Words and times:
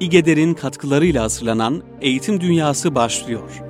İGEDER'in 0.00 0.54
katkılarıyla 0.54 1.22
hazırlanan 1.22 1.82
Eğitim 2.00 2.40
Dünyası 2.40 2.94
başlıyor. 2.94 3.62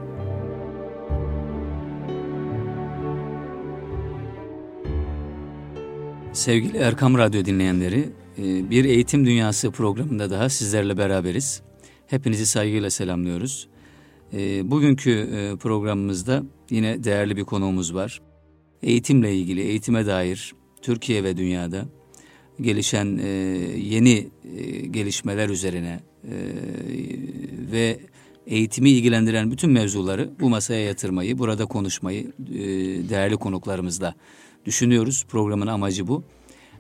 Sevgili 6.33 6.79
Erkam 6.79 7.19
Radyo 7.19 7.45
dinleyenleri, 7.45 8.09
e, 8.39 8.71
bir 8.71 8.85
Eğitim 8.85 9.27
Dünyası 9.27 9.71
programında 9.71 10.31
daha 10.31 10.49
sizlerle 10.49 10.99
beraberiz. 10.99 11.63
Hepinizi 12.07 12.47
saygıyla 12.47 12.91
selamlıyoruz. 12.91 13.69
E, 14.33 14.71
bugünkü 14.71 15.11
e, 15.11 15.57
programımızda 15.57 16.43
yine 16.71 17.05
değerli 17.05 17.37
bir 17.37 17.45
konuğumuz 17.45 17.95
var. 17.95 18.21
Eğitimle 18.83 19.35
ilgili, 19.35 19.61
eğitime 19.61 20.07
dair 20.07 20.55
Türkiye 20.83 21.25
ve 21.25 21.37
dünyada 21.37 21.85
gelişen 22.61 23.07
yeni 23.77 24.29
gelişmeler 24.91 25.49
üzerine 25.49 26.01
ve 27.73 27.99
eğitimi 28.47 28.91
ilgilendiren 28.91 29.51
bütün 29.51 29.71
mevzuları 29.71 30.31
bu 30.41 30.49
masaya 30.49 30.85
yatırmayı, 30.85 31.39
burada 31.39 31.67
konuşmayı 31.67 32.33
değerli 33.09 33.37
konuklarımızla 33.37 34.15
düşünüyoruz. 34.65 35.25
Programın 35.29 35.67
amacı 35.67 36.09
bu. 36.09 36.25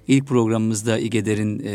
İlk 0.08 0.26
programımızda 0.26 0.98
İGEDER'in 0.98 1.62
e, 1.64 1.72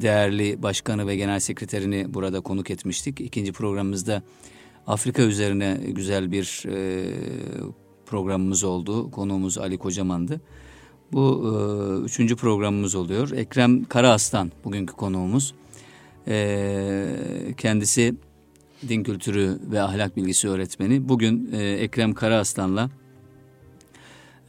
değerli 0.00 0.62
başkanı 0.62 1.06
ve 1.06 1.16
genel 1.16 1.40
sekreterini 1.40 2.14
burada 2.14 2.40
konuk 2.40 2.70
etmiştik. 2.70 3.20
İkinci 3.20 3.52
programımızda 3.52 4.22
Afrika 4.86 5.22
üzerine 5.22 5.80
güzel 5.88 6.32
bir 6.32 6.64
e, 6.68 7.04
programımız 8.06 8.64
oldu. 8.64 9.10
Konuğumuz 9.10 9.58
Ali 9.58 9.78
Kocaman'dı. 9.78 10.40
Bu 11.12 11.44
e, 11.44 12.04
üçüncü 12.04 12.36
programımız 12.36 12.94
oluyor. 12.94 13.30
Ekrem 13.30 13.84
Karaaslan 13.84 14.52
bugünkü 14.64 14.92
konuğumuz. 14.92 15.54
E, 16.30 17.54
kendisi 17.56 18.14
din 18.88 19.02
kültürü 19.02 19.58
ve 19.70 19.82
ahlak 19.82 20.16
bilgisi 20.16 20.48
öğretmeni. 20.48 21.08
Bugün 21.08 21.50
e, 21.52 21.62
Ekrem 21.62 22.14
Karaaslan'la 22.14 22.90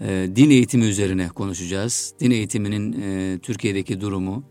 e, 0.02 0.30
din 0.36 0.50
eğitimi 0.50 0.86
üzerine 0.86 1.28
konuşacağız. 1.28 2.14
Din 2.20 2.32
eğitiminin 2.32 3.02
e, 3.02 3.40
Türkiye'deki 3.40 4.02
durumu 4.02 4.44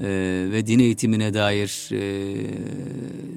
e, 0.00 0.06
ve 0.52 0.66
din 0.66 0.78
eğitimine 0.78 1.34
dair 1.34 1.88
e, 1.92 2.00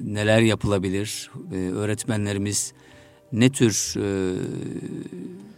neler 0.04 0.40
yapılabilir? 0.40 1.30
E, 1.52 1.56
öğretmenlerimiz 1.56 2.72
ne 3.32 3.50
tür 3.50 3.94
e, 3.96 4.36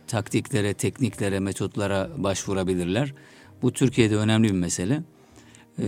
taktiklere, 0.07 0.75
tekniklere, 0.75 1.41
metotlara 1.41 2.11
başvurabilirler? 2.17 3.15
Bu 3.63 3.73
Türkiye'de 3.73 4.17
önemli 4.17 4.49
bir 4.49 4.59
mesele. 4.59 5.03
E, 5.79 5.87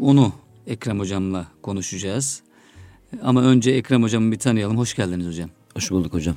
onu 0.00 0.32
Ekrem 0.66 1.00
Hocam'la 1.00 1.46
konuşacağız. 1.62 2.42
Ama 3.22 3.42
önce 3.42 3.70
Ekrem 3.70 4.02
Hocam'ı 4.02 4.32
bir 4.32 4.38
tanıyalım. 4.38 4.78
Hoş 4.78 4.94
geldiniz 4.94 5.26
hocam. 5.26 5.50
Hoş 5.74 5.90
bulduk 5.90 6.14
hocam. 6.14 6.36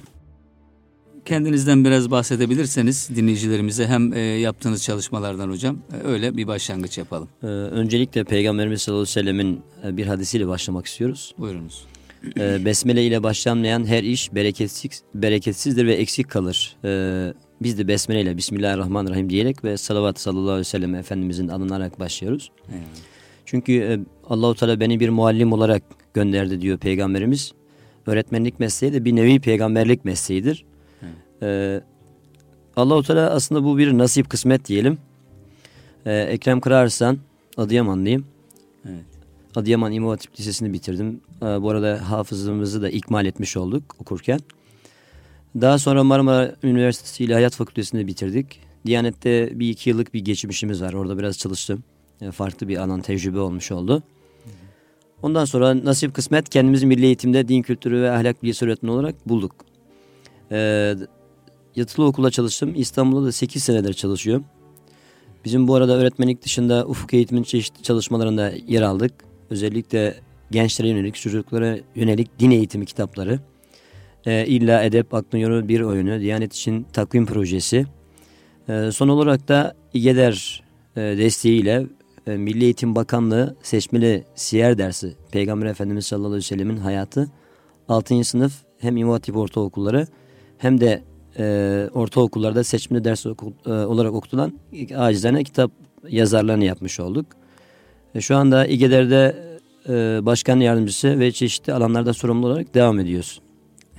Kendinizden 1.25 1.85
biraz 1.85 2.11
bahsedebilirseniz 2.11 3.09
dinleyicilerimize 3.15 3.87
hem 3.87 4.13
e, 4.13 4.19
yaptığınız 4.19 4.83
çalışmalardan 4.83 5.49
hocam 5.49 5.77
e, 5.93 6.07
öyle 6.07 6.37
bir 6.37 6.47
başlangıç 6.47 6.97
yapalım. 6.97 7.29
Ee, 7.43 7.47
öncelikle 7.47 8.23
Peygamberimiz 8.23 8.81
sallallahu 8.81 9.01
aleyhi 9.01 9.17
ve 9.17 9.21
sellemin 9.21 9.61
e, 9.85 9.97
bir 9.97 10.05
hadisiyle 10.05 10.47
başlamak 10.47 10.85
istiyoruz. 10.85 11.35
Buyurunuz. 11.37 11.85
Ee, 12.39 12.65
besmele 12.65 13.05
ile 13.05 13.23
başlanmayan 13.23 13.85
her 13.85 14.03
iş 14.03 14.35
bereketsiz, 14.35 15.03
bereketsizdir 15.15 15.87
ve 15.87 15.93
eksik 15.93 16.29
kalır. 16.29 16.75
Ee, 16.85 17.33
biz 17.61 17.77
de 17.77 17.87
besmele 17.87 18.21
ile 18.21 18.37
Bismillahirrahmanirrahim 18.37 19.29
diyerek 19.29 19.63
ve 19.63 19.77
salavat 19.77 20.19
sallallahu 20.19 20.49
aleyhi 20.49 20.59
ve 20.59 20.63
sellem 20.63 20.95
Efendimizin 20.95 21.47
alınarak 21.47 21.99
başlıyoruz. 21.99 22.51
Evet. 22.71 23.08
Çünkü 23.49 23.73
e, 23.73 23.99
Allahu 24.29 24.55
Teala 24.55 24.79
beni 24.79 24.99
bir 24.99 25.09
muallim 25.09 25.53
olarak 25.53 25.83
gönderdi 26.13 26.61
diyor 26.61 26.77
Peygamberimiz. 26.77 27.53
Öğretmenlik 28.05 28.59
mesleği 28.59 28.93
de 28.93 29.05
bir 29.05 29.15
nevi 29.15 29.39
peygamberlik 29.39 30.05
mesleğidir. 30.05 30.65
Ee, 31.41 31.81
Allahu 32.75 33.03
Teala 33.03 33.29
aslında 33.29 33.63
bu 33.63 33.77
bir 33.77 33.97
nasip 33.97 34.29
kısmet 34.29 34.65
diyelim. 34.65 34.97
Ee, 36.05 36.13
Ekrem 36.13 36.61
Kırarsan 36.61 37.17
Adıyamanlıyım. 37.57 38.25
Evet. 38.85 39.05
Adıyaman 39.55 39.91
İmam 39.91 40.09
Hatip 40.09 40.39
Lisesi'ni 40.39 40.73
bitirdim. 40.73 41.21
Ee, 41.41 41.45
bu 41.45 41.69
arada 41.69 42.11
hafızlığımızı 42.11 42.81
da 42.81 42.89
ikmal 42.89 43.25
etmiş 43.25 43.57
olduk 43.57 43.95
okurken. 43.99 44.39
Daha 45.61 45.77
sonra 45.77 46.03
Marmara 46.03 46.55
Üniversitesi 46.63 47.23
İlahiyat 47.23 47.55
Fakültesini 47.55 48.07
bitirdik. 48.07 48.59
Diyanet'te 48.85 49.59
bir 49.59 49.69
iki 49.69 49.89
yıllık 49.89 50.13
bir 50.13 50.19
geçmişimiz 50.19 50.81
var. 50.81 50.93
Orada 50.93 51.17
biraz 51.17 51.37
çalıştım. 51.37 51.83
Yani 52.21 52.31
farklı 52.31 52.67
bir 52.67 52.77
alan 52.77 53.01
tecrübe 53.01 53.39
olmuş 53.39 53.71
oldu. 53.71 54.03
Ondan 55.21 55.45
sonra 55.45 55.85
nasip 55.85 56.13
kısmet 56.13 56.49
kendimizi 56.49 56.85
milli 56.85 57.05
eğitimde 57.05 57.47
din 57.47 57.61
kültürü 57.61 58.01
ve 58.01 58.11
ahlak 58.11 58.43
bilgisi 58.43 58.65
öğretmeni 58.65 58.93
olarak 58.93 59.29
bulduk. 59.29 59.55
Ee, 60.51 60.95
yatılı 61.75 62.05
okula 62.05 62.31
çalıştım. 62.31 62.73
İstanbul'da 62.75 63.25
da 63.27 63.31
8 63.31 63.63
senedir 63.63 63.93
çalışıyorum. 63.93 64.45
Bizim 65.45 65.67
bu 65.67 65.75
arada 65.75 65.97
öğretmenlik 65.97 66.41
dışında 66.41 66.85
ufuk 66.87 67.13
eğitimin 67.13 67.43
çeşitli 67.43 67.83
çalışmalarında 67.83 68.51
yer 68.67 68.81
aldık. 68.81 69.13
Özellikle 69.49 70.15
gençlere 70.51 70.89
yönelik, 70.89 71.15
çocuklara 71.15 71.77
yönelik 71.95 72.39
din 72.39 72.51
eğitimi 72.51 72.85
kitapları. 72.85 73.39
E, 74.25 74.45
İlla 74.45 74.83
Edep 74.83 75.13
Aklın 75.13 75.39
Yolu 75.39 75.67
Bir 75.67 75.81
Oyunu, 75.81 76.19
Diyanet 76.19 76.53
için 76.53 76.85
takvim 76.93 77.25
projesi. 77.25 77.85
E, 78.69 78.91
son 78.91 79.07
olarak 79.07 79.47
da 79.47 79.75
İGEDER 79.93 80.63
e, 80.95 81.01
desteğiyle 81.01 81.85
e, 82.29 82.37
Milli 82.37 82.63
Eğitim 82.63 82.95
Bakanlığı 82.95 83.55
seçmeli 83.63 84.23
siyer 84.35 84.77
dersi 84.77 85.15
Peygamber 85.31 85.65
Efendimiz 85.65 86.05
sallallahu 86.05 86.27
aleyhi 86.27 86.43
ve 86.43 86.47
sellemin 86.47 86.77
hayatı 86.77 87.31
6. 87.89 88.23
sınıf 88.23 88.53
hem 88.79 88.97
İmam 88.97 89.11
Hatip 89.11 89.37
ortaokulları 89.37 90.07
hem 90.57 90.81
de 90.81 91.03
e, 91.37 91.89
ortaokullarda 91.93 92.63
seçmeli 92.63 93.03
ders 93.03 93.25
oku, 93.25 93.53
e, 93.65 93.69
olarak 93.69 94.13
okutulan 94.13 94.53
acizane 94.97 95.43
kitap 95.43 95.71
yazarlarını 96.09 96.65
yapmış 96.65 96.99
olduk. 96.99 97.25
E, 98.15 98.21
şu 98.21 98.35
anda 98.35 98.65
İGEDER'de 98.65 99.35
e, 99.89 100.25
başkan 100.25 100.59
yardımcısı 100.59 101.19
ve 101.19 101.31
çeşitli 101.31 101.73
alanlarda 101.73 102.13
sorumlu 102.13 102.47
olarak 102.47 102.73
devam 102.75 102.99
ediyoruz. 102.99 103.41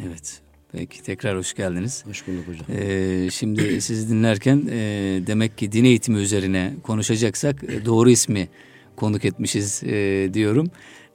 Evet. 0.06 0.49
Peki 0.72 1.02
tekrar 1.02 1.38
hoş 1.38 1.54
geldiniz. 1.54 2.04
Hoş 2.06 2.26
bulduk 2.26 2.48
hocam. 2.48 2.66
Ee, 2.78 3.28
şimdi 3.30 3.80
sizi 3.80 4.08
dinlerken 4.08 4.66
e, 4.70 4.76
demek 5.26 5.58
ki 5.58 5.72
din 5.72 5.84
eğitimi 5.84 6.18
üzerine 6.18 6.74
konuşacaksak 6.82 7.64
e, 7.64 7.84
doğru 7.84 8.10
ismi 8.10 8.48
konuk 8.96 9.24
etmişiz 9.24 9.82
e, 9.84 10.30
diyorum. 10.34 10.70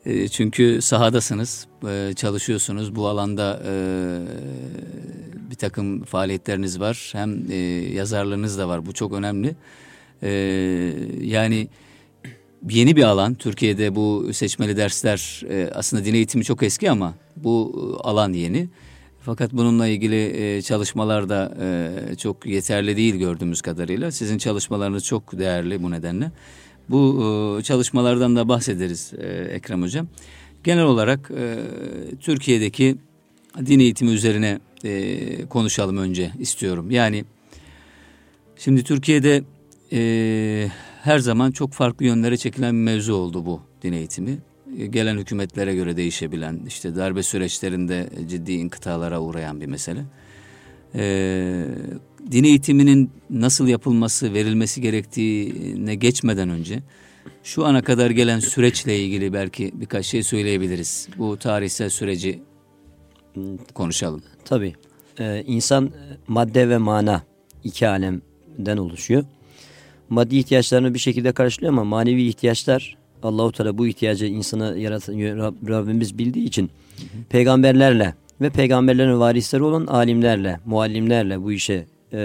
E, 0.05 0.27
çünkü 0.27 0.81
sahadasınız, 0.81 1.67
e, 1.87 2.13
çalışıyorsunuz. 2.15 2.95
Bu 2.95 3.07
alanda 3.07 3.61
e, 3.65 3.73
bir 5.49 5.55
takım 5.55 6.03
faaliyetleriniz 6.03 6.79
var. 6.79 7.09
Hem 7.11 7.51
yazarlığınız 7.93 8.57
da 8.57 8.67
var. 8.67 8.85
Bu 8.85 8.93
çok 8.93 9.13
önemli. 9.13 9.55
Yani 11.21 11.67
yeni 12.69 12.95
bir 12.95 13.03
alan. 13.03 13.33
Türkiye'de 13.33 13.95
bu 13.95 14.33
seçmeli 14.33 14.77
dersler 14.77 15.41
aslında 15.73 16.05
din 16.05 16.13
eğitimi 16.13 16.43
çok 16.43 16.63
eski 16.63 16.91
ama 16.91 17.13
bu 17.35 17.99
alan 18.03 18.33
yeni. 18.33 18.69
Fakat 19.25 19.53
bununla 19.53 19.87
ilgili 19.87 20.63
çalışmalar 20.63 21.29
da 21.29 21.51
çok 22.17 22.45
yeterli 22.45 22.97
değil 22.97 23.15
gördüğümüz 23.15 23.61
kadarıyla. 23.61 24.11
Sizin 24.11 24.37
çalışmalarınız 24.37 25.05
çok 25.05 25.37
değerli 25.39 25.83
bu 25.83 25.91
nedenle. 25.91 26.31
Bu 26.89 27.23
e, 27.59 27.63
çalışmalardan 27.63 28.35
da 28.35 28.49
bahsederiz 28.49 29.13
e, 29.17 29.27
Ekrem 29.27 29.81
Hocam. 29.81 30.07
Genel 30.63 30.83
olarak 30.83 31.31
e, 31.37 31.57
Türkiye'deki 32.19 32.97
din 33.65 33.79
eğitimi 33.79 34.11
üzerine 34.11 34.59
konuşalım 35.49 35.97
önce 35.97 36.31
istiyorum. 36.39 36.91
Yani 36.91 37.25
şimdi 38.57 38.83
Türkiye'de 38.83 39.43
her 41.03 41.19
zaman 41.19 41.51
çok 41.51 41.73
farklı 41.73 42.05
yönlere 42.05 42.37
çekilen 42.37 42.75
bir 42.75 42.81
mevzu 42.81 43.13
oldu 43.13 43.45
bu 43.45 43.61
din 43.83 43.93
eğitimi. 43.93 44.37
Gelen 44.75 45.17
hükümetlere 45.17 45.75
göre 45.75 45.97
değişebilen, 45.97 46.59
işte 46.67 46.95
darbe 46.95 47.23
süreçlerinde 47.23 48.09
ciddi 48.29 48.51
inkıtalara 48.51 49.21
uğrayan 49.21 49.61
bir 49.61 49.65
mesele. 49.65 50.05
Ee, 50.95 51.65
din 52.31 52.43
eğitiminin 52.43 53.11
nasıl 53.29 53.67
yapılması, 53.67 54.33
verilmesi 54.33 54.81
gerektiğine 54.81 55.95
geçmeden 55.95 56.49
önce 56.49 56.83
şu 57.43 57.65
ana 57.65 57.81
kadar 57.81 58.09
gelen 58.09 58.39
süreçle 58.39 58.99
ilgili 58.99 59.33
belki 59.33 59.71
birkaç 59.73 60.05
şey 60.05 60.23
söyleyebiliriz. 60.23 61.07
Bu 61.17 61.37
tarihsel 61.37 61.89
süreci 61.89 62.41
konuşalım. 63.73 64.23
Tabii. 64.45 64.73
Ee, 65.19 65.43
insan 65.47 65.91
madde 66.27 66.69
ve 66.69 66.77
mana 66.77 67.23
iki 67.63 67.87
alemden 67.87 68.77
oluşuyor. 68.77 69.23
Maddi 70.09 70.37
ihtiyaçlarını 70.37 70.93
bir 70.93 70.99
şekilde 70.99 71.31
karşılıyor 71.31 71.73
ama 71.73 71.83
manevi 71.83 72.27
ihtiyaçlar 72.27 72.97
Allahu 73.25 73.51
Teala 73.51 73.77
bu 73.77 73.87
ihtiyacı 73.87 74.25
insana 74.25 74.75
yaratan 74.75 75.13
Rabbimiz 75.69 76.17
bildiği 76.17 76.45
için 76.45 76.63
hı 76.63 77.01
hı. 77.01 77.23
peygamberlerle 77.29 78.13
ve 78.41 78.49
peygamberlerin 78.49 79.19
varisleri 79.19 79.63
olan 79.63 79.85
alimlerle, 79.85 80.59
muallimlerle 80.65 81.43
bu 81.43 81.51
işe 81.51 81.85
e, 82.13 82.17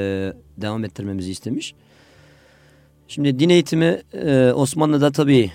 devam 0.57 0.85
ettirmemizi 0.85 1.31
istemiş. 1.31 1.75
Şimdi 3.09 3.39
din 3.39 3.49
eğitimi 3.49 4.01
e, 4.13 4.53
Osmanlı'da 4.53 5.13
tabii 5.13 5.51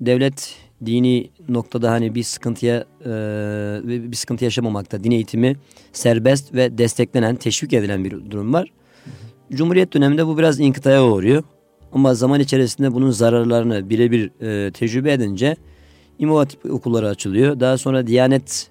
devlet 0.00 0.54
dini 0.86 1.30
noktada 1.48 1.90
hani 1.90 2.14
bir 2.14 2.22
sıkıntıya 2.22 2.84
e, 3.04 3.10
bir 3.84 4.16
sıkıntı 4.16 4.44
yaşamamakta. 4.44 5.04
Din 5.04 5.10
eğitimi 5.10 5.56
serbest 5.92 6.54
ve 6.54 6.78
desteklenen, 6.78 7.36
teşvik 7.36 7.72
edilen 7.72 8.04
bir 8.04 8.30
durum 8.30 8.52
var. 8.52 8.68
Cumhuriyet 9.52 9.92
döneminde 9.92 10.26
bu 10.26 10.38
biraz 10.38 10.60
inkıtaya 10.60 11.04
uğruyor. 11.04 11.42
Ama 11.92 12.14
zaman 12.14 12.40
içerisinde 12.40 12.94
bunun 12.94 13.10
zararlarını 13.10 13.90
birebir 13.90 14.30
e, 14.40 14.70
tecrübe 14.70 15.12
edince 15.12 15.56
İmam 16.18 16.46
okulları 16.70 17.08
açılıyor. 17.08 17.60
Daha 17.60 17.78
sonra 17.78 18.06
Diyanet 18.06 18.70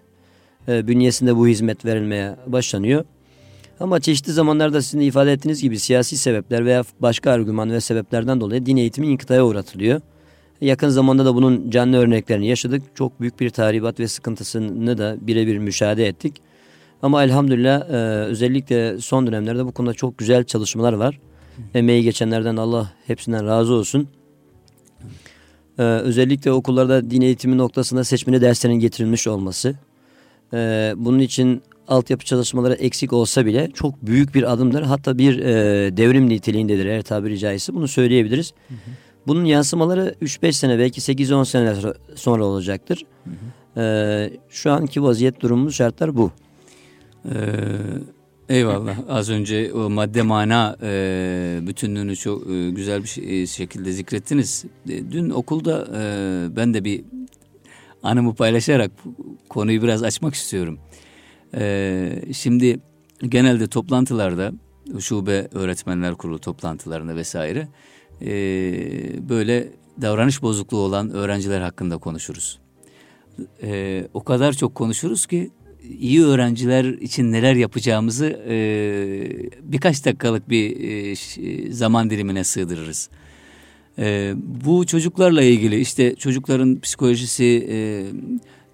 e, 0.68 0.88
bünyesinde 0.88 1.36
bu 1.36 1.48
hizmet 1.48 1.86
verilmeye 1.86 2.36
başlanıyor. 2.48 3.06
Ama 3.80 4.00
çeşitli 4.00 4.34
zamanlarda 4.34 4.82
sizin 4.82 5.00
ifade 5.00 5.34
ettiğiniz 5.34 5.62
gibi 5.62 5.80
siyasi 5.80 6.18
sebepler 6.18 6.66
veya 6.66 6.84
başka 7.00 7.32
argüman 7.32 7.72
ve 7.72 7.82
sebeplerden 7.82 8.42
dolayı 8.42 8.66
din 8.66 8.78
eğitimi 8.78 9.08
inkıtaya 9.08 9.46
uğratılıyor. 9.46 10.02
Yakın 10.62 10.90
zamanda 10.90 11.26
da 11.26 11.36
bunun 11.36 11.70
canlı 11.70 11.98
örneklerini 11.98 12.48
yaşadık. 12.48 12.84
Çok 12.96 13.22
büyük 13.22 13.40
bir 13.40 13.50
tahribat 13.50 14.00
ve 14.00 14.08
sıkıntısını 14.08 14.98
da 14.98 15.18
birebir 15.22 15.58
müşahede 15.58 16.08
ettik. 16.08 16.34
Ama 17.02 17.24
elhamdülillah 17.24 17.90
e, 17.90 17.94
özellikle 18.26 19.00
son 19.00 19.28
dönemlerde 19.28 19.66
bu 19.66 19.72
konuda 19.72 19.94
çok 19.94 20.18
güzel 20.18 20.44
çalışmalar 20.44 20.94
var. 20.94 21.20
Emeği 21.74 22.04
geçenlerden 22.04 22.58
Allah 22.58 22.92
hepsinden 23.08 23.48
razı 23.48 23.74
olsun. 23.74 24.08
Ee, 25.80 25.84
özellikle 25.84 26.52
okullarda 26.52 27.12
din 27.12 27.22
eğitimi 27.22 27.58
noktasında 27.58 28.04
seçmeli 28.04 28.42
derslerin 28.42 28.74
getirilmiş 28.74 29.28
olması. 29.28 29.76
Ee, 30.54 30.94
bunun 30.98 31.20
için 31.20 31.62
altyapı 31.88 32.26
çalışmaları 32.26 32.74
eksik 32.74 33.14
olsa 33.14 33.46
bile 33.46 33.72
çok 33.74 34.02
büyük 34.02 34.36
bir 34.36 34.54
adımdır. 34.54 34.82
Hatta 34.82 35.18
bir 35.18 35.40
e, 35.40 35.54
devrim 35.98 36.30
niteliğindedir 36.30 36.86
eğer 36.86 37.02
tabiri 37.02 37.40
caizse 37.40 37.74
bunu 37.74 37.88
söyleyebiliriz. 37.88 38.54
Hı 38.68 38.74
hı. 38.74 38.78
Bunun 39.28 39.46
yansımaları 39.46 40.16
3-5 40.22 40.52
sene 40.52 40.80
belki 40.80 41.02
8-10 41.02 41.46
seneler 41.46 41.94
sonra 42.16 42.46
olacaktır. 42.46 43.06
Hı 43.24 43.30
hı. 43.30 43.36
Ee, 43.78 44.34
şu 44.50 44.72
anki 44.72 45.04
vaziyet 45.04 45.42
durumumuz 45.42 45.76
şartlar 45.76 46.18
bu. 46.18 46.32
Ee, 47.26 47.32
eyvallah 48.50 48.98
az 49.10 49.30
önce 49.30 49.74
o 49.74 49.90
madde 49.90 50.22
mana 50.22 50.78
e, 50.82 51.60
bütünlüğünü 51.68 52.16
çok 52.16 52.50
e, 52.50 52.70
güzel 52.70 53.04
bir 53.04 53.08
şey, 53.08 53.42
e, 53.42 53.48
şekilde 53.48 53.92
zikrettiniz. 53.92 54.66
E, 54.90 55.12
dün 55.12 55.30
okulda 55.30 55.88
e, 55.96 56.56
ben 56.56 56.74
de 56.74 56.84
bir 56.84 57.04
anımı 58.04 58.36
paylaşarak 58.36 58.92
konuyu 59.50 59.82
biraz 59.82 60.04
açmak 60.04 60.34
istiyorum. 60.34 60.80
Ee, 61.56 62.24
şimdi 62.34 62.80
genelde 63.22 63.68
toplantılarda 63.68 64.52
şube 65.00 65.48
öğretmenler 65.52 66.16
kurulu 66.16 66.40
toplantılarında 66.40 67.16
vesaire 67.16 67.68
e, 68.22 68.30
böyle 69.30 69.70
davranış 70.02 70.42
bozukluğu 70.42 70.78
olan 70.80 71.10
öğrenciler 71.10 71.62
hakkında 71.62 71.98
konuşuruz. 71.98 72.60
E, 73.62 74.04
o 74.14 74.24
kadar 74.24 74.54
çok 74.54 74.76
konuşuruz 74.76 75.26
ki 75.26 75.52
iyi 76.00 76.24
öğrenciler 76.24 76.86
için 76.86 77.32
neler 77.32 77.56
yapacağımızı 77.56 78.26
e, 78.50 78.58
birkaç 79.62 80.06
dakikalık 80.06 80.50
bir 80.50 80.78
e, 80.80 81.72
zaman 81.72 82.10
dilimine 82.10 82.44
sığdırırız. 82.44 83.10
E, 84.00 84.34
bu 84.38 84.86
çocuklarla 84.86 85.44
ilgili 85.44 85.80
işte 85.80 86.16
çocukların 86.16 86.80
psikolojisi, 86.80 87.68
e, 87.72 87.78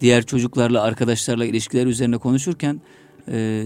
diğer 0.02 0.26
çocuklarla, 0.26 0.82
arkadaşlarla 0.82 1.46
ilişkiler 1.46 1.86
üzerine 1.86 2.18
konuşurken 2.18 2.82
e, 3.28 3.64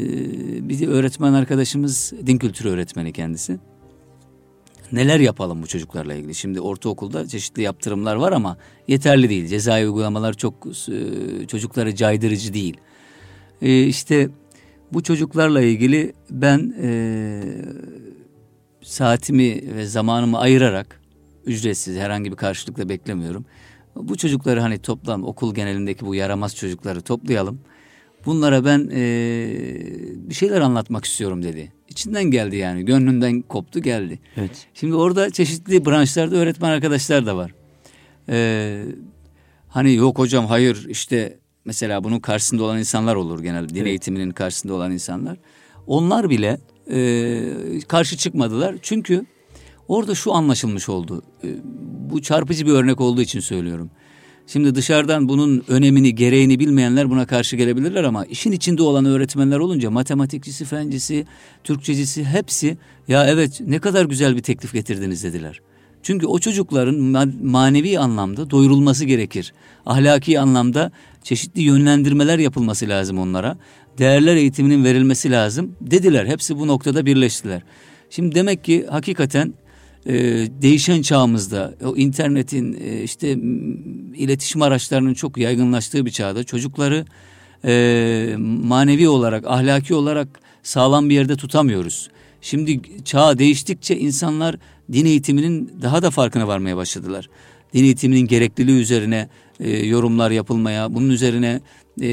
bir 0.61 0.87
öğretmen 0.87 1.33
arkadaşımız 1.33 2.13
din 2.25 2.37
kültürü 2.37 2.69
öğretmeni 2.69 3.13
kendisi. 3.13 3.59
Neler 4.91 5.19
yapalım 5.19 5.63
bu 5.63 5.67
çocuklarla 5.67 6.13
ilgili? 6.13 6.35
Şimdi 6.35 6.61
ortaokulda 6.61 7.27
çeşitli 7.27 7.61
yaptırımlar 7.61 8.15
var 8.15 8.31
ama 8.31 8.57
yeterli 8.87 9.29
değil. 9.29 9.47
Cezai 9.47 9.85
uygulamalar 9.85 10.33
çok 10.33 10.53
e, 10.67 11.47
çocukları 11.47 11.95
caydırıcı 11.95 12.53
değil. 12.53 12.77
E, 13.61 13.83
işte 13.83 14.29
bu 14.93 15.03
çocuklarla 15.03 15.61
ilgili 15.61 16.13
ben 16.29 16.73
e, 16.81 17.41
saatimi 18.81 19.75
ve 19.75 19.85
zamanımı 19.85 20.39
ayırarak 20.39 21.01
ücretsiz 21.45 21.97
herhangi 21.97 22.31
bir 22.31 22.37
karşılıkla 22.37 22.89
beklemiyorum 22.89 23.45
bu 24.01 24.17
çocukları 24.17 24.59
hani 24.59 24.79
toplam 24.79 25.23
okul 25.23 25.55
genelindeki 25.55 26.05
bu 26.05 26.15
yaramaz 26.15 26.55
çocukları 26.55 27.01
toplayalım. 27.01 27.59
Bunlara 28.25 28.65
ben 28.65 28.89
e, 28.93 28.99
bir 30.15 30.33
şeyler 30.33 30.61
anlatmak 30.61 31.05
istiyorum 31.05 31.43
dedi. 31.43 31.73
İçinden 31.89 32.23
geldi 32.23 32.55
yani 32.55 32.85
gönlünden 32.85 33.41
koptu 33.41 33.81
geldi. 33.81 34.19
Evet. 34.37 34.67
Şimdi 34.73 34.95
orada 34.95 35.29
çeşitli 35.29 35.85
branşlarda 35.85 36.35
öğretmen 36.35 36.69
arkadaşlar 36.69 37.25
da 37.25 37.37
var. 37.37 37.51
Ee, 38.29 38.83
hani 39.67 39.93
yok 39.93 40.19
hocam 40.19 40.45
hayır 40.45 40.85
işte 40.89 41.37
mesela 41.67 42.03
bunun 42.03 42.19
karşısında 42.19 42.63
olan 42.63 42.79
insanlar 42.79 43.15
olur 43.15 43.43
genelde 43.43 43.69
din 43.69 43.75
evet. 43.75 43.87
eğitiminin 43.87 44.31
karşısında 44.31 44.73
olan 44.73 44.91
insanlar. 44.91 45.37
Onlar 45.87 46.29
bile 46.29 46.59
e, 46.91 47.79
karşı 47.87 48.17
çıkmadılar 48.17 48.75
çünkü 48.81 49.25
Orada 49.87 50.15
şu 50.15 50.33
anlaşılmış 50.33 50.89
oldu. 50.89 51.21
Ee, 51.43 51.47
bu 52.11 52.21
çarpıcı 52.21 52.65
bir 52.65 52.71
örnek 52.71 53.01
olduğu 53.01 53.21
için 53.21 53.39
söylüyorum. 53.39 53.89
Şimdi 54.47 54.75
dışarıdan 54.75 55.29
bunun 55.29 55.63
önemini, 55.67 56.15
gereğini 56.15 56.59
bilmeyenler 56.59 57.09
buna 57.09 57.25
karşı 57.25 57.55
gelebilirler 57.55 58.03
ama 58.03 58.25
işin 58.25 58.51
içinde 58.51 58.83
olan 58.83 59.05
öğretmenler 59.05 59.59
olunca 59.59 59.91
matematikçisi, 59.91 60.65
fencisi, 60.65 61.25
Türkçecisi 61.63 62.23
hepsi 62.23 62.77
ya 63.07 63.27
evet 63.27 63.61
ne 63.67 63.79
kadar 63.79 64.05
güzel 64.05 64.35
bir 64.35 64.41
teklif 64.41 64.73
getirdiniz 64.73 65.23
dediler. 65.23 65.61
Çünkü 66.07 66.27
o 66.27 66.39
çocukların 66.39 66.95
manevi 67.43 67.99
anlamda 67.99 68.49
doyurulması 68.49 69.05
gerekir. 69.05 69.53
Ahlaki 69.85 70.39
anlamda 70.39 70.91
çeşitli 71.23 71.61
yönlendirmeler 71.61 72.39
yapılması 72.39 72.89
lazım 72.89 73.19
onlara. 73.19 73.57
Değerler 73.97 74.35
eğitiminin 74.35 74.83
verilmesi 74.83 75.31
lazım 75.31 75.75
dediler. 75.81 76.25
Hepsi 76.25 76.59
bu 76.59 76.67
noktada 76.67 77.05
birleştiler. 77.05 77.61
Şimdi 78.09 78.35
demek 78.35 78.63
ki 78.63 78.85
hakikaten 78.89 79.53
e, 80.05 80.13
değişen 80.61 81.01
çağımızda 81.01 81.73
o 81.85 81.95
internetin 81.95 82.77
e, 82.83 83.03
işte 83.03 83.31
iletişim 84.15 84.61
araçlarının 84.61 85.13
çok 85.13 85.37
yaygınlaştığı 85.37 86.05
bir 86.05 86.11
çağda 86.11 86.43
çocukları 86.43 87.05
e, 87.65 88.35
manevi 88.63 89.09
olarak 89.09 89.47
ahlaki 89.47 89.95
olarak 89.95 90.27
sağlam 90.63 91.09
bir 91.09 91.15
yerde 91.15 91.35
tutamıyoruz. 91.35 92.09
Şimdi 92.41 92.81
çağ 93.05 93.39
değiştikçe 93.39 93.97
insanlar 93.97 94.55
din 94.91 95.05
eğitiminin 95.05 95.71
daha 95.81 96.01
da 96.01 96.11
farkına 96.11 96.47
varmaya 96.47 96.77
başladılar. 96.77 97.29
Din 97.73 97.83
eğitiminin 97.83 98.27
gerekliliği 98.27 98.79
üzerine 98.79 99.29
e, 99.59 99.85
yorumlar 99.85 100.31
yapılmaya, 100.31 100.93
bunun 100.95 101.09
üzerine 101.09 101.61
e, 102.01 102.09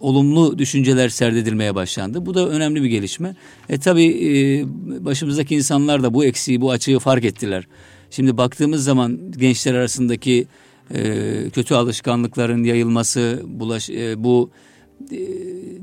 olumlu 0.00 0.58
düşünceler 0.58 1.08
serdedilmeye 1.08 1.74
başlandı. 1.74 2.26
Bu 2.26 2.34
da 2.34 2.48
önemli 2.48 2.82
bir 2.82 2.88
gelişme. 2.88 3.36
E 3.68 3.78
tabi 3.78 4.04
e, 4.04 4.64
başımızdaki 5.04 5.54
insanlar 5.54 6.02
da 6.02 6.14
bu 6.14 6.24
eksiği, 6.24 6.60
bu 6.60 6.70
açığı 6.70 6.98
fark 6.98 7.24
ettiler. 7.24 7.66
Şimdi 8.10 8.36
baktığımız 8.36 8.84
zaman 8.84 9.32
gençler 9.38 9.74
arasındaki 9.74 10.46
e, 10.94 11.50
kötü 11.54 11.74
alışkanlıkların 11.74 12.64
yayılması, 12.64 13.42
bulaş, 13.46 13.90
e, 13.90 14.24
bu 14.24 14.50
e, 15.12 15.18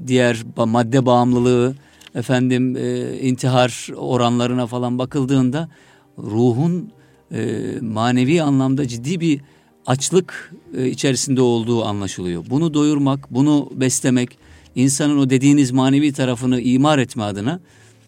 diğer 0.08 0.44
madde 0.58 1.06
bağımlılığı, 1.06 1.76
efendim 2.16 2.76
e, 2.78 3.18
intihar 3.20 3.90
oranlarına 3.96 4.68
falan 4.68 5.00
bakıldığında 5.00 5.70
ruhun 6.18 6.92
e, 7.32 7.62
manevi 7.82 8.42
anlamda 8.42 8.88
ciddi 8.88 9.20
bir 9.20 9.42
açlık 9.86 10.54
e, 10.78 10.88
içerisinde 10.88 11.42
olduğu 11.42 11.86
anlaşılıyor. 11.86 12.46
Bunu 12.50 12.74
doyurmak, 12.74 13.32
bunu 13.32 13.70
beslemek, 13.76 14.38
insanın 14.76 15.18
o 15.18 15.30
dediğiniz 15.30 15.72
manevi 15.72 16.14
tarafını 16.14 16.62
imar 16.62 17.00
etme 17.00 17.24
adına 17.24 17.60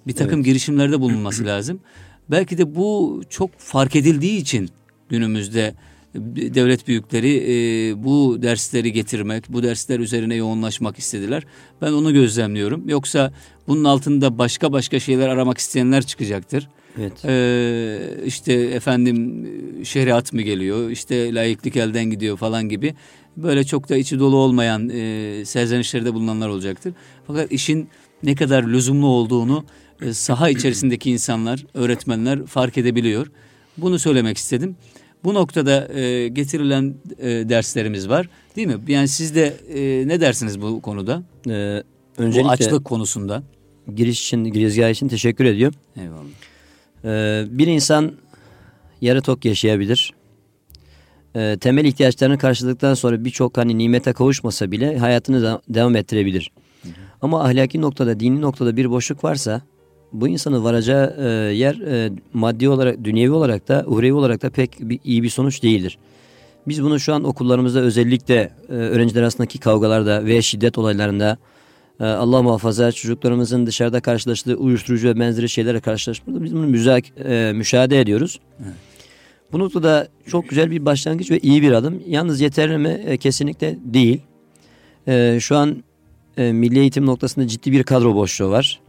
bir 0.08 0.14
takım 0.14 0.36
evet. 0.36 0.46
girişimlerde 0.46 1.02
bulunması 1.02 1.46
lazım. 1.46 1.80
Belki 2.32 2.58
de 2.58 2.76
bu 2.76 3.22
çok 3.30 3.60
fark 3.60 3.96
edildiği 3.96 4.42
için 4.42 4.70
günümüzde 5.10 5.76
devlet 6.16 6.88
büyükleri 6.88 7.36
e, 7.48 8.04
bu 8.04 8.38
dersleri 8.42 8.92
getirmek, 8.92 9.44
bu 9.50 9.64
dersler 9.64 10.00
üzerine 10.00 10.36
yoğunlaşmak 10.36 11.00
istediler. 11.00 11.44
Ben 11.82 11.92
onu 11.92 12.14
gözlemliyorum. 12.14 12.90
Yoksa 12.90 13.34
bunun 13.68 13.84
altında 13.84 14.38
başka 14.38 14.72
başka 14.72 15.00
şeyler 15.00 15.30
aramak 15.30 15.58
isteyenler 15.58 16.04
çıkacaktır. 16.04 16.70
Evet. 17.00 17.26
Ee, 17.26 18.00
işte 18.26 18.54
efendim 18.54 19.48
şeriat 19.84 20.34
mı 20.34 20.42
geliyor, 20.42 20.90
işte 20.90 21.34
layıklık 21.36 21.76
elden 21.76 22.06
gidiyor 22.06 22.38
falan 22.38 22.70
gibi 22.70 22.96
böyle 23.38 23.64
çok 23.64 23.90
da 23.90 23.98
içi 23.98 24.20
dolu 24.20 24.36
olmayan 24.36 24.90
e, 24.90 25.46
serzenişlerde 25.46 26.14
bulunanlar 26.14 26.50
olacaktır. 26.50 26.94
Fakat 27.28 27.52
işin 27.52 27.90
ne 28.24 28.36
kadar 28.36 28.64
lüzumlu 28.64 29.08
olduğunu 29.08 29.66
e, 30.02 30.14
saha 30.14 30.50
içerisindeki 30.50 31.12
insanlar, 31.12 31.66
öğretmenler 31.74 32.46
fark 32.46 32.78
edebiliyor. 32.78 33.32
Bunu 33.78 34.00
söylemek 34.00 34.38
istedim. 34.38 34.76
Bu 35.24 35.34
noktada 35.34 35.94
e, 35.94 36.28
getirilen 36.28 36.96
e, 37.20 37.28
derslerimiz 37.50 38.10
var 38.10 38.30
değil 38.56 38.68
mi? 38.68 38.76
Yani 38.88 39.08
siz 39.08 39.36
de 39.36 39.54
e, 39.74 40.08
ne 40.08 40.22
dersiniz 40.22 40.62
bu 40.62 40.82
konuda? 40.82 41.24
Ee, 41.48 41.84
öncelikle 42.18 42.48
bu 42.48 42.52
açlık 42.52 42.86
konusunda. 42.86 43.44
Giriş 43.96 44.24
için, 44.26 44.44
girizgah 44.44 44.90
için 44.90 45.08
teşekkür 45.08 45.46
ediyorum. 45.46 45.80
Eyvallah. 45.98 46.24
Ee, 47.06 47.46
bir 47.50 47.68
insan 47.68 48.12
yarı 49.02 49.22
tok 49.22 49.46
yaşayabilir. 49.46 50.14
e, 51.36 51.58
temel 51.58 51.86
ihtiyaçlarını 51.86 52.38
karşıladıktan 52.38 52.94
sonra 52.94 53.26
birçok 53.26 53.58
hani 53.58 53.78
nimete 53.78 54.14
kavuşmasa 54.14 54.72
bile 54.72 54.98
hayatını 54.98 55.44
da, 55.44 55.62
devam 55.70 55.96
ettirebilir. 55.96 56.52
Hı 56.82 56.88
hı. 56.90 56.94
Ama 57.22 57.44
ahlaki 57.44 57.82
noktada, 57.82 58.20
dini 58.20 58.42
noktada 58.42 58.78
bir 58.78 58.90
boşluk 58.90 59.24
varsa 59.24 59.62
bu 60.14 60.28
insanın 60.28 60.64
varacağı 60.64 61.16
e, 61.20 61.54
yer 61.54 61.76
e, 61.76 62.12
maddi 62.34 62.70
olarak, 62.70 63.04
dünyevi 63.04 63.32
olarak 63.32 63.68
da, 63.68 63.84
uhrevi 63.88 64.14
olarak 64.14 64.42
da 64.42 64.50
pek 64.50 64.78
bir, 64.80 65.00
iyi 65.04 65.24
bir 65.24 65.30
sonuç 65.30 65.64
değildir. 65.64 65.98
Biz 66.68 66.84
bunu 66.84 67.00
şu 67.00 67.14
an 67.14 67.24
okullarımızda 67.24 67.80
özellikle 67.80 68.52
e, 68.70 68.74
öğrenciler 68.74 69.22
arasındaki 69.22 69.60
kavgalarda 69.60 70.26
ve 70.26 70.42
şiddet 70.42 70.78
olaylarında 70.78 71.38
e, 72.00 72.04
Allah 72.04 72.42
muhafaza 72.42 72.92
çocuklarımızın 72.92 73.66
dışarıda 73.66 74.00
karşılaştığı 74.00 74.56
uyuşturucu 74.56 75.08
ve 75.08 75.20
benzeri 75.20 75.50
şeylere 75.50 75.80
karşılaşmada 75.80 76.44
biz 76.44 76.56
bunu 76.56 76.68
müzak, 76.68 77.04
e, 77.26 77.52
müşahede 77.56 78.02
ediyoruz. 78.02 78.40
Evet. 78.64 78.74
Bu 79.52 79.60
noktada 79.60 80.08
çok 80.28 80.50
güzel 80.50 80.72
bir 80.72 80.86
başlangıç 80.86 81.32
ve 81.32 81.40
iyi 81.40 81.62
bir 81.62 81.72
adım. 81.72 82.04
Yalnız 82.08 82.42
yeterli 82.42 82.78
mi? 82.78 83.04
E, 83.06 83.18
kesinlikle 83.18 83.78
değil. 83.84 84.22
E, 85.08 85.38
şu 85.42 85.58
an 85.58 85.84
e, 86.38 86.52
milli 86.52 86.80
eğitim 86.80 87.06
noktasında 87.06 87.48
ciddi 87.48 87.72
bir 87.72 87.84
kadro 87.84 88.16
boşluğu 88.16 88.50
var. 88.50 88.80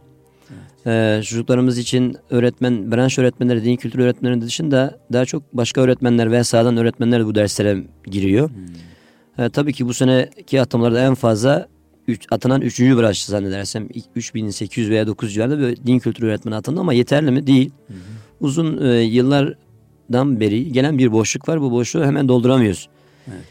E, 0.87 1.21
çocuklarımız 1.25 1.79
için 1.79 2.17
öğretmen, 2.31 2.93
branş 2.93 3.19
öğretmenleri, 3.19 3.65
din 3.65 3.77
kültürü 3.77 4.03
öğretmenleri 4.03 4.41
dışında 4.41 4.99
daha 5.13 5.25
çok 5.25 5.57
başka 5.57 5.81
öğretmenler 5.81 6.33
ve 6.33 6.45
sahadan 6.45 6.77
öğretmenler 6.77 7.27
bu 7.27 7.35
derslere 7.35 7.85
giriyor. 8.07 8.51
Hmm. 8.51 9.45
E, 9.45 9.51
tabii 9.51 9.73
ki 9.73 9.87
bu 9.87 9.95
seneki 9.95 10.61
atamalarda 10.61 11.01
en 11.01 11.15
fazla 11.15 11.69
üç, 12.09 12.27
atanan 12.31 12.61
3. 12.61 12.81
branş 12.81 13.25
zannedersem 13.25 13.89
3800 14.15 14.91
veya 14.91 15.07
900 15.07 15.35
civarında 15.35 15.59
bir 15.59 15.77
din 15.77 15.99
kültürü 15.99 16.27
öğretmeni 16.27 16.55
atandı 16.55 16.81
ama 16.81 16.93
yeterli 16.93 17.31
mi? 17.31 17.47
Değil. 17.47 17.71
Hı 17.89 17.95
Uzun 18.41 18.83
e, 18.87 19.01
yıllardan 19.01 20.41
beri 20.41 20.73
gelen 20.73 20.99
bir 20.99 21.13
boşluk 21.13 21.49
var. 21.49 21.61
Bu 21.61 21.71
boşluğu 21.73 22.05
hemen 22.05 22.29
dolduramıyoruz. 22.29 22.89
Evet. 23.29 23.45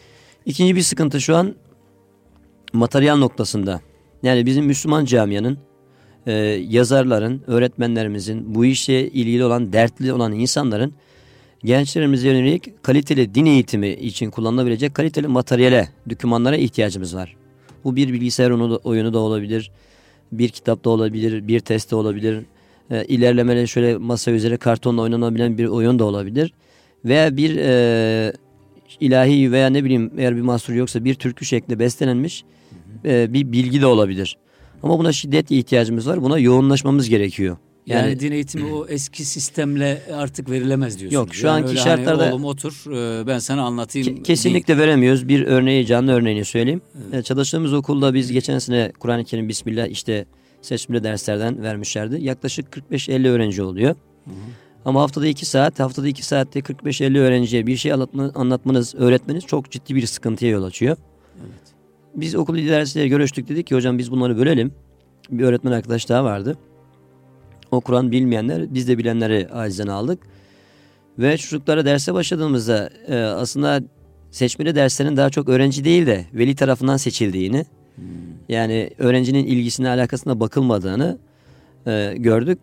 İkinci 0.46 0.75
bir 0.75 0.82
sıkıntı 0.82 1.22
şu 1.22 1.36
an 1.36 1.56
materyal 2.74 3.18
noktasında. 3.18 3.82
Yani 4.24 4.46
bizim 4.46 4.66
Müslüman 4.66 5.06
camianın, 5.06 5.58
e, 6.27 6.34
yazarların, 6.70 7.42
öğretmenlerimizin, 7.48 8.56
bu 8.56 8.65
işe 8.65 8.94
ilgili 8.94 9.46
olan, 9.46 9.74
dertli 9.74 10.13
olan 10.13 10.34
insanların 10.34 10.94
gençlerimize 11.63 12.27
yönelik 12.27 12.84
kaliteli 12.84 13.36
din 13.36 13.46
eğitimi 13.46 13.89
için 13.89 14.32
kullanılabilecek 14.32 14.96
kaliteli 14.96 15.27
materyale, 15.27 15.89
dokümanlara 16.10 16.58
ihtiyacımız 16.58 17.15
var. 17.15 17.36
Bu 17.84 17.96
bir 17.96 18.13
bilgisayar 18.13 18.50
oyunu 18.84 19.13
da 19.13 19.20
olabilir, 19.20 19.72
bir 20.32 20.50
kitap 20.50 20.86
da 20.86 20.89
olabilir, 20.89 21.48
bir 21.48 21.60
test 21.60 21.92
de 21.92 21.96
olabilir. 21.96 22.46
E, 22.92 23.06
ilerlemeli 23.06 23.68
şöyle 23.68 23.98
masa 23.98 24.32
üzeri 24.32 24.58
kartonla 24.58 25.01
oynanabilen 25.01 25.58
bir 25.58 25.65
oyun 25.65 26.00
da 26.00 26.03
olabilir. 26.03 26.53
Veya 27.06 27.38
bir 27.38 27.58
e, 27.58 28.34
ilahi 29.00 29.51
veya 29.51 29.70
ne 29.70 29.84
bileyim 29.84 30.12
eğer 30.18 30.36
bir 30.36 30.42
mahsur 30.42 30.74
yoksa 30.74 31.06
bir 31.06 31.15
türkü 31.15 31.46
şeklinde 31.46 31.80
bestelenmiş 31.80 32.44
e, 33.06 33.34
bir 33.34 33.51
bilgi 33.51 33.82
de 33.82 33.86
olabilir. 33.86 34.38
Ama 34.84 35.00
buna 35.00 35.12
şiddetle 35.12 35.56
ihtiyacımız 35.56 36.08
var. 36.08 36.24
Buna 36.24 36.40
yoğunlaşmamız 36.40 37.10
gerekiyor. 37.10 37.58
Yani, 37.86 38.10
yani 38.10 38.20
din 38.20 38.32
eğitimi 38.32 38.74
o 38.74 38.88
eski 38.88 39.25
sistemle 39.25 40.02
artık 40.13 40.50
verilemez 40.50 41.00
diyorsunuz. 41.00 41.13
Yok 41.13 41.36
şu 41.36 41.48
yani 41.48 41.56
anki 41.56 41.68
hani 41.68 41.78
şartlarda. 41.78 42.24
Hani, 42.24 42.34
oğlum 42.34 42.46
otur 42.46 42.92
e, 42.92 43.28
ben 43.28 43.40
sana 43.40 43.62
anlatayım. 43.62 44.16
Ke 44.16 44.24
kesinlikle 44.24 44.68
değil. 44.68 44.80
veremiyoruz. 44.80 45.28
Bir 45.28 45.46
örneği 45.46 45.86
canlı 45.86 46.12
örneğini 46.12 46.46
söyleyeyim. 46.46 46.82
Evet. 47.13 47.25
Çalıştığımız 47.25 47.74
okulda 47.74 48.13
biz 48.13 48.32
geçen 48.32 48.60
sene 48.60 48.92
Kur'an-ı 49.00 49.24
Kerim 49.24 49.50
Bismillah 49.50 49.88
işte 49.88 50.25
seçmeli 50.62 51.04
derslerden 51.04 51.63
vermişlerdi. 51.63 52.24
Yaklaşık 52.24 52.78
45-50 52.92 53.30
öğrenci 53.30 53.63
oluyor. 53.63 53.96
Hı 54.25 54.32
hı. 54.32 54.36
Ama 54.86 55.02
haftada 55.02 55.28
2 55.28 55.46
saat, 55.46 55.80
haftada 55.80 56.08
2 56.08 56.25
saatte 56.25 56.60
45-50 56.60 57.20
öğrenciye 57.20 57.68
bir 57.68 57.78
şey 57.78 57.94
anlatmanız, 58.36 58.96
öğretmeniz 58.96 59.46
çok 59.46 59.72
ciddi 59.72 59.96
bir 59.96 60.06
sıkıntıya 60.06 60.52
yol 60.52 60.63
açıyor. 60.63 60.98
Evet. 61.42 61.73
Biz 62.15 62.36
okul 62.36 62.58
idaresiyle 62.58 63.08
görüştük 63.08 63.50
dedik 63.50 63.67
ki 63.67 63.75
hocam 63.75 63.98
biz 63.98 64.12
bunları 64.12 64.38
bölelim. 64.38 64.72
Bir 65.29 65.43
öğretmen 65.43 65.72
arkadaş 65.72 66.10
daha 66.10 66.24
vardı. 66.24 66.58
O 67.72 67.82
Kur'an 67.82 68.12
bilmeyenler 68.12 68.74
biz 68.74 68.88
de 68.88 68.98
bilenleri 68.98 69.48
acizden 69.53 69.88
aldık. 69.88 70.20
Ve 71.20 71.38
çocuklara 71.38 71.86
derse 71.86 72.13
başladığımızda 72.13 72.89
e, 73.08 73.15
aslında 73.15 73.82
seçmeli 74.32 74.75
derslerin 74.75 75.17
daha 75.17 75.29
çok 75.29 75.50
öğrenci 75.50 75.86
değil 75.86 76.05
de 76.05 76.25
veli 76.34 76.55
tarafından 76.55 76.98
seçildiğini 76.98 77.65
hmm. 77.96 78.05
yani 78.50 78.89
öğrencinin 78.98 79.46
ilgisine 79.46 79.89
alakasına 79.89 80.39
bakılmadığını 80.39 81.17
e, 81.88 82.13
gördük. 82.17 82.60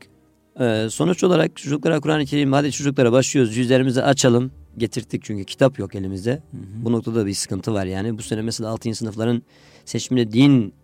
E, 0.60 0.86
sonuç 0.90 1.24
olarak 1.24 1.56
çocuklara 1.56 2.00
Kur'an-ı 2.00 2.24
Kerim 2.24 2.52
hadi 2.52 2.72
çocuklara 2.72 3.12
başlıyoruz 3.12 3.56
yüzlerimizi 3.56 4.02
açalım 4.02 4.50
getirttik 4.80 5.24
çünkü 5.24 5.44
kitap 5.44 5.78
yok 5.78 5.94
elimizde. 5.94 6.30
Hı 6.30 6.36
hı. 6.36 6.84
Bu 6.84 6.92
noktada 6.92 7.26
bir 7.26 7.34
sıkıntı 7.34 7.74
var 7.74 7.86
yani. 7.86 8.18
Bu 8.18 8.22
sene 8.22 8.42
mesela 8.42 8.70
6. 8.70 8.94
sınıfların 8.94 9.42
seçimde 9.84 10.32
din 10.32 10.74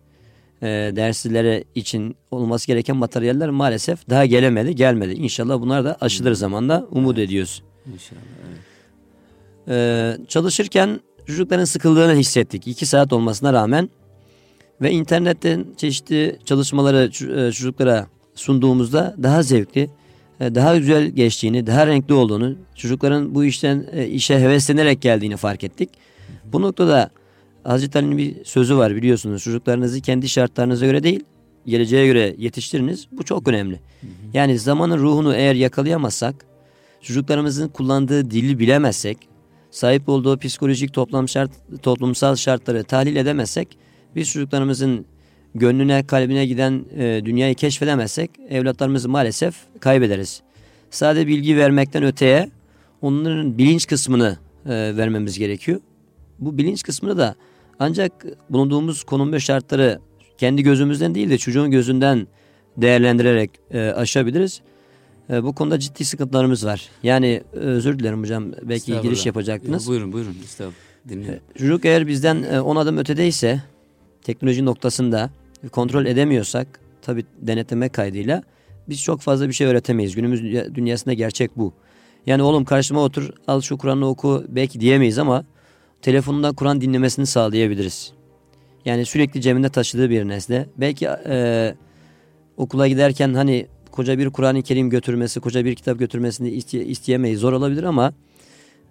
e, 0.61 0.67
dersleri 0.95 1.63
için 1.75 2.15
olması 2.31 2.67
gereken 2.67 2.97
materyaller 2.97 3.49
maalesef 3.49 4.09
daha 4.09 4.25
gelemedi, 4.25 4.75
gelmedi. 4.75 5.13
İnşallah 5.13 5.61
bunlar 5.61 5.85
da 5.85 5.97
aşılır 6.01 6.33
zamanda 6.33 6.87
umut 6.91 7.17
evet. 7.17 7.27
ediyoruz. 7.27 7.63
İnşallah. 7.93 8.21
Evet. 8.49 8.59
Ee, 9.69 10.17
çalışırken 10.27 10.99
çocukların 11.27 11.65
sıkıldığını 11.65 12.15
hissettik. 12.15 12.67
iki 12.67 12.85
saat 12.85 13.13
olmasına 13.13 13.53
rağmen 13.53 13.89
ve 14.81 14.91
internetten 14.91 15.65
çeşitli 15.77 16.39
çalışmaları 16.45 17.05
e, 17.05 17.51
çocuklara 17.51 18.07
sunduğumuzda 18.35 19.15
daha 19.23 19.43
zevkli, 19.43 19.89
daha 20.39 20.77
güzel 20.77 21.07
geçtiğini, 21.07 21.67
daha 21.67 21.87
renkli 21.87 22.13
olduğunu, 22.13 22.55
çocukların 22.75 23.35
bu 23.35 23.45
işten 23.45 23.85
e, 23.91 24.07
işe 24.07 24.39
heveslenerek 24.39 25.01
geldiğini 25.01 25.37
fark 25.37 25.63
ettik. 25.63 25.89
Bu 26.45 26.61
noktada 26.61 27.09
Hazreti 27.63 27.97
Ali'nin 27.97 28.17
bir 28.17 28.45
sözü 28.45 28.77
var 28.77 28.95
biliyorsunuz. 28.95 29.43
Çocuklarınızı 29.43 30.01
kendi 30.01 30.29
şartlarınıza 30.29 30.85
göre 30.85 31.03
değil, 31.03 31.23
geleceğe 31.65 32.07
göre 32.07 32.35
yetiştiriniz. 32.37 33.07
Bu 33.11 33.23
çok 33.23 33.47
önemli. 33.47 33.79
Yani 34.33 34.59
zamanın 34.59 34.97
ruhunu 34.97 35.35
eğer 35.35 35.55
yakalayamazsak, 35.55 36.45
çocuklarımızın 37.01 37.67
kullandığı 37.67 38.31
dili 38.31 38.59
bilemezsek, 38.59 39.17
sahip 39.71 40.09
olduğu 40.09 40.37
psikolojik 40.37 40.93
toplam 40.93 41.29
şart, 41.29 41.51
toplumsal 41.81 42.35
şartları 42.35 42.83
tahlil 42.83 43.15
edemezsek, 43.15 43.77
biz 44.15 44.31
çocuklarımızın 44.31 45.05
gönlüne, 45.55 46.07
kalbine 46.07 46.45
giden 46.45 46.85
e, 46.97 47.21
dünyayı 47.25 47.55
keşfedemezsek 47.55 48.31
evlatlarımızı 48.49 49.09
maalesef 49.09 49.55
kaybederiz. 49.79 50.41
Sade 50.89 51.27
bilgi 51.27 51.57
vermekten 51.57 52.03
öteye 52.03 52.49
onların 53.01 53.57
bilinç 53.57 53.87
kısmını 53.87 54.37
e, 54.65 54.69
vermemiz 54.97 55.39
gerekiyor. 55.39 55.79
Bu 56.39 56.57
bilinç 56.57 56.83
kısmını 56.83 57.17
da 57.17 57.35
ancak 57.79 58.25
bulunduğumuz 58.49 59.03
konum 59.03 59.33
ve 59.33 59.39
şartları 59.39 59.99
kendi 60.37 60.63
gözümüzden 60.63 61.15
değil 61.15 61.29
de 61.29 61.37
çocuğun 61.37 61.71
gözünden 61.71 62.27
değerlendirerek 62.77 63.51
e, 63.71 63.79
aşabiliriz. 63.79 64.61
E, 65.29 65.43
bu 65.43 65.55
konuda 65.55 65.79
ciddi 65.79 66.05
sıkıntılarımız 66.05 66.65
var. 66.65 66.89
Yani 67.03 67.43
e, 67.53 67.57
özür 67.57 67.99
dilerim 67.99 68.21
hocam 68.21 68.51
belki 68.63 69.01
giriş 69.01 69.25
yapacaktınız. 69.25 69.85
Ya, 69.85 69.89
buyurun 69.89 70.13
buyurun 70.13 70.35
estağfurullah. 70.43 70.87
Dinliyorum. 71.09 71.39
E, 71.55 71.59
çocuk 71.59 71.85
eğer 71.85 72.07
bizden 72.07 72.43
10 72.43 72.75
e, 72.75 72.79
adım 72.79 72.97
ötedeyse 72.97 73.61
teknoloji 74.27 74.65
noktasında 74.65 75.29
kontrol 75.71 76.05
edemiyorsak 76.05 76.79
tabi 77.01 77.25
denetleme 77.41 77.89
kaydıyla 77.89 78.43
biz 78.89 79.01
çok 79.01 79.21
fazla 79.21 79.47
bir 79.47 79.53
şey 79.53 79.67
öğretemeyiz. 79.67 80.15
Günümüz 80.15 80.43
dünyasında 80.75 81.13
gerçek 81.13 81.57
bu. 81.57 81.73
Yani 82.25 82.43
oğlum 82.43 82.65
karşıma 82.65 83.03
otur 83.03 83.29
al 83.47 83.61
şu 83.61 83.77
Kur'an'ı 83.77 84.07
oku 84.07 84.45
belki 84.49 84.79
diyemeyiz 84.79 85.17
ama 85.17 85.45
telefonundan 86.01 86.55
Kur'an 86.55 86.81
dinlemesini 86.81 87.25
sağlayabiliriz. 87.25 88.13
Yani 88.85 89.05
sürekli 89.05 89.41
cebinde 89.41 89.69
taşıdığı 89.69 90.09
bir 90.09 90.27
nesne. 90.27 90.65
Belki 90.77 91.07
e, 91.29 91.75
okula 92.57 92.87
giderken 92.87 93.33
hani 93.33 93.67
koca 93.91 94.17
bir 94.17 94.29
Kur'an-ı 94.29 94.61
Kerim 94.61 94.89
götürmesi, 94.89 95.39
koca 95.39 95.65
bir 95.65 95.75
kitap 95.75 95.99
götürmesini 95.99 96.49
iste, 96.49 96.85
isteyemeyiz. 96.85 97.39
Zor 97.39 97.53
olabilir 97.53 97.83
ama 97.83 98.13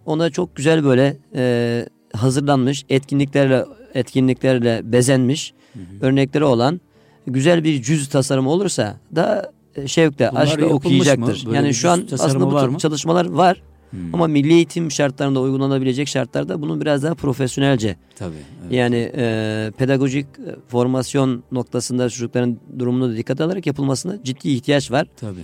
ona 0.06 0.30
çok 0.30 0.56
güzel 0.56 0.84
böyle 0.84 1.16
e, 1.34 1.86
hazırlanmış 2.12 2.84
etkinliklerle 2.88 3.64
etkinliklerle 3.96 4.80
bezenmiş 4.92 5.52
hı 5.72 5.78
hı. 5.78 6.06
örnekleri 6.06 6.44
olan 6.44 6.80
güzel 7.26 7.64
bir 7.64 7.82
cüz 7.82 8.08
tasarımı 8.08 8.50
olursa 8.50 8.96
da 9.14 9.52
e, 9.76 9.88
şevkle, 9.88 10.28
Bunlar 10.30 10.42
aşkla 10.42 10.66
okuyacaktır. 10.66 11.46
Yani 11.52 11.74
şu 11.74 11.90
an 11.90 12.08
aslında 12.12 12.46
bu 12.46 12.52
var 12.52 12.78
çalışmalar 12.78 13.26
var. 13.26 13.62
Hmm. 13.90 14.14
Ama 14.14 14.26
milli 14.26 14.52
eğitim 14.52 14.90
şartlarında 14.90 15.40
uygulanabilecek 15.40 16.08
şartlarda 16.08 16.62
bunun 16.62 16.80
biraz 16.80 17.02
daha 17.02 17.14
profesyonelce. 17.14 17.96
Tabii. 18.16 18.34
Evet. 18.62 18.72
Yani 18.72 19.12
e, 19.16 19.72
pedagojik 19.78 20.26
e, 20.26 20.56
formasyon 20.68 21.42
noktasında 21.52 22.10
çocukların 22.10 22.58
durumunu 22.78 23.12
da 23.12 23.16
dikkat 23.16 23.40
alarak 23.40 23.66
yapılmasına 23.66 24.24
ciddi 24.24 24.48
ihtiyaç 24.48 24.90
var. 24.90 25.06
Tabii. 25.16 25.40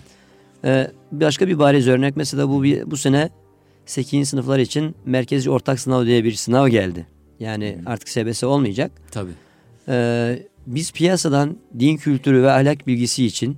E, 0.64 0.90
başka 1.12 1.48
bir 1.48 1.58
bariz 1.58 1.88
örnek 1.88 2.16
mesela 2.16 2.48
bu 2.48 2.64
bu 2.86 2.96
sene 2.96 3.30
8. 3.86 4.28
sınıflar 4.28 4.58
için 4.58 4.94
merkezi 5.06 5.50
ortak 5.50 5.80
sınav 5.80 6.06
diye 6.06 6.24
bir 6.24 6.32
sınav 6.32 6.68
geldi. 6.68 7.06
Yani 7.42 7.76
hmm. 7.78 7.88
artık 7.88 8.08
SBS 8.08 8.44
olmayacak. 8.44 8.92
Tabii. 9.10 9.30
E, 9.88 10.38
biz 10.66 10.92
piyasadan 10.92 11.56
din 11.78 11.96
kültürü 11.96 12.42
ve 12.42 12.50
ahlak 12.50 12.86
bilgisi 12.86 13.24
için 13.26 13.56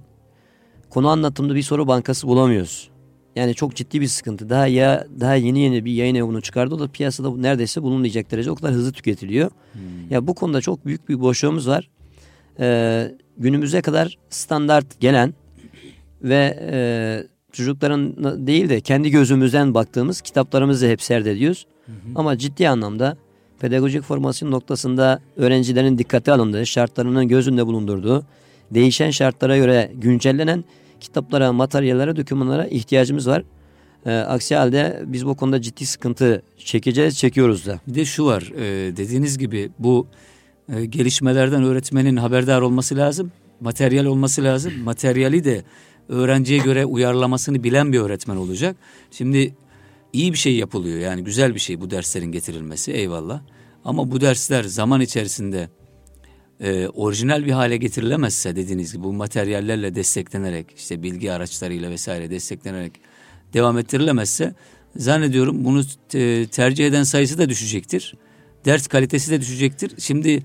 konu 0.90 1.08
anlatımında 1.08 1.54
bir 1.54 1.62
soru 1.62 1.88
bankası 1.88 2.26
bulamıyoruz. 2.26 2.90
yani 3.36 3.54
çok 3.54 3.74
ciddi 3.74 4.00
bir 4.00 4.06
sıkıntı. 4.06 4.50
Daha 4.50 4.66
ya 4.66 5.06
daha 5.20 5.34
yeni 5.34 5.58
yeni 5.60 5.84
bir 5.84 5.92
yayın 5.92 6.14
evi 6.14 6.26
bunu 6.26 6.40
çıkardı. 6.40 6.74
O 6.74 6.78
da 6.78 6.88
piyasada 6.88 7.36
neredeyse 7.36 7.82
bulunmayacak 7.82 8.30
derece 8.30 8.50
o 8.50 8.54
kadar 8.54 8.72
hızlı 8.72 8.92
tüketiliyor. 8.92 9.50
Hmm. 9.72 9.80
Ya 10.10 10.26
bu 10.26 10.34
konuda 10.34 10.60
çok 10.60 10.86
büyük 10.86 11.08
bir 11.08 11.20
boşluğumuz 11.20 11.68
var. 11.68 11.90
Ee, 12.60 13.14
günümüze 13.38 13.82
kadar 13.82 14.18
standart 14.30 15.00
gelen 15.00 15.34
ve 16.22 16.58
e, 16.72 16.78
çocukların 17.52 18.16
değil 18.46 18.68
de 18.68 18.80
kendi 18.80 19.10
gözümüzden 19.10 19.74
baktığımız 19.74 20.20
kitaplarımızı 20.20 20.88
hep 20.88 21.02
serdediyoruz. 21.02 21.66
Hı 21.86 21.92
hı. 21.92 21.96
Ama 22.14 22.38
ciddi 22.38 22.68
anlamda 22.68 23.16
pedagojik 23.60 24.02
formasyon 24.02 24.50
noktasında 24.50 25.20
öğrencilerin 25.36 25.98
dikkate 25.98 26.32
alındığı, 26.32 26.66
şartlarının 26.66 27.28
gözünde 27.28 27.66
bulundurduğu, 27.66 28.24
değişen 28.70 29.10
şartlara 29.10 29.56
göre 29.56 29.92
güncellenen 29.94 30.64
kitaplara, 31.00 31.52
materyallere, 31.52 32.16
dokümanlara 32.16 32.66
ihtiyacımız 32.66 33.28
var. 33.28 33.42
E, 34.06 34.12
aksi 34.12 34.54
halde 34.54 35.02
biz 35.06 35.26
bu 35.26 35.34
konuda 35.36 35.62
ciddi 35.62 35.86
sıkıntı 35.86 36.42
çekeceğiz, 36.58 37.18
çekiyoruz 37.18 37.66
da. 37.66 37.80
Bir 37.86 37.94
de 37.94 38.04
şu 38.04 38.26
var, 38.26 38.52
e, 38.56 38.96
dediğiniz 38.96 39.38
gibi 39.38 39.70
bu 39.78 40.06
e, 40.68 40.84
gelişmelerden 40.84 41.62
öğretmenin 41.62 42.16
haberdar 42.16 42.60
olması 42.60 42.96
lazım, 42.96 43.32
materyal 43.60 44.04
olması 44.04 44.44
lazım. 44.44 44.72
Materyali 44.84 45.44
de 45.44 45.62
öğrenciye 46.08 46.58
göre 46.58 46.84
uyarlamasını 46.84 47.64
bilen 47.64 47.92
bir 47.92 47.98
öğretmen 47.98 48.36
olacak. 48.36 48.76
Şimdi 49.10 49.54
iyi 50.14 50.32
bir 50.32 50.38
şey 50.38 50.56
yapılıyor 50.56 50.98
yani 50.98 51.24
güzel 51.24 51.54
bir 51.54 51.60
şey 51.60 51.80
bu 51.80 51.90
derslerin 51.90 52.32
getirilmesi 52.32 52.92
eyvallah. 52.92 53.42
Ama 53.84 54.10
bu 54.10 54.20
dersler 54.20 54.64
zaman 54.64 55.00
içerisinde 55.00 55.68
e, 56.60 56.88
orijinal 56.88 57.46
bir 57.46 57.52
hale 57.52 57.76
getirilemezse 57.76 58.56
dediğiniz 58.56 58.92
gibi 58.92 59.04
bu 59.04 59.12
materyallerle 59.12 59.94
desteklenerek 59.94 60.66
işte 60.76 61.02
bilgi 61.02 61.32
araçlarıyla 61.32 61.90
vesaire 61.90 62.30
desteklenerek 62.30 62.92
devam 63.52 63.78
ettirilemezse 63.78 64.54
zannediyorum 64.96 65.64
bunu 65.64 65.82
te, 66.08 66.46
tercih 66.46 66.86
eden 66.86 67.02
sayısı 67.02 67.38
da 67.38 67.48
düşecektir. 67.48 68.14
Ders 68.64 68.86
kalitesi 68.86 69.30
de 69.30 69.40
düşecektir. 69.40 69.92
Şimdi 69.98 70.42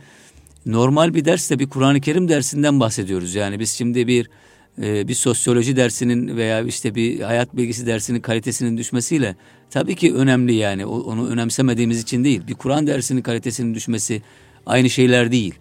normal 0.66 1.14
bir 1.14 1.26
derste 1.26 1.60
bir 1.60 1.70
Kur'an-ı 1.70 2.02
Kerim 2.02 2.30
dersinden 2.30 2.80
bahsediyoruz. 2.80 3.36
Yani 3.36 3.60
biz 3.60 3.72
şimdi 3.72 4.08
bir 4.08 4.30
e, 4.84 5.08
bir 5.08 5.14
sosyoloji 5.14 5.76
dersinin 5.76 6.38
veya 6.38 6.62
işte 6.62 6.96
bir 6.96 7.20
hayat 7.20 7.58
bilgisi 7.58 7.86
dersinin 7.86 8.20
kalitesinin 8.20 8.78
düşmesiyle 8.78 9.36
tabii 9.70 9.96
ki 9.96 10.14
önemli 10.14 10.54
yani 10.54 10.86
onu 10.86 11.30
önemsemediğimiz 11.30 12.02
için 12.02 12.24
değil. 12.24 12.42
Bir 12.48 12.54
Kur'an 12.54 12.88
dersinin 12.88 13.22
kalitesinin 13.22 13.76
düşmesi 13.76 14.22
aynı 14.66 14.90
şeyler 14.90 15.32
değil. 15.32 15.54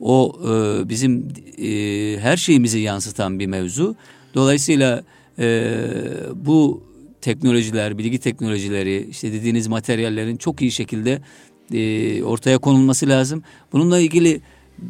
O 0.00 0.36
e, 0.42 0.88
bizim 0.88 1.28
e, 1.58 1.68
her 2.20 2.36
şeyimizi 2.36 2.78
yansıtan 2.78 3.38
bir 3.38 3.46
mevzu. 3.46 3.96
Dolayısıyla 4.34 5.04
e, 5.38 5.76
bu 6.34 6.82
teknolojiler, 7.20 7.98
bilgi 7.98 8.18
teknolojileri, 8.18 9.06
işte 9.10 9.32
dediğiniz 9.32 9.68
materyallerin 9.68 10.36
çok 10.36 10.62
iyi 10.62 10.70
şekilde 10.70 11.20
e, 11.72 12.22
ortaya 12.22 12.58
konulması 12.58 13.08
lazım. 13.08 13.42
Bununla 13.72 13.98
ilgili 13.98 14.40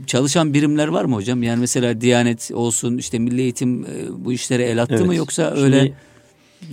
çalışan 0.07 0.55
birimler 0.55 0.89
var 0.89 1.05
mı 1.05 1.15
hocam? 1.15 1.43
Yani 1.43 1.61
mesela 1.61 2.01
Diyanet 2.01 2.51
olsun, 2.55 2.99
işte 2.99 3.19
Milli 3.19 3.41
Eğitim 3.41 3.85
e, 3.85 4.25
bu 4.25 4.33
işlere 4.33 4.65
el 4.65 4.83
attı 4.83 4.95
evet. 4.95 5.07
mı 5.07 5.15
yoksa 5.15 5.51
Şimdi, 5.51 5.61
öyle 5.61 5.93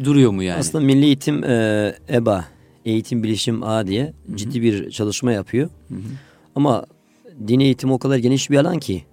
duruyor 0.03 0.32
mu 0.32 0.44
yani? 0.44 0.60
Aslında 0.60 0.86
Milli 0.86 1.06
Eğitim 1.06 1.44
e, 1.44 1.96
EBA, 2.10 2.46
Eğitim 2.86 3.24
Bilişim 3.24 3.63
A 3.63 3.88
diye 3.88 4.03
Hı-hı. 4.03 4.38
ciddi 4.38 4.62
bir 4.62 4.91
çalışma 4.91 5.32
yapıyor. 5.32 5.70
Hı-hı. 5.88 6.00
Ama 6.56 6.86
din 7.48 7.60
eğitimi 7.60 7.94
o 7.94 8.00
kadar 8.00 8.18
geniş 8.18 8.50
bir 8.50 8.58
alan 8.58 8.80
ki 8.80 9.03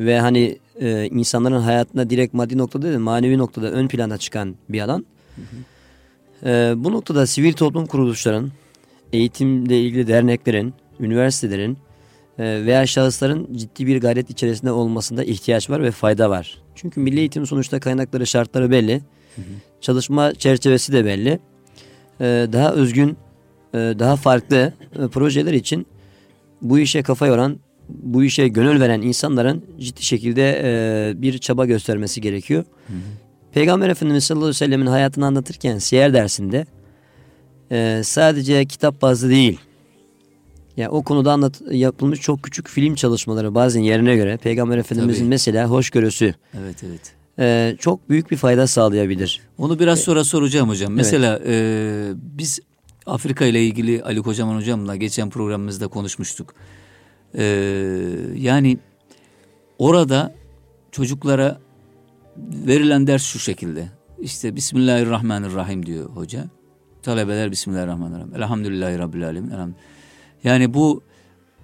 ve 0.00 0.20
hani 0.20 0.58
e, 0.80 1.06
insanların 1.06 1.60
hayatına 1.60 2.10
direkt 2.10 2.34
maddi 2.34 2.58
noktada 2.58 2.86
değil 2.86 2.98
manevi 2.98 3.38
noktada 3.38 3.70
ön 3.70 3.88
plana 3.88 4.18
çıkan 4.18 4.54
bir 4.68 4.80
alan. 4.80 5.06
Hı 5.36 5.42
hı. 5.42 6.48
E, 6.50 6.84
bu 6.84 6.92
noktada 6.92 7.26
sivil 7.26 7.52
toplum 7.52 7.86
kuruluşların, 7.86 8.50
eğitimle 9.12 9.80
ilgili 9.80 10.06
derneklerin, 10.06 10.74
üniversitelerin 11.00 11.78
veya 12.38 12.86
şahısların 12.86 13.48
ciddi 13.56 13.86
bir 13.86 14.00
gayret 14.00 14.30
içerisinde 14.30 14.72
olmasında 14.72 15.24
ihtiyaç 15.24 15.70
var 15.70 15.82
ve 15.82 15.90
fayda 15.90 16.30
var. 16.30 16.62
Çünkü 16.74 17.00
milli 17.00 17.18
eğitim 17.18 17.46
sonuçta 17.46 17.80
kaynakları, 17.80 18.26
şartları 18.26 18.70
belli. 18.70 18.94
Hı 19.36 19.40
hı. 19.40 19.44
Çalışma 19.80 20.34
çerçevesi 20.34 20.92
de 20.92 21.04
belli. 21.04 21.38
E, 22.20 22.24
daha 22.52 22.72
özgün, 22.72 23.16
e, 23.74 23.78
daha 23.78 24.16
farklı 24.16 24.72
e, 24.98 25.08
projeler 25.08 25.52
için 25.52 25.86
bu 26.62 26.78
işe 26.78 27.02
kafa 27.02 27.26
yoran, 27.26 27.58
bu 27.88 28.24
işe 28.24 28.48
gönül 28.48 28.80
veren 28.80 29.02
insanların 29.02 29.64
ciddi 29.80 30.02
şekilde 30.02 30.60
e, 30.64 31.22
bir 31.22 31.38
çaba 31.38 31.66
göstermesi 31.66 32.20
gerekiyor. 32.20 32.64
Hı 32.86 32.92
hı. 32.92 32.96
Peygamber 33.52 33.88
Efendimiz 33.88 34.24
sallallahu 34.24 34.44
aleyhi 34.44 34.62
ve 34.62 34.66
sellemin 34.66 34.86
hayatını 34.86 35.26
anlatırken 35.26 35.78
siyer 35.78 36.14
dersinde 36.14 36.66
sadece 38.02 38.64
kitap 38.64 39.02
bazlı 39.02 39.30
değil, 39.30 39.58
yani 40.76 40.88
o 40.88 41.02
konuda 41.02 41.32
anlat 41.32 41.62
yapılmış 41.70 42.20
çok 42.20 42.42
küçük 42.42 42.68
film 42.68 42.94
çalışmaları 42.94 43.54
bazen 43.54 43.80
yerine 43.80 44.16
göre 44.16 44.36
Peygamber 44.36 44.78
Efendimizin 44.78 45.20
Tabii. 45.20 45.28
mesela 45.28 45.66
hoşgörüsü. 45.66 46.34
Evet 46.60 46.84
evet. 46.84 47.12
E, 47.38 47.76
çok 47.78 48.08
büyük 48.08 48.30
bir 48.30 48.36
fayda 48.36 48.66
sağlayabilir. 48.66 49.40
Onu 49.58 49.78
biraz 49.78 50.00
sonra 50.00 50.24
soracağım 50.24 50.68
hocam. 50.68 50.92
Mesela 50.92 51.38
evet. 51.44 51.48
e, 51.48 52.12
biz 52.16 52.60
Afrika 53.06 53.44
ile 53.44 53.64
ilgili 53.64 54.02
Ali 54.02 54.22
Kocaman 54.22 54.56
hocamla 54.56 54.96
geçen 54.96 55.30
programımızda 55.30 55.88
konuşmuştuk. 55.88 56.54
Ee, 57.38 57.44
yani 58.36 58.78
orada 59.78 60.34
çocuklara 60.92 61.60
verilen 62.36 63.06
ders 63.06 63.22
şu 63.22 63.38
şekilde. 63.38 63.88
İşte 64.20 64.56
Bismillahirrahmanirrahim 64.56 65.86
diyor 65.86 66.10
hoca. 66.10 66.44
Talebeler 67.02 67.50
Bismillahirrahmanirrahim. 67.50 68.34
Elhamdülillahi 68.34 68.98
Rabbil 68.98 69.26
Alemin. 69.26 69.50
Yani 70.44 70.74
bu 70.74 71.02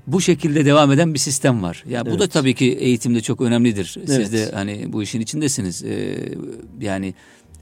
bu 0.06 0.20
şekilde 0.20 0.64
devam 0.64 0.92
eden 0.92 1.14
bir 1.14 1.18
sistem 1.18 1.62
var. 1.62 1.84
Ya 1.88 2.02
evet. 2.04 2.14
bu 2.14 2.18
da 2.18 2.26
tabii 2.26 2.54
ki 2.54 2.72
eğitimde 2.72 3.20
çok 3.20 3.40
önemlidir. 3.40 3.94
Evet. 3.98 4.08
Siz 4.08 4.32
de 4.32 4.50
hani 4.54 4.92
bu 4.92 5.02
işin 5.02 5.20
içindesiniz. 5.20 5.84
Ee, 5.84 6.18
yani 6.80 7.14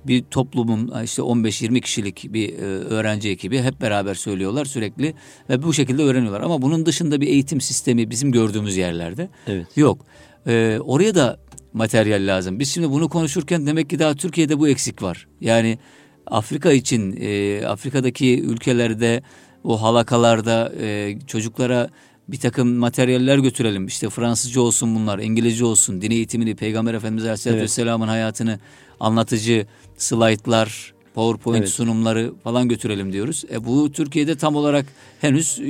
bir 0.07 0.22
toplumun 0.22 1.02
işte 1.04 1.22
15-20 1.22 1.81
kişilik 1.81 2.26
bir 2.33 2.52
e, 2.52 2.62
öğrenci 2.64 3.31
ekibi 3.31 3.62
hep 3.62 3.81
beraber 3.81 4.14
söylüyorlar 4.14 4.64
sürekli 4.64 5.14
ve 5.50 5.62
bu 5.62 5.72
şekilde 5.72 6.02
öğreniyorlar. 6.02 6.40
Ama 6.40 6.62
bunun 6.62 6.87
dışında 6.87 7.20
bir 7.20 7.26
eğitim 7.26 7.61
sistemi 7.61 8.11
bizim 8.11 8.33
gördüğümüz 8.33 8.76
yerlerde 8.76 9.28
evet. 9.46 9.66
yok. 9.76 10.07
Ee, 10.46 10.78
oraya 10.85 11.14
da 11.14 11.40
materyal 11.72 12.26
lazım. 12.26 12.59
Biz 12.59 12.68
şimdi 12.74 12.90
bunu 12.90 13.09
konuşurken 13.09 13.66
demek 13.66 13.90
ki 13.90 13.98
daha 13.98 14.14
Türkiye'de 14.14 14.59
bu 14.59 14.68
eksik 14.68 15.02
var. 15.02 15.28
Yani 15.40 15.78
Afrika 16.26 16.72
için 16.72 17.18
e, 17.20 17.62
Afrika'daki 17.66 18.40
ülkelerde 18.42 19.22
o 19.68 19.83
halakalarda 19.83 20.72
e, 20.81 21.18
çocuklara 21.26 21.90
bir 22.28 22.40
takım 22.40 22.68
materyaller 22.68 23.38
götürelim. 23.38 23.87
İşte 23.87 24.11
Fransızca 24.11 24.61
olsun 24.61 24.94
bunlar, 24.94 25.18
İngilizce 25.18 25.64
olsun, 25.64 26.02
din 26.02 26.11
eğitimini, 26.11 26.54
Peygamber 26.54 26.94
Efendimiz 26.94 27.24
Aleyhisselatü 27.24 27.59
evet. 27.59 27.64
Vesselam'ın 27.64 28.09
hayatını 28.09 28.59
anlatıcı 29.00 29.66
slaytlar, 29.96 30.94
PowerPoint 31.14 31.59
evet. 31.59 31.68
sunumları 31.68 32.33
falan 32.44 32.68
götürelim 32.68 33.12
diyoruz. 33.12 33.44
E 33.52 33.64
bu 33.64 33.92
Türkiye'de 33.92 34.37
tam 34.37 34.57
olarak 34.57 34.87
henüz 35.20 35.59
e, 35.59 35.64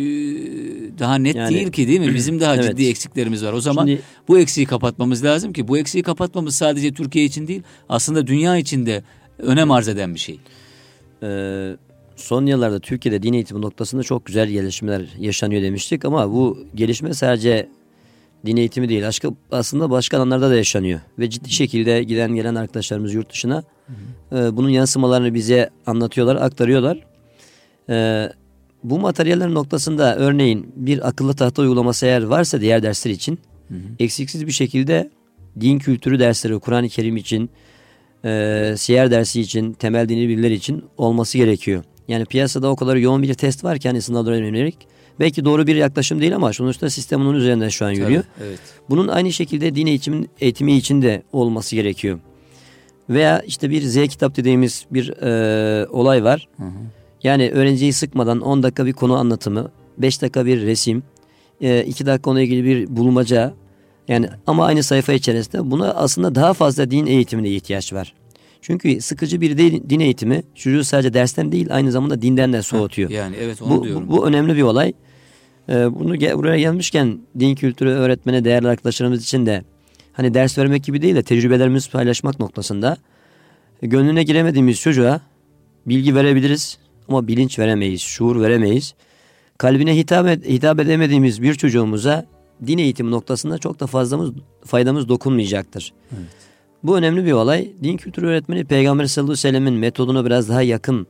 daha 0.99 1.15
net 1.15 1.37
yani, 1.37 1.55
değil 1.55 1.73
ki 1.73 1.89
değil 1.89 2.01
mi? 2.01 2.15
Bizim 2.15 2.41
daha 2.41 2.55
evet. 2.57 2.71
ciddi 2.71 2.89
eksiklerimiz 2.89 3.45
var. 3.45 3.53
O 3.53 3.61
zaman 3.61 3.87
Şimdi, 3.87 4.03
bu 4.29 4.39
eksiği 4.39 4.67
kapatmamız 4.67 5.25
lazım 5.25 5.53
ki 5.53 5.69
bu 5.69 5.79
eksiği 5.79 6.03
kapatmamız 6.03 6.55
sadece 6.55 6.95
Türkiye 6.95 7.25
için 7.25 7.49
değil 7.49 7.63
aslında 7.89 8.27
dünya 8.27 8.57
için 8.57 8.87
de 8.87 9.03
önem 9.39 9.71
arz 9.71 9.89
eden 9.89 10.15
bir 10.15 10.21
şey. 10.21 10.41
Ee, 11.23 11.77
son 12.19 12.47
yıllarda 12.47 12.81
Türkiye'de 12.81 13.23
din 13.23 13.33
eğitimi 13.33 13.63
noktasında 13.63 14.03
çok 14.03 14.27
güzel 14.27 14.49
gelişmeler 14.49 15.09
yaşanıyor 15.19 15.63
demiştik 15.63 16.05
ama 16.05 16.33
bu 16.33 16.59
gelişme 16.75 17.15
sadece 17.15 17.69
din 18.47 18.57
eğitimi 18.57 18.89
değil 18.89 19.05
aslında 19.51 19.91
başka 19.91 20.17
alanlarda 20.17 20.51
da 20.51 20.57
yaşanıyor. 20.57 21.01
Ve 21.19 21.31
ciddi 21.31 21.51
şekilde 21.51 22.03
giden 22.03 22.35
gelen 22.35 22.55
arkadaşlarımız 22.55 23.15
yurt 23.15 23.31
dışına 23.33 23.65
e, 24.33 24.57
bunun 24.57 24.69
yansımalarını 24.69 25.35
bize 25.35 25.71
anlatıyorlar, 25.87 26.37
aktarıyorlar. 26.37 27.05
E, 27.89 28.29
bu 28.85 28.99
materyaller 28.99 29.55
noktasında 29.55 30.17
örneğin 30.17 30.73
bir 30.77 31.09
akıllı 31.09 31.35
tahta 31.35 31.63
uygulaması 31.63 32.07
eğer 32.07 32.23
varsa 32.23 32.61
diğer 32.61 32.83
dersler 32.83 33.11
için 33.11 33.39
hı 33.69 33.75
hı. 33.75 33.79
eksiksiz 33.99 34.47
bir 34.47 34.53
şekilde 34.53 35.11
din 35.61 35.79
kültürü 35.79 36.19
dersleri, 36.19 36.59
Kur'an-ı 36.59 36.89
Kerim 36.89 37.17
için, 37.17 37.51
e, 38.25 38.75
siyer 38.77 39.11
dersi 39.11 39.41
için, 39.41 39.73
temel 39.73 40.09
dini 40.09 40.29
bilgiler 40.29 40.51
için 40.51 40.85
olması 40.97 41.39
gerekiyor. 41.39 41.85
Yani 42.09 42.25
piyasada 42.25 42.69
o 42.69 42.77
kadar 42.77 42.97
yoğun 42.97 43.23
bir 43.23 43.35
test 43.35 43.65
var 43.65 43.79
ki 43.79 43.89
hani 43.89 44.03
sınavlara 44.03 44.37
yönelik. 44.37 44.77
Belki 45.21 45.45
doğru 45.45 45.67
bir 45.67 45.77
yaklaşım 45.77 46.21
değil 46.21 46.37
ama 46.37 46.53
sonuçta 46.53 46.91
sistem 46.91 47.21
onun 47.21 47.35
üzerinde 47.35 47.71
şu 47.71 47.87
an 47.87 47.91
yürüyor. 47.91 48.23
Tabii, 48.37 48.47
evet. 48.49 48.59
Bunun 48.91 49.09
aynı 49.09 49.33
şekilde 49.33 49.75
din 49.75 49.87
eğitimin, 49.87 50.31
eğitimi 50.41 50.77
için 50.77 51.03
de 51.03 51.23
olması 51.33 51.77
gerekiyor. 51.77 52.19
Veya 53.11 53.41
işte 53.41 53.71
bir 53.71 53.83
Z 53.83 53.95
kitap 54.09 54.37
dediğimiz 54.37 54.87
bir 54.91 55.11
e, 55.23 55.87
olay 55.87 56.25
var. 56.25 56.49
Hı 56.57 56.65
hı. 56.65 56.71
Yani 57.23 57.51
öğrenciyi 57.51 57.93
sıkmadan 57.93 58.41
10 58.41 58.63
dakika 58.63 58.87
bir 58.87 58.93
konu 58.93 59.17
anlatımı, 59.17 59.71
5 59.99 60.23
dakika 60.23 60.47
bir 60.47 60.63
resim, 60.63 61.03
2 61.61 61.67
e, 61.67 62.07
dakika 62.07 62.31
onunla 62.31 62.43
ilgili 62.43 62.65
bir 62.65 62.97
bulmaca. 62.97 63.55
Yani 64.09 64.29
ama 64.47 64.67
aynı 64.67 64.83
sayfa 64.83 65.13
içerisinde 65.13 65.71
buna 65.71 65.91
aslında 65.95 66.35
daha 66.35 66.55
fazla 66.55 66.91
din 66.91 67.07
eğitimine 67.07 67.49
ihtiyaç 67.49 67.93
var. 67.93 68.15
Çünkü 68.63 69.01
sıkıcı 69.01 69.41
bir 69.41 69.59
din 69.59 70.01
eğitimi 70.01 70.43
çocuğu 70.55 70.85
sadece 70.85 71.15
dersten 71.15 71.53
değil 71.53 71.67
aynı 71.71 71.93
zamanda 71.93 72.23
dinden 72.23 72.53
de 72.53 72.63
soğutuyor. 72.63 73.11
Yani 73.11 73.37
evet 73.41 73.63
onu 73.63 73.77
bu, 73.77 73.85
diyorum. 73.85 74.09
Bu, 74.09 74.17
bu 74.17 74.27
önemli 74.27 74.57
bir 74.57 74.63
olay. 74.63 74.93
Ee, 75.69 75.95
bunu 75.95 76.15
buraya 76.15 76.59
gelmişken 76.59 77.19
din 77.39 77.55
kültürü 77.55 77.91
öğretmeni 77.91 78.45
değerli 78.45 78.69
arkadaşlarımız 78.69 79.23
için 79.23 79.47
de 79.47 79.65
hani 80.13 80.35
ders 80.35 80.59
vermek 80.59 80.85
gibi 80.85 81.03
değil 81.03 81.15
de 81.15 81.23
tecrübelerimizi 81.23 81.91
paylaşmak 81.91 82.41
noktasında 82.41 82.97
gönlüne 83.83 84.23
giremediğimiz 84.23 84.81
çocuğa 84.81 85.21
bilgi 85.87 86.15
verebiliriz 86.15 86.79
ama 87.09 87.29
bilinç 87.29 87.59
veremeyiz, 87.59 88.01
şuur 88.01 88.41
veremeyiz. 88.41 88.95
Kalbine 89.59 89.97
hitap, 89.97 90.27
et, 90.27 90.49
hitap 90.49 90.81
edemediğimiz 90.81 91.43
bir 91.43 91.55
çocuğumuza 91.55 92.27
din 92.67 92.79
eğitimi 92.79 93.11
noktasında 93.11 93.59
çok 93.59 93.81
da 93.81 93.87
fazlamız 93.87 94.31
faydamız 94.65 95.09
dokunmayacaktır. 95.09 95.93
Evet. 96.13 96.48
Bu 96.83 96.97
önemli 96.97 97.25
bir 97.25 97.33
olay. 97.33 97.73
Din 97.83 97.97
kültürü 97.97 98.27
öğretmeni 98.27 98.65
Peygamber 98.65 99.07
sallallahu 99.07 99.33
aleyhi 99.33 99.47
ve 99.47 99.49
sellemin 99.49 99.75
metoduna 99.75 100.25
biraz 100.25 100.49
daha 100.49 100.63
yakın 100.63 101.07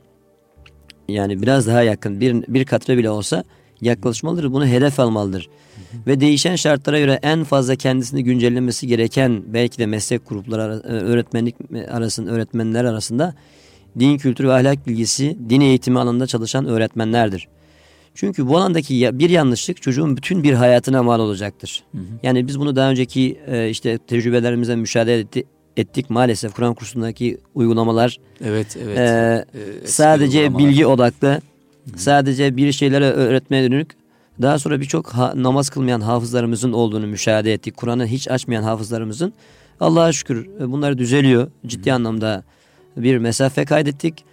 yani 1.09 1.43
biraz 1.43 1.67
daha 1.67 1.83
yakın 1.83 2.21
bir, 2.21 2.45
bir 2.49 2.65
katre 2.65 2.99
bile 2.99 3.11
olsa 3.11 3.45
yaklaşmalıdır. 3.81 4.53
Bunu 4.53 4.67
hedef 4.67 5.01
almalıdır. 5.01 5.49
Hı 5.75 5.97
hı. 5.97 6.07
Ve 6.07 6.21
değişen 6.21 6.57
şartlara 6.57 6.99
göre 6.99 7.19
en 7.23 7.45
fazla 7.45 7.77
kendisini 7.77 8.25
güncellemesi 8.25 8.87
gereken 8.87 9.43
belki 9.47 9.79
de 9.79 9.87
meslek 9.87 10.29
grupları 10.29 10.83
e, 10.85 10.93
öğretmenlik 10.93 11.57
arasında 11.91 12.31
öğretmenler 12.31 12.85
arasında 12.85 13.35
din 13.99 14.19
kültürü 14.19 14.49
ve 14.49 14.53
ahlak 14.53 14.87
bilgisi, 14.87 15.39
din 15.49 15.61
eğitimi 15.61 15.99
alanında 15.99 16.27
çalışan 16.27 16.67
öğretmenlerdir. 16.67 17.49
Çünkü 18.15 18.49
bu 18.49 18.57
alandaki 18.57 19.19
bir 19.19 19.31
yanlışlık 19.31 19.83
çocuğun 19.83 20.17
bütün 20.17 20.43
bir 20.43 20.53
hayatına 20.53 21.03
mal 21.03 21.21
olacaktır. 21.21 21.85
Hı 21.93 21.99
hı. 21.99 22.03
Yani 22.23 22.47
biz 22.47 22.61
bunu 22.61 22.77
daha 22.77 22.91
önceki 22.91 23.41
e, 23.47 23.71
işte 23.71 23.99
tecrübelerimize 23.99 24.77
müşahede 24.77 25.19
etti, 25.19 25.45
ettik 25.79 26.11
maalesef 26.11 26.55
Kur'an 26.55 26.75
kursundaki 26.75 27.39
uygulamalar. 27.55 28.17
Evet, 28.45 28.77
evet. 28.85 28.99
E, 28.99 29.47
ee, 29.55 29.87
sadece 29.87 30.39
uygulamalar. 30.39 30.69
bilgi 30.69 30.87
odaklı, 30.87 31.29
hı 31.29 31.41
sadece 31.97 32.57
bir 32.57 32.73
şeylere 32.73 33.05
öğretmeye 33.05 33.71
dönük. 33.71 33.91
Daha 34.43 34.59
sonra 34.59 34.81
birçok 34.81 35.15
namaz 35.35 35.71
kılmayan 35.71 36.01
hafızlarımızın 36.01 36.73
olduğunu 36.73 37.07
müşahede 37.07 37.53
ettik. 37.53 37.77
Kur'an'ı 37.77 38.07
hiç 38.07 38.29
açmayan 38.29 38.63
hafızlarımızın 38.63 39.33
Allah'a 39.81 40.13
şükür 40.13 40.49
e, 40.61 40.73
bunlar 40.73 40.99
düzeliyor. 40.99 41.51
Ciddi 41.67 41.91
hı. 41.91 41.95
anlamda 41.95 42.45
bir 42.97 43.19
mesafe 43.19 43.65
kaydettik. 43.65 44.25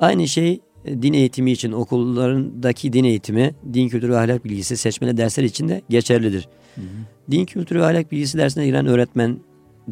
Aynı 0.00 0.28
şey 0.28 0.60
e, 0.84 1.02
din 1.02 1.12
eğitimi 1.12 1.52
için 1.52 1.72
okullarındaki 1.72 2.92
din 2.92 3.04
eğitimi, 3.04 3.54
din 3.72 3.88
kültürü 3.88 4.12
ve 4.12 4.18
ahlak 4.18 4.44
bilgisi 4.44 4.76
seçmeli 4.76 5.16
dersler 5.16 5.44
için 5.44 5.68
de 5.68 5.82
geçerlidir. 5.90 6.48
Hı 6.74 6.80
hı. 6.80 6.84
Din 7.30 7.44
kültürü 7.44 7.80
ve 7.80 7.84
ahlak 7.84 8.12
bilgisi 8.12 8.38
dersine 8.38 8.66
giren 8.66 8.86
öğretmen, 8.86 9.38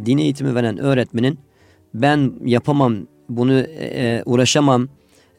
din 0.07 0.19
eğitimi 0.19 0.55
veren 0.55 0.79
öğretmenin 0.79 1.39
ben 1.95 2.33
yapamam, 2.45 2.97
bunu 3.29 3.53
e, 3.53 3.85
e 3.85 4.23
uğraşamam 4.27 4.89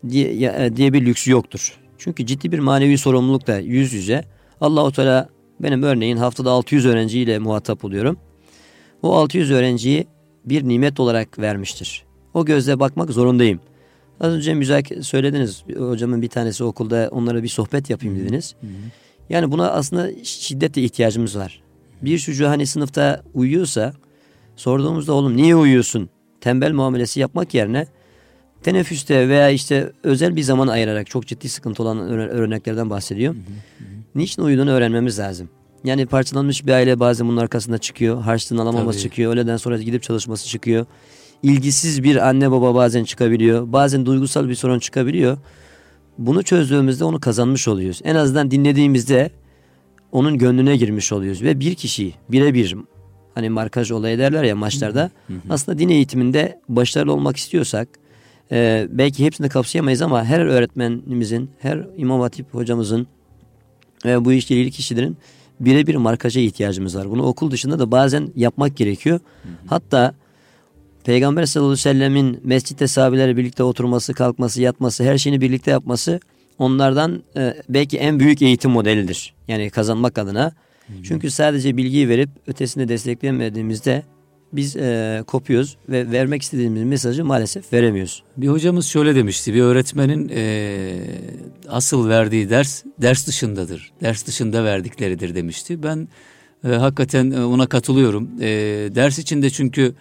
diye, 0.09 0.53
e, 0.57 0.75
diye 0.75 0.93
bir 0.93 1.05
lüksü 1.05 1.31
yoktur. 1.31 1.79
Çünkü 1.97 2.25
ciddi 2.25 2.51
bir 2.51 2.59
manevi 2.59 2.97
sorumlulukla 2.97 3.57
yüz 3.57 3.93
yüze 3.93 4.23
Allahu 4.61 4.91
Teala 4.91 5.29
benim 5.59 5.83
örneğin 5.83 6.17
haftada 6.17 6.51
600 6.51 6.85
öğrenciyle 6.85 7.39
muhatap 7.39 7.85
oluyorum. 7.85 8.17
O 9.01 9.15
600 9.15 9.51
öğrenciyi 9.51 10.07
bir 10.45 10.67
nimet 10.67 10.99
olarak 10.99 11.39
vermiştir. 11.39 12.05
O 12.33 12.45
gözle 12.45 12.79
bakmak 12.79 13.09
zorundayım. 13.09 13.59
Az 14.19 14.33
önce 14.33 14.53
müzakere 14.53 15.03
söylediniz. 15.03 15.63
Hocamın 15.77 16.21
bir 16.21 16.27
tanesi 16.27 16.63
okulda 16.63 17.09
onlara 17.11 17.43
bir 17.43 17.47
sohbet 17.47 17.89
yapayım 17.89 18.19
dediniz. 18.19 18.55
Hı 18.61 18.67
hı. 18.67 18.71
Yani 19.29 19.51
buna 19.51 19.71
aslında 19.71 20.23
şiddetle 20.23 20.81
ihtiyacımız 20.81 21.37
var. 21.37 21.61
Bir 22.01 22.19
çocuğu 22.19 22.47
hani 22.47 22.65
sınıfta 22.65 23.23
uyuyorsa 23.33 23.93
sorduğumuzda 24.55 25.13
oğlum 25.13 25.37
niye 25.37 25.55
uyuyorsun? 25.55 26.09
Tembel 26.41 26.73
muamelesi 26.73 27.19
yapmak 27.19 27.53
yerine 27.53 27.87
teneffüste 28.63 29.29
veya 29.29 29.49
işte 29.49 29.91
özel 30.03 30.35
bir 30.35 30.41
zaman 30.41 30.67
ayırarak 30.67 31.07
çok 31.07 31.27
ciddi 31.27 31.49
sıkıntı 31.49 31.83
olan 31.83 31.99
örneklerden 32.09 32.89
bahsediyorum. 32.89 33.37
Hı 33.37 33.83
hı 33.83 33.87
hı. 33.87 33.93
Niçin 34.15 34.41
uyuduğunu 34.41 34.71
öğrenmemiz 34.71 35.19
lazım. 35.19 35.49
Yani 35.83 36.05
parçalanmış 36.05 36.65
bir 36.65 36.71
aile 36.71 36.99
bazen 36.99 37.27
bunun 37.27 37.37
arkasında 37.37 37.77
çıkıyor. 37.77 38.21
Harçlığını 38.21 38.61
alamaması 38.61 38.99
Tabii. 38.99 39.09
çıkıyor. 39.09 39.33
Öğleden 39.33 39.57
sonra 39.57 39.77
gidip 39.77 40.03
çalışması 40.03 40.47
çıkıyor 40.47 40.85
ilgisiz 41.43 42.03
bir 42.03 42.27
anne 42.27 42.51
baba 42.51 42.75
bazen 42.75 43.03
çıkabiliyor. 43.03 43.71
Bazen 43.73 44.05
duygusal 44.05 44.49
bir 44.49 44.55
sorun 44.55 44.79
çıkabiliyor. 44.79 45.37
Bunu 46.17 46.43
çözdüğümüzde 46.43 47.03
onu 47.03 47.19
kazanmış 47.19 47.67
oluyoruz. 47.67 48.01
En 48.03 48.15
azından 48.15 48.51
dinlediğimizde 48.51 49.31
onun 50.11 50.37
gönlüne 50.37 50.77
girmiş 50.77 51.11
oluyoruz. 51.11 51.43
Ve 51.43 51.59
bir 51.59 51.75
kişi 51.75 52.13
birebir 52.29 52.75
hani 53.35 53.49
markaj 53.49 53.91
olayı 53.91 54.17
derler 54.17 54.43
ya 54.43 54.55
maçlarda. 54.55 55.11
aslında 55.49 55.79
din 55.79 55.89
eğitiminde 55.89 56.59
başarılı 56.69 57.13
olmak 57.13 57.37
istiyorsak 57.37 57.87
e, 58.51 58.87
belki 58.89 59.25
hepsini 59.25 59.49
kapsayamayız 59.49 60.01
ama 60.01 60.25
her 60.25 60.39
öğretmenimizin, 60.39 61.49
her 61.59 61.87
imam 61.97 62.21
hatip 62.21 62.53
hocamızın 62.53 63.07
ve 64.05 64.25
bu 64.25 64.33
işle 64.33 64.55
ilgili 64.55 64.71
kişilerin 64.71 65.17
birebir 65.59 65.95
markaja 65.95 66.39
ihtiyacımız 66.39 66.97
var. 66.97 67.11
Bunu 67.11 67.23
okul 67.23 67.51
dışında 67.51 67.79
da 67.79 67.91
bazen 67.91 68.29
yapmak 68.35 68.77
gerekiyor. 68.77 69.19
Hatta 69.67 70.13
Peygamber 71.03 71.45
sallallahu 71.45 71.71
aleyhi 71.71 71.87
ve 71.87 71.93
sellemin 71.93 72.39
mescitte 72.43 72.87
sahabelerle 72.87 73.37
birlikte 73.37 73.63
oturması, 73.63 74.13
kalkması, 74.13 74.61
yatması, 74.61 75.03
her 75.03 75.17
şeyini 75.17 75.41
birlikte 75.41 75.71
yapması 75.71 76.19
onlardan 76.59 77.23
e, 77.35 77.55
belki 77.69 77.97
en 77.97 78.19
büyük 78.19 78.41
eğitim 78.41 78.71
modelidir. 78.71 79.33
Yani 79.47 79.69
kazanmak 79.69 80.17
adına. 80.17 80.51
Çünkü 81.03 81.31
sadece 81.31 81.77
bilgiyi 81.77 82.09
verip 82.09 82.29
ötesini 82.47 82.87
destekleyemediğimizde 82.87 84.03
biz 84.53 84.75
e, 84.75 85.23
kopuyoruz 85.27 85.77
ve 85.89 86.11
vermek 86.11 86.41
istediğimiz 86.41 86.83
mesajı 86.83 87.25
maalesef 87.25 87.73
veremiyoruz. 87.73 88.23
Bir 88.37 88.47
hocamız 88.47 88.85
şöyle 88.85 89.15
demişti. 89.15 89.53
Bir 89.53 89.61
öğretmenin 89.61 90.31
e, 90.35 90.97
asıl 91.69 92.09
verdiği 92.09 92.49
ders 92.49 92.83
ders 93.01 93.27
dışındadır. 93.27 93.91
Ders 94.01 94.27
dışında 94.27 94.63
verdikleridir 94.63 95.35
demişti. 95.35 95.83
Ben 95.83 96.07
e, 96.63 96.67
hakikaten 96.67 97.31
ona 97.31 97.67
katılıyorum. 97.67 98.29
E, 98.41 98.47
ders 98.95 99.19
içinde 99.19 99.49
çünkü 99.49 99.93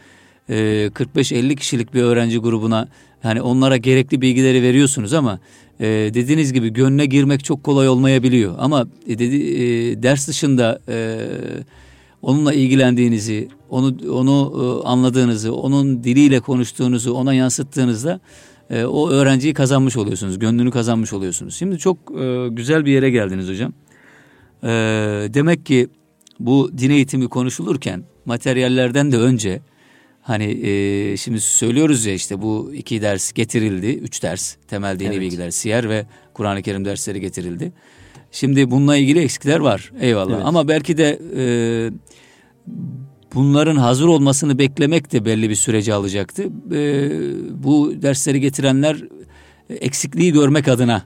45-50 0.48 1.52
e, 1.52 1.56
kişilik 1.56 1.94
bir 1.94 2.02
öğrenci 2.02 2.38
grubuna 2.38 2.88
hani 3.24 3.42
onlara 3.42 3.76
gerekli 3.76 4.20
bilgileri 4.20 4.62
veriyorsunuz 4.62 5.12
ama 5.12 5.38
e, 5.80 5.86
dediğiniz 6.14 6.52
gibi 6.52 6.72
gönlüne 6.72 7.06
girmek 7.06 7.44
çok 7.44 7.64
kolay 7.64 7.88
olmayabiliyor. 7.88 8.54
Ama 8.58 8.86
e, 9.08 9.18
dedi, 9.18 9.36
e, 9.36 10.02
ders 10.02 10.28
dışında 10.28 10.78
e, 10.88 11.18
onunla 12.22 12.52
ilgilendiğinizi, 12.52 13.48
onu 13.70 13.96
onu 14.12 14.52
e, 14.56 14.88
anladığınızı, 14.88 15.54
onun 15.54 16.04
diliyle 16.04 16.40
konuştuğunuzu 16.40 17.12
ona 17.12 17.34
yansıttığınızda 17.34 18.20
e, 18.70 18.84
o 18.84 19.10
öğrenciyi 19.10 19.54
kazanmış 19.54 19.96
oluyorsunuz, 19.96 20.38
gönlünü 20.38 20.70
kazanmış 20.70 21.12
oluyorsunuz. 21.12 21.54
Şimdi 21.56 21.78
çok 21.78 21.96
e, 22.20 22.48
güzel 22.48 22.84
bir 22.84 22.92
yere 22.92 23.10
geldiniz 23.10 23.48
hocam. 23.48 23.72
E, 24.62 24.68
demek 25.34 25.66
ki 25.66 25.88
bu 26.40 26.70
din 26.78 26.90
eğitimi 26.90 27.28
konuşulurken 27.28 28.04
materyallerden 28.24 29.12
de 29.12 29.18
önce 29.18 29.60
Hani 30.24 30.68
e, 30.68 31.16
şimdi 31.16 31.40
söylüyoruz 31.40 32.06
ya 32.06 32.14
işte 32.14 32.42
bu 32.42 32.72
iki 32.74 33.02
ders 33.02 33.32
getirildi. 33.32 33.86
Üç 33.86 34.22
ders 34.22 34.56
temel 34.68 34.98
dini 34.98 35.08
evet. 35.08 35.20
bilgiler, 35.20 35.50
siyer 35.50 35.88
ve 35.88 36.06
Kur'an-ı 36.34 36.62
Kerim 36.62 36.84
dersleri 36.84 37.20
getirildi. 37.20 37.72
Şimdi 38.32 38.70
bununla 38.70 38.96
ilgili 38.96 39.20
eksikler 39.20 39.58
var 39.58 39.92
eyvallah 40.00 40.34
evet. 40.34 40.46
ama 40.46 40.68
belki 40.68 40.96
de 40.96 41.20
e, 41.36 41.44
bunların 43.34 43.76
hazır 43.76 44.06
olmasını 44.06 44.58
beklemek 44.58 45.12
de 45.12 45.24
belli 45.24 45.50
bir 45.50 45.54
süreci 45.54 45.94
alacaktı. 45.94 46.42
E, 46.72 47.10
bu 47.64 48.02
dersleri 48.02 48.40
getirenler 48.40 48.96
eksikliği 49.70 50.32
görmek 50.32 50.68
adına 50.68 51.02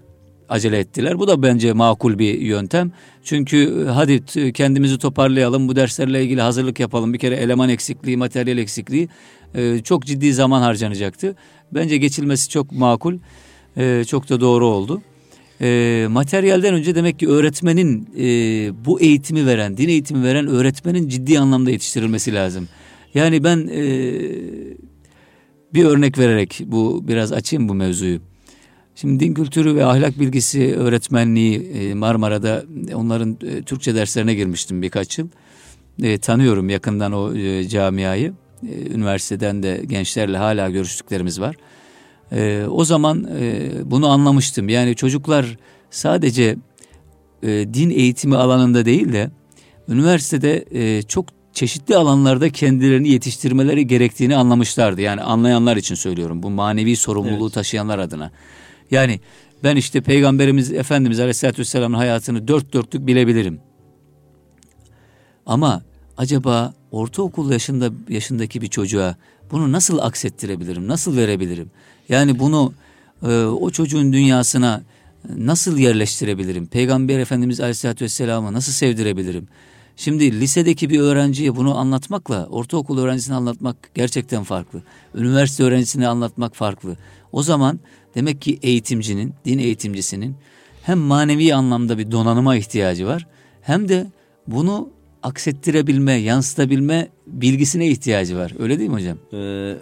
acele 0.48 0.78
ettiler. 0.78 1.18
Bu 1.18 1.28
da 1.28 1.42
bence 1.42 1.72
makul 1.72 2.18
bir 2.18 2.40
yöntem. 2.40 2.92
Çünkü 3.24 3.84
e, 3.86 3.90
hadi 3.90 4.24
kendimizi 4.52 4.98
toparlayalım, 4.98 5.68
bu 5.68 5.76
derslerle 5.76 6.24
ilgili 6.24 6.40
hazırlık 6.40 6.80
yapalım. 6.80 7.12
Bir 7.12 7.18
kere 7.18 7.34
eleman 7.34 7.68
eksikliği, 7.68 8.16
materyal 8.16 8.58
eksikliği 8.58 9.08
e, 9.54 9.78
çok 9.84 10.06
ciddi 10.06 10.32
zaman 10.32 10.62
harcanacaktı. 10.62 11.36
Bence 11.72 11.96
geçilmesi 11.96 12.48
çok 12.48 12.72
makul, 12.72 13.18
e, 13.76 14.04
çok 14.06 14.28
da 14.28 14.40
doğru 14.40 14.66
oldu. 14.66 15.02
materyalden 16.08 16.74
önce 16.74 16.94
demek 16.94 17.18
ki 17.18 17.28
öğretmenin 17.28 18.08
bu 18.84 19.00
eğitimi 19.00 19.46
veren, 19.46 19.76
din 19.76 19.88
eğitimi 19.88 20.24
veren 20.24 20.46
öğretmenin 20.46 21.08
ciddi 21.08 21.38
anlamda 21.38 21.70
yetiştirilmesi 21.70 22.34
lazım. 22.34 22.68
Yani 23.14 23.44
ben 23.44 23.68
bir 25.74 25.84
örnek 25.84 26.18
vererek 26.18 26.60
bu 26.66 27.08
biraz 27.08 27.32
açayım 27.32 27.68
bu 27.68 27.74
mevzuyu. 27.74 28.20
Şimdi 29.00 29.24
din 29.24 29.34
kültürü 29.34 29.74
ve 29.74 29.84
ahlak 29.84 30.20
bilgisi 30.20 30.76
öğretmenliği 30.76 31.60
e, 31.60 31.94
Marmara'da 31.94 32.64
onların 32.94 33.38
e, 33.46 33.62
Türkçe 33.62 33.94
derslerine 33.94 34.34
girmiştim 34.34 34.82
birkaç 34.82 35.18
yıl. 35.18 35.28
E, 36.02 36.18
tanıyorum 36.18 36.68
yakından 36.68 37.12
o 37.12 37.34
camiayı. 37.68 38.32
Üniversiteden 38.94 39.62
de 39.62 39.82
gençlerle 39.86 40.36
hala 40.36 40.70
görüştüklerimiz 40.70 41.40
var. 41.40 41.56
O 42.68 42.84
zaman 42.84 43.28
bunu 43.84 44.08
anlamıştım. 44.08 44.68
Yani 44.68 44.96
çocuklar 44.96 45.58
sadece 45.90 46.56
din 47.44 47.90
eğitimi 47.90 48.36
alanında 48.36 48.84
değil 48.84 49.12
de 49.12 49.30
üniversitede 49.88 50.64
çok 51.02 51.26
çeşitli 51.52 51.96
alanlarda 51.96 52.50
kendilerini 52.50 53.08
yetiştirmeleri 53.08 53.86
gerektiğini 53.86 54.36
anlamışlardı. 54.36 55.00
Yani 55.00 55.20
anlayanlar 55.20 55.76
için 55.76 55.94
söylüyorum 55.94 56.42
bu 56.42 56.50
manevi 56.50 56.96
sorumluluğu 56.96 57.44
evet. 57.44 57.54
taşıyanlar 57.54 57.98
adına. 57.98 58.30
Yani 58.90 59.20
ben 59.64 59.76
işte 59.76 60.00
Peygamberimiz 60.00 60.72
Efendimiz 60.72 61.20
Aleyhisselatü 61.20 61.58
Vesselam'ın 61.58 61.96
hayatını 61.96 62.48
dört 62.48 62.72
dörtlük 62.72 63.06
bilebilirim. 63.06 63.60
Ama 65.46 65.82
acaba 66.16 66.74
ortaokul 66.90 67.52
yaşında 67.52 67.90
yaşındaki 68.08 68.60
bir 68.62 68.66
çocuğa 68.68 69.16
bunu 69.50 69.72
nasıl 69.72 69.98
aksettirebilirim, 69.98 70.88
nasıl 70.88 71.16
verebilirim? 71.16 71.70
Yani 72.08 72.38
bunu 72.38 72.72
e, 73.22 73.44
o 73.44 73.70
çocuğun 73.70 74.12
dünyasına 74.12 74.82
nasıl 75.36 75.78
yerleştirebilirim? 75.78 76.66
Peygamber 76.66 77.18
Efendimiz 77.18 77.60
Aleyhisselatü 77.60 78.04
Vesselam'ı 78.04 78.52
nasıl 78.52 78.72
sevdirebilirim? 78.72 79.48
Şimdi 79.96 80.40
lisedeki 80.40 80.90
bir 80.90 81.00
öğrenciye 81.00 81.56
bunu 81.56 81.78
anlatmakla 81.78 82.46
ortaokul 82.46 82.98
öğrencisine 82.98 83.34
anlatmak 83.34 83.76
gerçekten 83.94 84.44
farklı. 84.44 84.82
Üniversite 85.14 85.62
öğrencisine 85.62 86.08
anlatmak 86.08 86.56
farklı. 86.56 86.96
O 87.32 87.42
zaman 87.42 87.80
demek 88.14 88.40
ki 88.40 88.58
eğitimcinin, 88.62 89.34
din 89.44 89.58
eğitimcisinin 89.58 90.36
hem 90.82 90.98
manevi 90.98 91.54
anlamda 91.54 91.98
bir 91.98 92.10
donanıma 92.10 92.56
ihtiyacı 92.56 93.06
var 93.06 93.26
hem 93.60 93.88
de 93.88 94.06
bunu 94.46 94.90
aksettirebilme, 95.22 96.12
yansıtabilme 96.12 97.08
bilgisine 97.26 97.88
ihtiyacı 97.88 98.36
var. 98.36 98.52
Öyle 98.58 98.78
değil 98.78 98.90
mi 98.90 98.96
hocam? 98.96 99.18
Ee, 99.32 99.76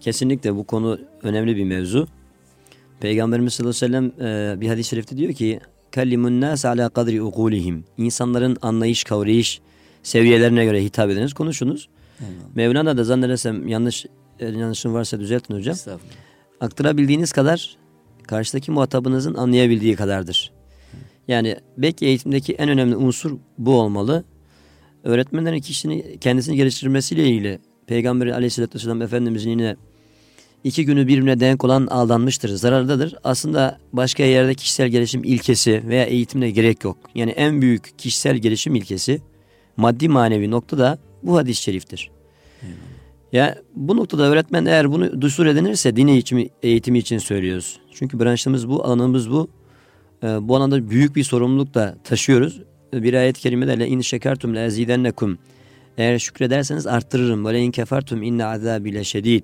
kesinlikle 0.00 0.56
bu 0.56 0.64
konu 0.64 0.98
önemli 1.22 1.56
bir 1.56 1.64
mevzu. 1.64 2.08
Peygamberimiz 3.00 3.54
sallallahu 3.54 3.84
aleyhi 3.84 4.04
ve 4.04 4.16
sellem 4.16 4.56
e, 4.56 4.60
bir 4.60 4.68
hadis-i 4.68 4.88
şerifte 4.88 5.16
diyor 5.16 5.32
ki 5.32 5.60
Kellimun 5.92 6.40
nas 6.40 6.64
ala 6.64 6.88
kadri 6.88 7.22
ukulihim. 7.22 7.84
İnsanların 7.98 8.56
anlayış, 8.62 9.04
kavrayış 9.04 9.60
seviyelerine 10.02 10.64
göre 10.64 10.84
hitap 10.84 11.10
ediniz, 11.10 11.34
konuşunuz. 11.34 11.88
Eyvallah. 12.20 12.54
Mevlana 12.54 12.96
da 12.96 13.04
zannedersem 13.04 13.68
yanlış 13.68 14.06
yanlışım 14.40 14.94
varsa 14.94 15.20
düzeltin 15.20 15.54
hocam. 15.54 15.76
Aktarabildiğiniz 16.60 17.32
kadar 17.32 17.76
karşıdaki 18.26 18.70
muhatabınızın 18.70 19.34
anlayabildiği 19.34 19.96
kadardır. 19.96 20.52
Yani 21.28 21.56
belki 21.76 22.06
eğitimdeki 22.06 22.52
en 22.52 22.68
önemli 22.68 22.96
unsur 22.96 23.38
bu 23.58 23.80
olmalı. 23.80 24.24
Öğretmenlerin 25.04 25.60
kişinin 25.60 26.18
kendisini 26.18 26.56
geliştirmesiyle 26.56 27.26
ilgili 27.28 27.58
Peygamber 27.86 28.26
aleyhissalatü 28.26 28.74
vesselam 28.74 29.02
Efendimizin 29.02 29.50
yine 29.50 29.76
iki 30.64 30.84
günü 30.84 31.08
birbirine 31.08 31.40
denk 31.40 31.64
olan 31.64 31.86
aldanmıştır, 31.86 32.48
zarardadır. 32.48 33.14
Aslında 33.24 33.78
başka 33.92 34.22
yerde 34.22 34.54
kişisel 34.54 34.88
gelişim 34.88 35.24
ilkesi 35.24 35.82
veya 35.88 36.04
eğitimle 36.04 36.50
gerek 36.50 36.84
yok. 36.84 36.98
Yani 37.14 37.30
en 37.30 37.62
büyük 37.62 37.98
kişisel 37.98 38.36
gelişim 38.36 38.74
ilkesi 38.74 39.20
maddi 39.76 40.08
manevi 40.08 40.50
noktada 40.50 40.98
bu 41.22 41.36
hadis-i 41.36 41.62
şeriftir. 41.62 42.10
Eyvallah. 42.62 42.87
Ya 43.32 43.58
bu 43.74 43.96
noktada 43.96 44.22
öğretmen 44.22 44.64
eğer 44.64 44.92
bunu 44.92 45.20
dusur 45.20 45.46
edinirse 45.46 45.96
dini 45.96 46.10
eğitimi, 46.10 46.48
eğitimi 46.62 46.98
için 46.98 47.18
söylüyoruz. 47.18 47.80
Çünkü 47.94 48.20
branşımız 48.20 48.68
bu, 48.68 48.84
alanımız 48.84 49.30
bu. 49.30 49.48
Ee, 50.22 50.48
bu 50.48 50.56
alanda 50.56 50.90
büyük 50.90 51.16
bir 51.16 51.24
sorumluluk 51.24 51.74
da 51.74 51.98
taşıyoruz. 52.04 52.62
Bir 52.92 53.14
ayet-i 53.14 53.40
kerimede 53.40 53.78
le 53.78 53.88
in 53.88 54.00
şekertum 54.00 54.54
le 54.54 54.64
ezidennekum. 54.64 55.38
Eğer 55.98 56.18
şükrederseniz 56.18 56.86
arttırırım. 56.86 57.46
Ve 57.46 57.60
in 57.60 57.70
kefertum 57.70 58.22
inne 58.22 58.44
azabile 58.44 59.04
şedid. 59.04 59.42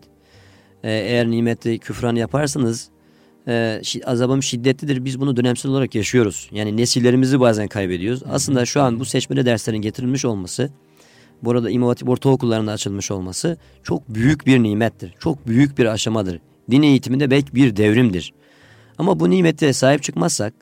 Ee, 0.84 0.92
eğer 0.92 1.30
nimeti 1.30 1.78
küfran 1.78 2.16
yaparsanız 2.16 2.88
e, 3.48 3.82
azabım 4.04 4.42
şiddetlidir. 4.42 5.04
Biz 5.04 5.20
bunu 5.20 5.36
dönemsel 5.36 5.70
olarak 5.70 5.94
yaşıyoruz. 5.94 6.48
Yani 6.52 6.76
nesillerimizi 6.76 7.40
bazen 7.40 7.68
kaybediyoruz. 7.68 8.22
Aslında 8.30 8.66
şu 8.66 8.82
an 8.82 9.00
bu 9.00 9.04
seçmeli 9.04 9.46
derslerin 9.46 9.82
getirilmiş 9.82 10.24
olması, 10.24 10.70
burada 11.42 11.70
İmam 11.70 11.88
Hatip 11.88 12.08
ortaokullarında 12.08 12.72
açılmış 12.72 13.10
olması 13.10 13.56
çok 13.82 14.08
büyük 14.08 14.46
bir 14.46 14.62
nimettir. 14.62 15.14
Çok 15.18 15.46
büyük 15.46 15.78
bir 15.78 15.86
aşamadır. 15.86 16.40
Din 16.70 16.82
eğitiminde 16.82 17.30
belki 17.30 17.54
bir 17.54 17.76
devrimdir. 17.76 18.32
Ama 18.98 19.20
bu 19.20 19.30
nimete 19.30 19.72
sahip 19.72 20.02
çıkmazsak, 20.02 20.54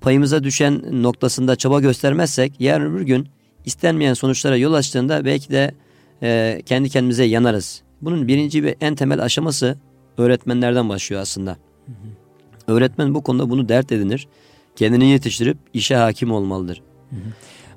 payımıza 0.00 0.44
düşen 0.44 1.02
noktasında 1.02 1.56
çaba 1.56 1.80
göstermezsek, 1.80 2.60
yarın 2.60 2.94
öbür 2.94 3.02
gün 3.02 3.28
istenmeyen 3.64 4.14
sonuçlara 4.14 4.56
yol 4.56 4.72
açtığında 4.72 5.24
belki 5.24 5.50
de 5.50 5.74
e, 6.22 6.62
kendi 6.66 6.88
kendimize 6.88 7.24
yanarız. 7.24 7.82
Bunun 8.02 8.28
birinci 8.28 8.64
ve 8.64 8.76
en 8.80 8.94
temel 8.94 9.22
aşaması 9.22 9.78
öğretmenlerden 10.18 10.88
başlıyor 10.88 11.22
aslında. 11.22 11.50
Hı 11.50 11.92
hı. 11.92 12.74
Öğretmen 12.74 13.14
bu 13.14 13.22
konuda 13.22 13.50
bunu 13.50 13.68
dert 13.68 13.92
edinir. 13.92 14.28
Kendini 14.76 15.10
yetiştirip 15.10 15.58
işe 15.74 15.94
hakim 15.94 16.32
olmalıdır. 16.32 16.82
Hı 17.10 17.16
hı. 17.16 17.18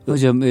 Hocam 0.05 0.43
e, 0.43 0.45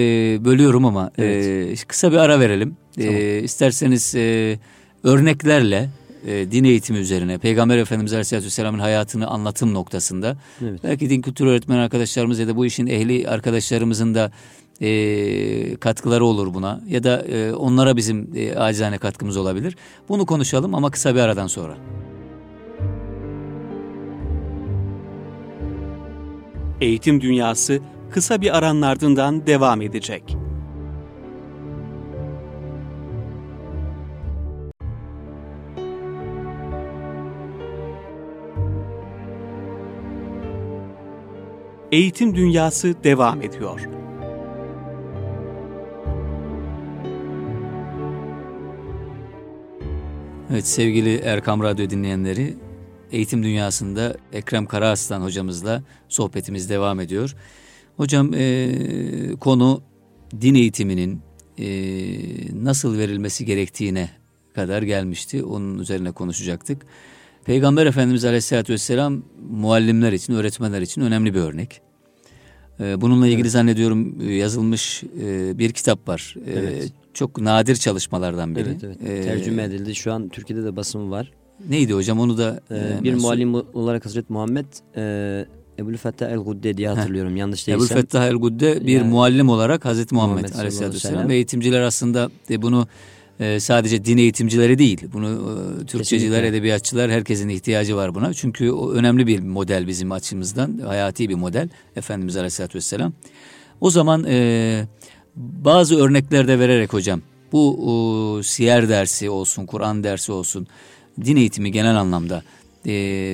bölüyorum 0.44 0.84
ama 0.84 1.10
e, 1.18 1.24
evet. 1.24 1.82
e, 1.82 1.86
kısa 1.86 2.12
bir 2.12 2.16
ara 2.16 2.40
verelim. 2.40 2.76
E, 2.98 3.04
tamam. 3.06 3.20
E, 3.20 3.38
isterseniz 3.38 4.14
e, 4.14 4.58
örneklerle 5.04 5.88
e, 6.26 6.50
din 6.50 6.64
eğitimi 6.64 6.98
üzerine 6.98 7.38
Peygamber 7.38 7.78
Efendimiz 7.78 8.12
Aleyhisselatü 8.12 8.46
Vesselam'ın 8.46 8.78
hayatını 8.78 9.26
anlatım 9.26 9.74
noktasında 9.74 10.36
evet. 10.62 10.80
belki 10.84 11.10
din 11.10 11.22
kültürü 11.22 11.48
öğretmen 11.48 11.76
arkadaşlarımız 11.76 12.38
ya 12.38 12.48
da 12.48 12.56
bu 12.56 12.66
işin 12.66 12.86
ehli 12.86 13.28
arkadaşlarımızın 13.28 14.14
da 14.14 14.32
e, 14.80 15.76
katkıları 15.76 16.24
olur 16.24 16.54
buna 16.54 16.80
ya 16.88 17.04
da 17.04 17.22
e, 17.22 17.52
onlara 17.52 17.96
bizim 17.96 18.30
e, 18.36 18.54
acizane 18.56 18.98
katkımız 18.98 19.36
olabilir. 19.36 19.76
Bunu 20.08 20.26
konuşalım 20.26 20.74
ama 20.74 20.90
kısa 20.90 21.14
bir 21.14 21.20
aradan 21.20 21.46
sonra. 21.46 21.76
Eğitim 26.80 27.20
Dünyası 27.20 27.80
kısa 28.12 28.40
bir 28.40 28.58
aranın 28.58 28.82
ardından 28.82 29.46
devam 29.46 29.82
edecek. 29.82 30.36
Eğitim 41.92 42.34
Dünyası 42.34 42.94
devam 43.04 43.42
ediyor. 43.42 43.80
Evet 50.50 50.66
sevgili 50.66 51.16
Erkam 51.16 51.62
Radyo 51.62 51.90
dinleyenleri 51.90 52.56
eğitim 53.12 53.42
dünyasında 53.42 54.16
Ekrem 54.32 54.66
Karaaslan 54.66 55.20
hocamızla 55.22 55.82
sohbetimiz 56.08 56.70
devam 56.70 57.00
ediyor. 57.00 57.34
Hocam 57.96 58.34
e, 58.34 58.72
konu 59.40 59.82
din 60.40 60.54
eğitiminin 60.54 61.20
e, 61.58 61.66
nasıl 62.64 62.98
verilmesi 62.98 63.44
gerektiğine 63.44 64.10
kadar 64.54 64.82
gelmişti. 64.82 65.44
Onun 65.44 65.78
üzerine 65.78 66.12
konuşacaktık. 66.12 66.86
Peygamber 67.44 67.86
Efendimiz 67.86 68.24
Aleyhisselatü 68.24 68.72
Vesselam 68.72 69.22
muallimler 69.50 70.12
için, 70.12 70.34
öğretmenler 70.34 70.82
için 70.82 71.00
önemli 71.02 71.34
bir 71.34 71.40
örnek. 71.40 71.80
E, 72.80 73.00
bununla 73.00 73.26
ilgili 73.26 73.40
evet. 73.40 73.52
zannediyorum 73.52 74.20
e, 74.20 74.34
yazılmış 74.34 75.02
e, 75.20 75.58
bir 75.58 75.72
kitap 75.72 76.08
var. 76.08 76.34
Evet 76.46 76.92
çok 77.14 77.40
nadir 77.40 77.76
çalışmalardan 77.76 78.56
biri. 78.56 78.68
Evet, 78.68 78.84
evet. 78.84 78.96
Ee, 79.02 79.22
Tercüme 79.22 79.62
edildi. 79.62 79.94
Şu 79.94 80.12
an 80.12 80.28
Türkiye'de 80.28 80.64
de 80.64 80.76
basımı 80.76 81.10
var. 81.10 81.32
Neydi 81.68 81.92
hocam 81.92 82.20
onu 82.20 82.38
da? 82.38 82.60
Ee, 82.70 83.04
bir 83.04 83.14
muallim 83.14 83.54
olarak 83.54 84.04
Hazreti 84.04 84.32
Muhammed 84.32 84.66
e, 84.96 85.46
Ebu 85.78 85.96
Fettah 85.96 86.30
el-Gudde 86.30 86.76
diye 86.76 86.88
hatırlıyorum 86.88 87.32
Heh. 87.32 87.38
yanlış 87.38 87.66
değilsem. 87.66 87.96
Ebu 87.96 88.00
Fettah 88.00 88.26
el-Gudde 88.26 88.86
bir 88.86 88.92
yani, 88.92 89.08
muallim 89.08 89.48
olarak 89.48 89.84
Hazreti 89.84 90.14
Muhammed, 90.14 90.34
Muhammed 90.34 90.54
Aleyhisselatü 90.54 90.94
Vesselam 90.94 91.28
ve 91.28 91.34
eğitimciler 91.34 91.80
aslında 91.80 92.30
e, 92.50 92.62
bunu 92.62 92.86
e, 93.40 93.60
sadece 93.60 94.04
din 94.04 94.18
eğitimcileri 94.18 94.78
değil. 94.78 95.00
Bunu 95.12 95.28
e, 95.28 95.86
Türkçeciler, 95.86 96.30
Kesinlikle. 96.30 96.46
edebiyatçılar 96.46 97.10
herkesin 97.10 97.48
ihtiyacı 97.48 97.96
var 97.96 98.14
buna. 98.14 98.34
Çünkü 98.34 98.70
o 98.70 98.92
önemli 98.92 99.26
bir 99.26 99.40
model 99.40 99.86
bizim 99.86 100.12
açımızdan. 100.12 100.78
Hayati 100.86 101.28
bir 101.28 101.34
model 101.34 101.68
Efendimiz 101.96 102.36
Aleyhisselatü 102.36 102.74
Vesselam. 102.74 103.12
O 103.80 103.90
zaman 103.90 104.24
e, 104.28 104.84
bazı 105.36 105.96
örnekler 105.96 106.48
de 106.48 106.58
vererek 106.58 106.92
hocam 106.92 107.22
bu 107.52 108.38
e, 108.40 108.42
siyer 108.42 108.88
dersi 108.88 109.30
olsun, 109.30 109.66
Kur'an 109.66 110.04
dersi 110.04 110.32
olsun, 110.32 110.66
din 111.24 111.36
eğitimi 111.36 111.72
genel 111.72 111.96
anlamda 111.96 112.42
e, 112.86 112.92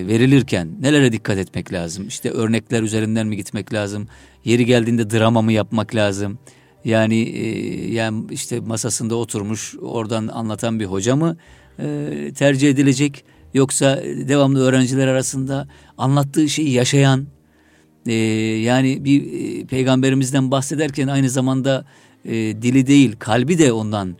verilirken 0.08 0.68
nelere 0.80 1.12
dikkat 1.12 1.38
etmek 1.38 1.72
lazım? 1.72 2.08
İşte 2.08 2.30
örnekler 2.30 2.82
üzerinden 2.82 3.26
mi 3.26 3.36
gitmek 3.36 3.72
lazım? 3.72 4.08
Yeri 4.44 4.66
geldiğinde 4.66 5.10
drama 5.10 5.42
mı 5.42 5.52
yapmak 5.52 5.94
lazım? 5.94 6.38
Yani 6.84 7.16
e, 7.16 7.92
yani 7.92 8.24
işte 8.30 8.60
masasında 8.60 9.14
oturmuş 9.14 9.74
oradan 9.80 10.28
anlatan 10.28 10.80
bir 10.80 10.84
hoca 10.84 11.16
mı 11.16 11.36
e, 11.78 12.32
tercih 12.34 12.70
edilecek? 12.70 13.24
Yoksa 13.54 14.02
devamlı 14.28 14.60
öğrenciler 14.60 15.06
arasında 15.06 15.68
anlattığı 15.98 16.48
şeyi 16.48 16.70
yaşayan 16.70 17.26
e, 18.06 18.12
yani 18.62 19.04
bir 19.04 19.22
e, 19.22 19.64
peygamberimizden 19.64 20.50
bahsederken 20.50 21.08
aynı 21.08 21.30
zamanda 21.30 21.84
e, 22.24 22.32
dili 22.32 22.86
değil 22.86 23.16
kalbi 23.18 23.58
de 23.58 23.72
ondan 23.72 24.16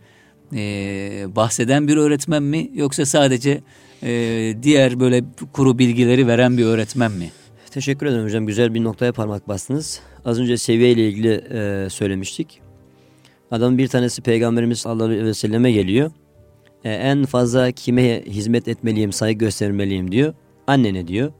e, 0.53 1.25
bahseden 1.35 1.87
bir 1.87 1.97
öğretmen 1.97 2.43
mi 2.43 2.71
yoksa 2.73 3.05
sadece 3.05 3.61
e, 4.03 4.55
diğer 4.63 4.99
böyle 4.99 5.23
kuru 5.53 5.79
bilgileri 5.79 6.27
veren 6.27 6.57
bir 6.57 6.65
öğretmen 6.65 7.11
mi? 7.11 7.31
Teşekkür 7.71 8.05
ederim 8.05 8.23
hocam. 8.23 8.45
Güzel 8.45 8.73
bir 8.73 8.83
noktaya 8.83 9.11
parmak 9.11 9.47
bastınız. 9.47 9.99
Az 10.25 10.39
önce 10.39 10.57
seviye 10.57 10.91
ile 10.91 11.09
ilgili 11.09 11.43
e, 11.51 11.89
söylemiştik. 11.89 12.61
Adamın 13.51 13.77
bir 13.77 13.87
tanesi 13.87 14.21
Peygamberimiz 14.21 14.79
sallallahu 14.79 15.07
aleyhi 15.07 15.25
ve 15.25 15.33
selleme 15.33 15.71
geliyor. 15.71 16.11
E, 16.83 16.89
en 16.91 17.25
fazla 17.25 17.71
kime 17.71 18.23
hizmet 18.25 18.67
etmeliyim, 18.67 19.13
saygı 19.13 19.39
göstermeliyim 19.39 20.11
diyor. 20.11 20.33
Annene 20.67 21.07
diyor. 21.07 21.31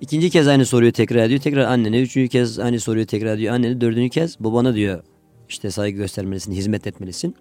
İkinci 0.00 0.30
kez 0.30 0.48
aynı 0.48 0.66
soruyu 0.66 0.92
tekrar 0.92 1.24
ediyor. 1.26 1.40
Tekrar 1.40 1.64
annene. 1.64 2.00
Üçüncü 2.00 2.28
kez 2.28 2.58
aynı 2.58 2.80
soruyu 2.80 3.06
tekrar 3.06 3.36
ediyor. 3.36 3.54
Annene. 3.54 3.80
Dördüncü 3.80 4.10
kez 4.10 4.40
babana 4.40 4.74
diyor. 4.74 5.02
İşte 5.48 5.70
saygı 5.70 5.96
göstermelisin, 5.96 6.52
hizmet 6.52 6.86
etmelisin. 6.86 7.34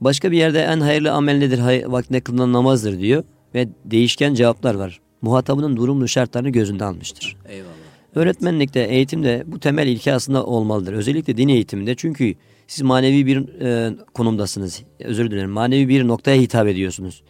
Başka 0.00 0.32
bir 0.32 0.38
yerde 0.38 0.60
en 0.60 0.80
hayırlı 0.80 1.12
amel 1.12 1.38
nedir? 1.38 1.58
Hay 1.58 1.84
vaktinde 1.86 2.20
kılınan 2.20 2.52
namazdır 2.52 2.98
diyor. 2.98 3.24
Ve 3.54 3.68
değişken 3.84 4.34
cevaplar 4.34 4.74
var. 4.74 5.00
Muhatabının 5.22 5.76
durumlu 5.76 6.08
şartlarını 6.08 6.50
gözünde 6.50 6.84
almıştır. 6.84 7.36
Eyvallah. 7.48 7.70
Öğretmenlikte, 8.14 8.80
eğitimde 8.80 9.44
bu 9.46 9.60
temel 9.60 9.86
ilke 9.86 10.12
aslında 10.12 10.46
olmalıdır. 10.46 10.92
Özellikle 10.92 11.36
din 11.36 11.48
eğitiminde 11.48 11.94
çünkü 11.94 12.34
siz 12.66 12.82
manevi 12.82 13.26
bir 13.26 13.60
e, 13.60 13.96
konumdasınız. 14.14 14.82
Özür 15.00 15.30
dilerim. 15.30 15.50
Manevi 15.50 15.88
bir 15.88 16.08
noktaya 16.08 16.40
hitap 16.40 16.66
ediyorsunuz. 16.66 17.22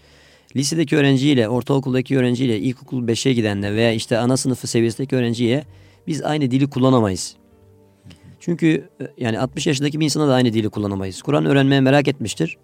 Lisedeki 0.56 0.96
öğrenciyle, 0.96 1.48
ortaokuldaki 1.48 2.18
öğrenciyle, 2.18 2.58
ilkokul 2.58 3.08
5'e 3.08 3.32
gidenle 3.32 3.74
veya 3.74 3.92
işte 3.92 4.18
ana 4.18 4.36
sınıfı 4.36 4.66
seviyesindeki 4.66 5.16
öğrenciye 5.16 5.64
biz 6.06 6.22
aynı 6.22 6.50
dili 6.50 6.70
kullanamayız. 6.70 7.36
Çünkü 8.46 8.88
e, 9.00 9.04
yani 9.18 9.38
60 9.38 9.66
yaşındaki 9.66 10.00
bir 10.00 10.04
insana 10.04 10.28
da 10.28 10.34
aynı 10.34 10.52
dili 10.52 10.68
kullanamayız. 10.68 11.22
Kur'an 11.22 11.46
öğrenmeye 11.46 11.80
merak 11.80 12.08
etmiştir. 12.08 12.56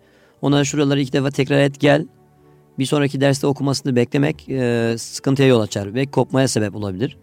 Ona 0.42 0.64
şuraları 0.64 1.00
iki 1.00 1.12
defa 1.12 1.30
tekrar 1.30 1.58
et 1.58 1.80
gel. 1.80 2.06
Bir 2.78 2.86
sonraki 2.86 3.20
derste 3.20 3.46
okumasını 3.46 3.96
beklemek 3.96 4.48
e, 4.48 4.94
sıkıntıya 4.98 5.48
yol 5.48 5.60
açar 5.60 5.94
ve 5.94 6.06
kopmaya 6.06 6.48
sebep 6.48 6.76
olabilir. 6.76 7.16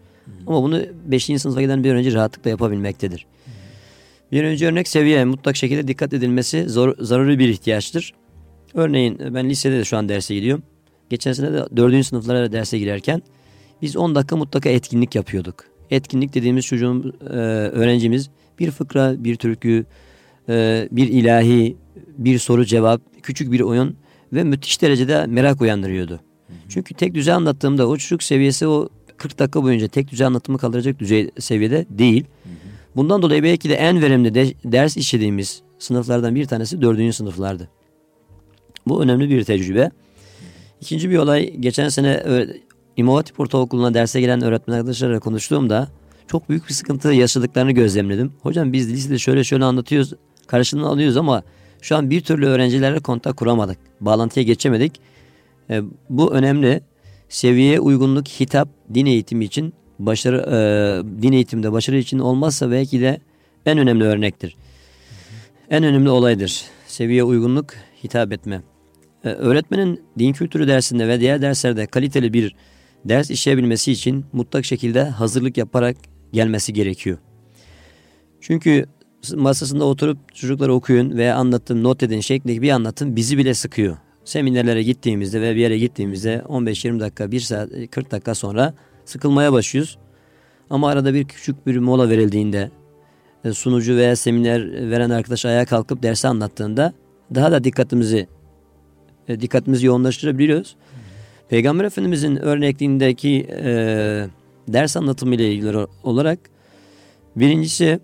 Ama 0.46 0.62
bunu 0.62 0.82
5. 1.04 1.24
sınıfa 1.24 1.62
giden 1.62 1.84
bir 1.84 1.90
öğrenci 1.90 2.14
rahatlıkla 2.14 2.50
yapabilmektedir. 2.50 3.26
Bir 4.32 4.44
önce 4.44 4.66
örnek 4.66 4.88
seviye 4.88 5.24
mutlak 5.24 5.56
şekilde 5.56 5.88
dikkat 5.88 6.12
edilmesi 6.12 6.68
zor, 6.68 6.94
zaruri 6.98 7.38
bir 7.38 7.48
ihtiyaçtır. 7.48 8.14
Örneğin 8.74 9.18
ben 9.34 9.48
lisede 9.48 9.78
de 9.78 9.84
şu 9.84 9.96
an 9.96 10.08
derse 10.08 10.34
gidiyorum. 10.34 10.64
Geçen 11.10 11.32
sene 11.32 11.52
de 11.52 11.76
4. 11.76 12.06
sınıflara 12.06 12.52
derse 12.52 12.78
girerken 12.78 13.22
biz 13.82 13.96
10 13.96 14.14
dakika 14.14 14.36
mutlaka 14.36 14.68
etkinlik 14.68 15.14
yapıyorduk. 15.14 15.64
Etkinlik 15.90 16.34
dediğimiz 16.34 16.66
çocuğun 16.66 17.14
e, 17.20 17.34
öğrencimiz 17.34 18.30
bir 18.60 18.70
fıkra, 18.70 19.24
bir 19.24 19.36
türkü, 19.36 19.86
e, 20.48 20.88
bir 20.92 21.08
ilahi, 21.08 21.76
bir 22.18 22.38
soru 22.38 22.64
cevap, 22.64 23.00
küçük 23.22 23.52
bir 23.52 23.60
oyun 23.60 23.96
ve 24.32 24.44
müthiş 24.44 24.82
derecede 24.82 25.26
merak 25.26 25.60
uyandırıyordu. 25.60 26.20
Çünkü 26.68 26.94
tek 26.94 27.14
düze 27.14 27.32
anlattığımda 27.32 27.88
o 27.88 27.96
çocuk 27.96 28.22
seviyesi 28.22 28.66
o 28.66 28.88
40 29.16 29.38
dakika 29.38 29.62
boyunca 29.62 29.88
tek 29.88 30.10
düze 30.10 30.26
anlatımı 30.26 30.58
kaldıracak 30.58 30.98
düzey 30.98 31.30
seviyede 31.38 31.86
değil. 31.90 32.24
Bundan 32.96 33.22
dolayı 33.22 33.42
belki 33.42 33.68
de 33.68 33.74
en 33.74 34.02
verimli 34.02 34.34
de, 34.34 34.54
ders 34.64 34.96
işlediğimiz 34.96 35.62
sınıflardan 35.78 36.34
bir 36.34 36.44
tanesi 36.44 36.82
dördüncü 36.82 37.12
sınıflardı. 37.12 37.68
Bu 38.86 39.02
önemli 39.02 39.30
bir 39.30 39.44
tecrübe. 39.44 39.90
İkinci 40.80 41.10
bir 41.10 41.18
olay 41.18 41.56
geçen 41.56 41.88
sene 41.88 42.22
İmam 42.96 43.14
Hatip 43.14 43.40
Ortaokulu'na 43.40 43.94
derse 43.94 44.20
gelen 44.20 44.42
öğretmen 44.42 44.74
arkadaşlarla 44.74 45.20
konuştuğumda 45.20 45.88
çok 46.30 46.48
büyük 46.48 46.68
bir 46.68 46.74
sıkıntı 46.74 47.08
yaşadıklarını 47.08 47.72
gözlemledim. 47.72 48.32
Hocam 48.42 48.72
biz 48.72 48.92
lisede 48.92 49.18
şöyle 49.18 49.44
şöyle 49.44 49.64
anlatıyoruz, 49.64 50.12
karşılığını 50.46 50.88
alıyoruz 50.88 51.16
ama 51.16 51.42
şu 51.82 51.96
an 51.96 52.10
bir 52.10 52.20
türlü 52.20 52.46
öğrencilerle 52.46 53.00
kontak 53.00 53.36
kuramadık. 53.36 53.78
Bağlantıya 54.00 54.44
geçemedik. 54.44 55.00
E, 55.70 55.82
bu 56.10 56.32
önemli. 56.32 56.80
Seviyeye 57.28 57.80
uygunluk 57.80 58.28
hitap 58.28 58.68
din 58.94 59.06
eğitimi 59.06 59.44
için 59.44 59.74
başarı 59.98 60.36
e, 60.36 60.58
din 61.22 61.32
eğitimde 61.32 61.72
başarı 61.72 61.96
için 61.96 62.18
olmazsa 62.18 62.70
belki 62.70 63.00
de 63.00 63.20
en 63.66 63.78
önemli 63.78 64.04
örnektir. 64.04 64.56
En 65.70 65.84
önemli 65.84 66.10
olaydır. 66.10 66.64
Seviye 66.86 67.24
uygunluk 67.24 67.66
hitap 68.04 68.32
etme. 68.32 68.62
Ee, 69.24 69.28
öğretmenin 69.28 70.00
din 70.18 70.32
kültürü 70.32 70.68
dersinde 70.68 71.08
ve 71.08 71.20
diğer 71.20 71.42
derslerde 71.42 71.86
kaliteli 71.86 72.32
bir 72.32 72.54
ders 73.04 73.30
işleyebilmesi 73.30 73.92
için 73.92 74.24
mutlak 74.32 74.64
şekilde 74.64 75.04
hazırlık 75.04 75.56
yaparak 75.56 75.96
gelmesi 76.32 76.72
gerekiyor. 76.72 77.18
Çünkü 78.40 78.86
masasında 79.34 79.84
oturup 79.84 80.34
çocuklara 80.34 80.72
okuyun 80.72 81.16
veya 81.16 81.36
anlattığım 81.36 81.82
not 81.82 82.02
edin 82.02 82.20
şeklindeki 82.20 82.62
bir 82.62 82.70
anlatım 82.70 83.16
bizi 83.16 83.38
bile 83.38 83.54
sıkıyor. 83.54 83.96
Seminerlere 84.24 84.82
gittiğimizde 84.82 85.40
ve 85.40 85.54
bir 85.54 85.60
yere 85.60 85.78
gittiğimizde 85.78 86.42
15-20 86.48 87.00
dakika, 87.00 87.30
1 87.30 87.40
saat, 87.40 87.70
40 87.90 88.10
dakika 88.10 88.34
sonra 88.34 88.74
sıkılmaya 89.04 89.52
başlıyoruz. 89.52 89.98
Ama 90.70 90.88
arada 90.88 91.14
bir 91.14 91.24
küçük 91.24 91.66
bir 91.66 91.76
mola 91.76 92.10
verildiğinde 92.10 92.70
e, 93.44 93.52
sunucu 93.52 93.96
veya 93.96 94.16
seminer 94.16 94.90
veren 94.90 95.10
arkadaş 95.10 95.44
ayağa 95.44 95.64
kalkıp 95.64 96.02
dersi 96.02 96.28
anlattığında 96.28 96.92
daha 97.34 97.52
da 97.52 97.64
dikkatimizi 97.64 98.28
e, 99.28 99.40
dikkatimizi 99.40 99.86
yoğunlaştırabiliyoruz. 99.86 100.76
Peygamber 101.48 101.84
Efendimizin 101.84 102.36
örnekliğindeki 102.36 103.46
e, 103.50 104.26
ders 104.72 104.96
anlatımı 104.96 105.34
ile 105.34 105.52
ilgili 105.52 105.86
olarak 106.02 106.38
birincisi 107.36 108.00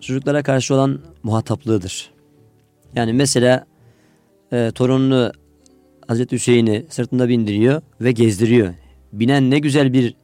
çocuklara 0.00 0.42
karşı 0.42 0.74
olan 0.74 1.00
muhataplığıdır. 1.22 2.10
Yani 2.96 3.12
mesela 3.12 3.66
e, 4.52 4.70
torununu 4.74 5.32
Hazreti 6.08 6.36
Hüseyin'i 6.36 6.86
sırtında 6.88 7.28
bindiriyor 7.28 7.82
ve 8.00 8.12
gezdiriyor. 8.12 8.74
Binen 9.12 9.50
ne 9.50 9.58
güzel 9.58 9.92
bir 9.92 10.14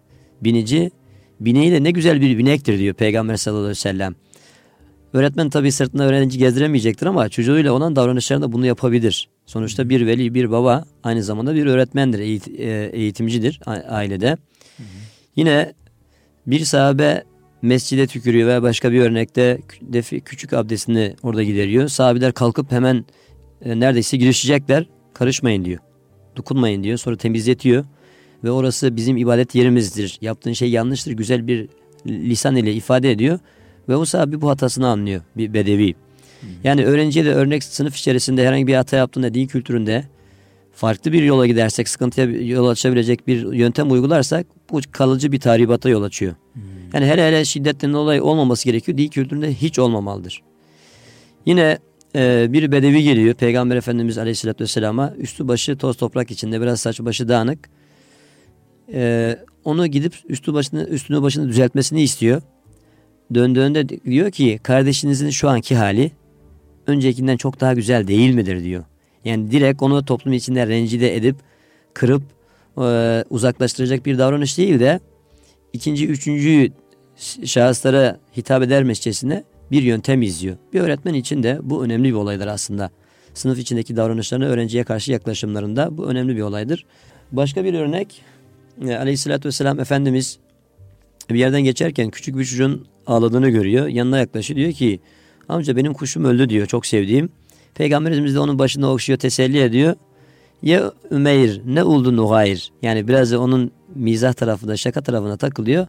binici, 0.40 0.90
bineği 1.40 1.72
de 1.72 1.82
ne 1.82 1.90
güzel 1.90 2.20
bir 2.20 2.38
binektir 2.38 2.78
diyor 2.78 2.94
Peygamber 2.94 3.36
sallallahu 3.36 3.60
aleyhi 3.60 3.70
ve 3.70 3.80
sellem. 3.80 4.14
Öğretmen 5.12 5.50
tabii 5.50 5.72
sırtında 5.72 6.04
öğrenci 6.04 6.38
gezdiremeyecektir 6.38 7.06
ama 7.06 7.28
çocuğuyla 7.28 7.72
olan 7.72 7.96
davranışlarında 7.96 8.52
bunu 8.52 8.66
yapabilir. 8.66 9.28
Sonuçta 9.46 9.88
bir 9.88 10.06
veli, 10.06 10.34
bir 10.34 10.50
baba 10.50 10.84
aynı 11.02 11.22
zamanda 11.22 11.54
bir 11.54 11.66
öğretmendir, 11.66 12.18
e, 12.58 12.90
eğitimcidir 12.92 13.60
ailede. 13.88 14.36
Yine 15.36 15.72
bir 16.46 16.64
sahabe 16.64 17.24
mescide 17.62 18.06
tükürüyor 18.06 18.48
veya 18.48 18.62
başka 18.62 18.92
bir 18.92 19.00
örnekte 19.00 19.60
küçük 20.24 20.52
abdestini 20.52 21.14
orada 21.22 21.42
gideriyor. 21.42 21.88
Sahabeler 21.88 22.32
kalkıp 22.32 22.72
hemen 22.72 23.04
e, 23.64 23.80
neredeyse 23.80 24.16
girişecekler. 24.16 24.86
Karışmayın 25.14 25.64
diyor. 25.64 25.78
Dokunmayın 26.36 26.82
diyor. 26.82 26.98
Sonra 26.98 27.16
temizletiyor. 27.16 27.84
Ve 28.44 28.50
orası 28.50 28.96
bizim 28.96 29.16
ibadet 29.16 29.54
yerimizdir. 29.54 30.18
Yaptığın 30.20 30.52
şey 30.52 30.70
yanlıştır. 30.70 31.12
Güzel 31.12 31.46
bir 31.46 31.68
lisan 32.06 32.56
ile 32.56 32.72
ifade 32.72 33.10
ediyor. 33.10 33.38
Ve 33.88 33.96
o 33.96 34.04
sahabe 34.04 34.40
bu 34.40 34.50
hatasını 34.50 34.88
anlıyor. 34.88 35.22
Bir 35.36 35.54
bedevi. 35.54 35.94
Yani 36.64 36.84
öğrenciye 36.84 37.24
de 37.24 37.34
örnek 37.34 37.64
sınıf 37.64 37.96
içerisinde 37.96 38.46
herhangi 38.46 38.66
bir 38.66 38.74
hata 38.74 38.96
yaptığında 38.96 39.34
din 39.34 39.46
kültüründe 39.46 40.04
farklı 40.80 41.12
bir 41.12 41.22
yola 41.22 41.46
gidersek 41.46 41.88
sıkıntıya 41.88 42.26
yol 42.26 42.68
açabilecek 42.68 43.26
bir 43.26 43.52
yöntem 43.52 43.90
uygularsak 43.90 44.46
bu 44.70 44.80
kalıcı 44.92 45.32
bir 45.32 45.40
tahribata 45.40 45.88
yol 45.88 46.02
açıyor. 46.02 46.34
Hmm. 46.52 46.62
Yani 46.94 47.06
hele 47.06 47.28
hele 47.28 47.44
şiddetten 47.44 47.92
olay 47.92 48.20
olmaması 48.20 48.64
gerekiyor. 48.64 48.98
Din 48.98 49.08
kültüründe 49.08 49.54
hiç 49.54 49.78
olmamalıdır. 49.78 50.42
Yine 51.46 51.78
e, 52.16 52.52
bir 52.52 52.72
bedevi 52.72 53.02
geliyor 53.02 53.34
Peygamber 53.34 53.76
Efendimiz 53.76 54.18
Aleyhisselatü 54.18 54.64
Vesselam'a 54.64 55.14
üstü 55.18 55.48
başı 55.48 55.76
toz 55.76 55.96
toprak 55.96 56.30
içinde 56.30 56.60
biraz 56.60 56.80
saç 56.80 57.00
başı 57.00 57.28
dağınık. 57.28 57.58
E, 58.92 59.36
onu 59.64 59.86
gidip 59.86 60.14
üstü 60.28 60.54
başını 60.54 60.84
üstünü 60.84 61.22
başını 61.22 61.48
düzeltmesini 61.48 62.02
istiyor. 62.02 62.42
Döndüğünde 63.34 63.88
diyor 63.88 64.30
ki 64.30 64.60
kardeşinizin 64.62 65.30
şu 65.30 65.48
anki 65.48 65.76
hali 65.76 66.10
öncekinden 66.86 67.36
çok 67.36 67.60
daha 67.60 67.74
güzel 67.74 68.06
değil 68.06 68.34
midir 68.34 68.64
diyor. 68.64 68.84
Yani 69.24 69.50
direkt 69.50 69.82
onu 69.82 70.04
toplum 70.04 70.32
içinde 70.32 70.66
rencide 70.66 71.16
edip 71.16 71.36
kırıp 71.94 72.22
e, 72.78 73.24
uzaklaştıracak 73.30 74.06
bir 74.06 74.18
davranış 74.18 74.58
değil 74.58 74.80
de 74.80 75.00
ikinci, 75.72 76.06
üçüncü 76.06 76.72
şahıslara 77.44 78.18
hitap 78.36 78.62
edermişçesine 78.62 79.44
bir 79.70 79.82
yöntem 79.82 80.22
izliyor. 80.22 80.56
Bir 80.72 80.80
öğretmen 80.80 81.14
için 81.14 81.42
de 81.42 81.58
bu 81.62 81.84
önemli 81.84 82.08
bir 82.08 82.14
olaydır 82.14 82.46
aslında. 82.46 82.90
Sınıf 83.34 83.58
içindeki 83.58 83.96
davranışlarını 83.96 84.46
öğrenciye 84.46 84.84
karşı 84.84 85.12
yaklaşımlarında 85.12 85.96
bu 85.96 86.06
önemli 86.06 86.36
bir 86.36 86.42
olaydır. 86.42 86.86
Başka 87.32 87.64
bir 87.64 87.74
örnek 87.74 88.22
e, 88.86 88.96
aleyhissalatü 88.96 89.48
vesselam 89.48 89.80
Efendimiz 89.80 90.38
bir 91.30 91.38
yerden 91.38 91.64
geçerken 91.64 92.10
küçük 92.10 92.38
bir 92.38 92.44
çocuğun 92.44 92.86
ağladığını 93.06 93.48
görüyor. 93.48 93.86
Yanına 93.86 94.18
yaklaşıyor 94.18 94.58
diyor 94.58 94.72
ki 94.72 95.00
amca 95.48 95.76
benim 95.76 95.94
kuşum 95.94 96.24
öldü 96.24 96.48
diyor 96.48 96.66
çok 96.66 96.86
sevdiğim. 96.86 97.28
Peygamberimiz 97.74 98.34
de 98.34 98.40
onun 98.40 98.58
başında 98.58 98.90
okşuyor 98.90 99.18
teselli 99.18 99.60
ediyor. 99.60 99.94
Ya 100.62 100.92
Ümeyr 101.10 101.60
ne 101.66 101.84
oldu 101.84 102.16
Nuhayr 102.16 102.72
yani 102.82 103.08
biraz 103.08 103.32
da 103.32 103.40
onun 103.40 103.70
mizah 103.94 104.32
tarafında 104.32 104.76
şaka 104.76 105.00
tarafına 105.00 105.36
takılıyor. 105.36 105.86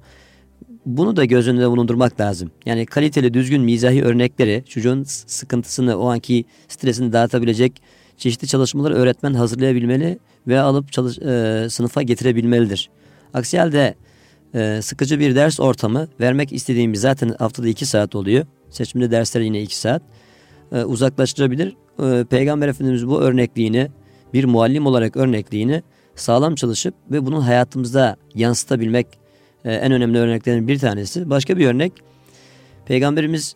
Bunu 0.86 1.16
da 1.16 1.26
göz 1.26 1.48
önünde 1.48 1.70
bulundurmak 1.70 2.20
lazım. 2.20 2.52
Yani 2.66 2.86
kaliteli 2.86 3.34
düzgün 3.34 3.62
mizahi 3.62 4.04
örnekleri 4.04 4.64
çocuğun 4.68 5.04
sıkıntısını 5.28 5.96
o 5.96 6.10
anki 6.10 6.46
stresini 6.68 7.14
dağıtabilecek 7.14 7.82
çeşitli 8.18 8.48
çalışmaları 8.48 8.94
öğretmen 8.94 9.34
hazırlayabilmeli 9.34 10.20
ve 10.48 10.60
alıp 10.60 10.92
çalış, 10.92 11.20
e, 11.20 11.68
sınıfa 11.70 12.02
getirebilmelidir. 12.02 12.90
Aksi 13.34 13.60
halde 13.60 13.96
e, 14.56 14.80
sıkıcı 14.82 15.20
bir 15.20 15.36
ders 15.36 15.60
ortamı 15.60 16.08
vermek 16.20 16.54
istediğimiz 16.54 17.02
zaten 17.02 17.36
haftada 17.40 17.68
iki 17.68 17.86
saat 17.86 18.16
oluyor. 18.16 18.46
Seçimli 18.70 19.12
dersler 19.12 19.42
yine 19.42 19.62
iki 19.62 19.78
saat. 19.78 20.02
E, 20.72 20.84
uzaklaştırabilir. 20.84 21.76
E, 22.04 22.26
Peygamber 22.30 22.68
Efendimiz 22.68 23.08
bu 23.08 23.22
örnekliğini 23.22 23.88
bir 24.34 24.46
muallim 24.46 24.86
olarak 24.86 25.18
örnekliğini 25.18 25.84
sağlam 26.16 26.56
çalışıp 26.56 26.94
ve 27.12 27.26
bunu 27.26 27.48
hayatımızda 27.48 28.18
yansıtabilmek 28.36 29.08
e, 29.66 29.74
en 29.74 29.92
önemli 29.92 30.18
örneklerin 30.18 30.68
bir 30.68 30.80
tanesi. 30.80 31.30
Başka 31.30 31.58
bir 31.58 31.68
örnek 31.68 31.94
Peygamberimiz 32.86 33.56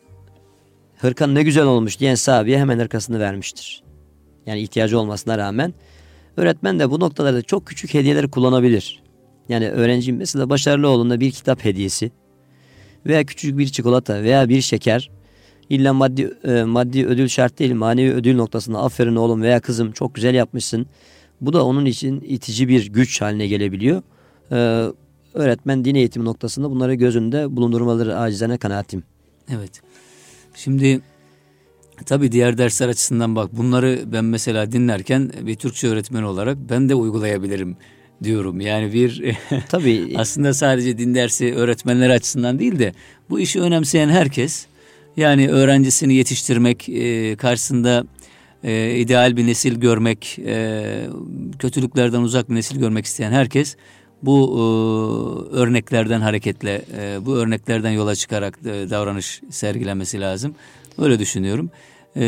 hırkan 0.97 1.35
ne 1.35 1.43
güzel 1.43 1.65
olmuş 1.65 1.99
diyen 1.99 2.15
sahabeye 2.15 2.59
hemen 2.59 2.79
hırkasını 2.79 3.19
vermiştir. 3.19 3.83
Yani 4.45 4.61
ihtiyacı 4.61 4.99
olmasına 4.99 5.37
rağmen 5.37 5.73
öğretmen 6.37 6.79
de 6.79 6.91
bu 6.91 6.99
noktalarda 6.99 7.41
çok 7.41 7.67
küçük 7.67 7.93
hediyeler 7.93 8.31
kullanabilir. 8.31 9.03
Yani 9.49 9.69
öğrencim 9.69 10.17
mesela 10.17 10.49
başarılı 10.49 10.87
olduğunda 10.87 11.19
bir 11.19 11.31
kitap 11.31 11.65
hediyesi 11.65 12.11
veya 13.05 13.23
küçük 13.23 13.57
bir 13.57 13.67
çikolata 13.67 14.23
veya 14.23 14.49
bir 14.49 14.61
şeker 14.61 15.11
illa 15.69 15.93
maddi 15.93 16.33
e, 16.43 16.63
maddi 16.63 17.05
ödül 17.05 17.27
şart 17.27 17.59
değil 17.59 17.73
manevi 17.73 18.11
ödül 18.11 18.35
noktasında 18.35 18.79
aferin 18.79 19.15
oğlum 19.15 19.41
veya 19.41 19.59
kızım 19.59 19.91
çok 19.91 20.15
güzel 20.15 20.35
yapmışsın. 20.35 20.87
Bu 21.41 21.53
da 21.53 21.65
onun 21.65 21.85
için 21.85 22.21
itici 22.21 22.67
bir 22.67 22.91
güç 22.91 23.21
haline 23.21 23.47
gelebiliyor. 23.47 24.01
Ee, 24.51 24.85
öğretmen 25.33 25.85
din 25.85 25.95
eğitimi 25.95 26.25
noktasında 26.25 26.71
bunları 26.71 26.93
gözünde 26.93 27.55
bulundurmaları 27.55 28.17
acizane 28.17 28.57
kanaatim. 28.57 29.03
Evet. 29.49 29.81
Şimdi 30.55 31.01
tabii 32.05 32.31
diğer 32.31 32.57
dersler 32.57 32.89
açısından 32.89 33.35
bak 33.35 33.57
bunları 33.57 33.99
ben 34.05 34.25
mesela 34.25 34.71
dinlerken 34.71 35.31
bir 35.41 35.55
Türkçe 35.55 35.87
öğretmeni 35.87 36.25
olarak 36.25 36.57
ben 36.69 36.89
de 36.89 36.95
uygulayabilirim 36.95 37.77
diyorum. 38.23 38.61
Yani 38.61 38.93
bir 38.93 39.37
tabii 39.69 40.13
aslında 40.17 40.53
sadece 40.53 40.97
din 40.97 41.15
dersi 41.15 41.55
öğretmenler 41.55 42.09
açısından 42.09 42.59
değil 42.59 42.79
de 42.79 42.93
bu 43.29 43.39
işi 43.39 43.61
önemseyen 43.61 44.09
herkes 44.09 44.67
yani 45.17 45.49
öğrencisini 45.49 46.13
yetiştirmek 46.13 46.89
e, 46.89 47.35
karşısında 47.35 48.05
e, 48.63 48.95
ideal 48.95 49.37
bir 49.37 49.47
nesil 49.47 49.75
görmek, 49.75 50.39
e, 50.39 51.07
kötülüklerden 51.59 52.21
uzak 52.21 52.49
bir 52.49 52.55
nesil 52.55 52.79
görmek 52.79 53.05
isteyen 53.05 53.31
herkes 53.31 53.75
bu 54.21 54.51
e, 54.57 54.61
örneklerden 55.55 56.21
hareketle, 56.21 56.81
e, 56.97 57.25
bu 57.25 57.35
örneklerden 57.35 57.91
yola 57.91 58.15
çıkarak 58.15 58.59
e, 58.65 58.89
davranış 58.89 59.41
sergilemesi 59.49 60.21
lazım. 60.21 60.55
Öyle 60.97 61.19
düşünüyorum. 61.19 61.69
E, 62.15 62.21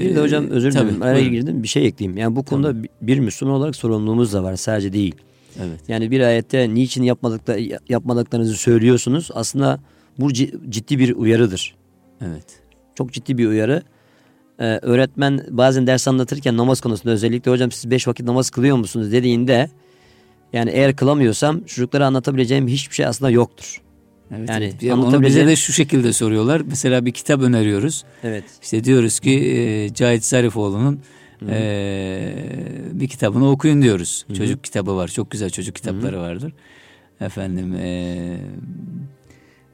bir 0.00 0.16
de 0.16 0.20
hocam 0.20 0.48
özür 0.50 0.72
dilerim 0.72 1.02
araya 1.02 1.28
girdim 1.28 1.62
bir 1.62 1.68
şey 1.68 1.86
ekleyeyim. 1.86 2.18
Yani 2.18 2.36
bu 2.36 2.42
konuda 2.42 2.72
tabii. 2.72 2.88
bir 3.02 3.18
Müslüman 3.18 3.54
olarak 3.54 3.76
sorumluluğumuz 3.76 4.32
da 4.32 4.42
var 4.42 4.56
sadece 4.56 4.92
değil. 4.92 5.14
Evet. 5.58 5.80
Yani 5.88 6.10
bir 6.10 6.20
ayette 6.20 6.74
niçin 6.74 7.02
yapmadıkla, 7.02 7.56
yapmadıklarınızı 7.88 8.56
söylüyorsunuz. 8.56 9.30
Aslında 9.34 9.80
bu 10.18 10.32
ciddi 10.32 10.98
bir 10.98 11.14
uyarıdır. 11.14 11.74
Evet. 12.20 12.44
Çok 12.94 13.12
ciddi 13.12 13.38
bir 13.38 13.46
uyarı. 13.46 13.82
Ee, 14.58 14.64
öğretmen 14.82 15.46
bazen 15.50 15.86
ders 15.86 16.08
anlatırken 16.08 16.56
namaz 16.56 16.80
konusunda 16.80 17.14
özellikle 17.14 17.50
hocam 17.50 17.70
siz 17.70 17.90
beş 17.90 18.08
vakit 18.08 18.26
namaz 18.26 18.50
kılıyor 18.50 18.76
musunuz 18.76 19.12
dediğinde 19.12 19.70
yani 20.52 20.70
eğer 20.70 20.96
kılamıyorsam 20.96 21.64
çocuklara 21.64 22.06
anlatabileceğim 22.06 22.68
hiçbir 22.68 22.94
şey 22.94 23.06
aslında 23.06 23.30
yoktur. 23.30 23.82
Evet, 24.36 24.48
yani 24.48 24.64
evet. 24.64 24.82
Yani 24.82 25.04
onu 25.04 25.22
bize 25.22 25.46
de 25.46 25.56
şu 25.56 25.72
şekilde 25.72 26.12
soruyorlar. 26.12 26.60
Mesela 26.60 27.06
bir 27.06 27.12
kitap 27.12 27.42
öneriyoruz. 27.42 28.04
Evet. 28.24 28.44
İşte 28.62 28.84
diyoruz 28.84 29.20
ki 29.20 29.30
e, 29.30 29.94
Cahit 29.94 30.24
Zarifoğlu'nun 30.24 31.00
e, 31.48 32.34
bir 32.92 33.08
kitabını 33.08 33.50
okuyun 33.50 33.82
diyoruz. 33.82 34.24
Hı-hı. 34.26 34.36
Çocuk 34.36 34.64
kitabı 34.64 34.96
var. 34.96 35.08
Çok 35.08 35.30
güzel 35.30 35.50
çocuk 35.50 35.76
kitapları 35.76 36.16
Hı-hı. 36.16 36.22
vardır. 36.22 36.52
Efendim 37.20 37.74
e, 37.74 38.36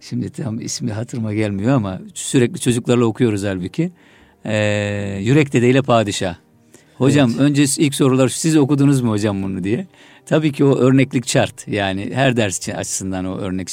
şimdi 0.09 0.30
tam 0.30 0.61
ismi 0.61 0.92
hatırıma 0.92 1.34
gelmiyor 1.34 1.74
ama 1.74 2.00
sürekli 2.14 2.61
çocuklarla 2.61 3.04
okuyoruz 3.04 3.44
halbuki. 3.44 3.90
E, 4.44 4.57
Yürek 5.22 5.52
Dede 5.52 5.82
Padişah. 5.82 6.36
Hocam 6.98 7.30
evet. 7.30 7.40
önce 7.40 7.64
ilk 7.78 7.94
sorular 7.94 8.28
siz 8.28 8.57
okudunuz 8.57 9.00
mu 9.00 9.11
hocam 9.11 9.42
bunu 9.42 9.64
diye. 9.64 9.86
Tabii 10.26 10.52
ki 10.52 10.64
o 10.64 10.76
örneklik 10.76 11.28
şart. 11.28 11.68
Yani 11.68 12.11
her 12.14 12.36
ders 12.36 12.68
açısından 12.68 13.24
o 13.24 13.38
örnek 13.38 13.68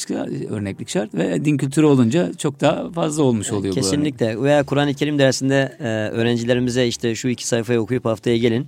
örneklik 0.49 0.89
şart 0.89 1.13
ve 1.13 1.45
din 1.45 1.57
kültürü 1.57 1.85
olunca 1.85 2.33
çok 2.33 2.61
daha 2.61 2.91
fazla 2.91 3.23
olmuş 3.23 3.51
oluyor 3.51 3.73
Kesinlikle. 3.73 4.37
bu 4.37 4.43
Veya 4.43 4.63
Kur'an-ı 4.63 4.93
Kerim 4.93 5.19
dersinde 5.19 5.77
e, 5.79 5.83
öğrencilerimize 5.87 6.87
işte 6.87 7.15
şu 7.15 7.27
iki 7.27 7.47
sayfayı 7.47 7.79
okuyup 7.79 8.05
haftaya 8.05 8.37
gelin. 8.37 8.67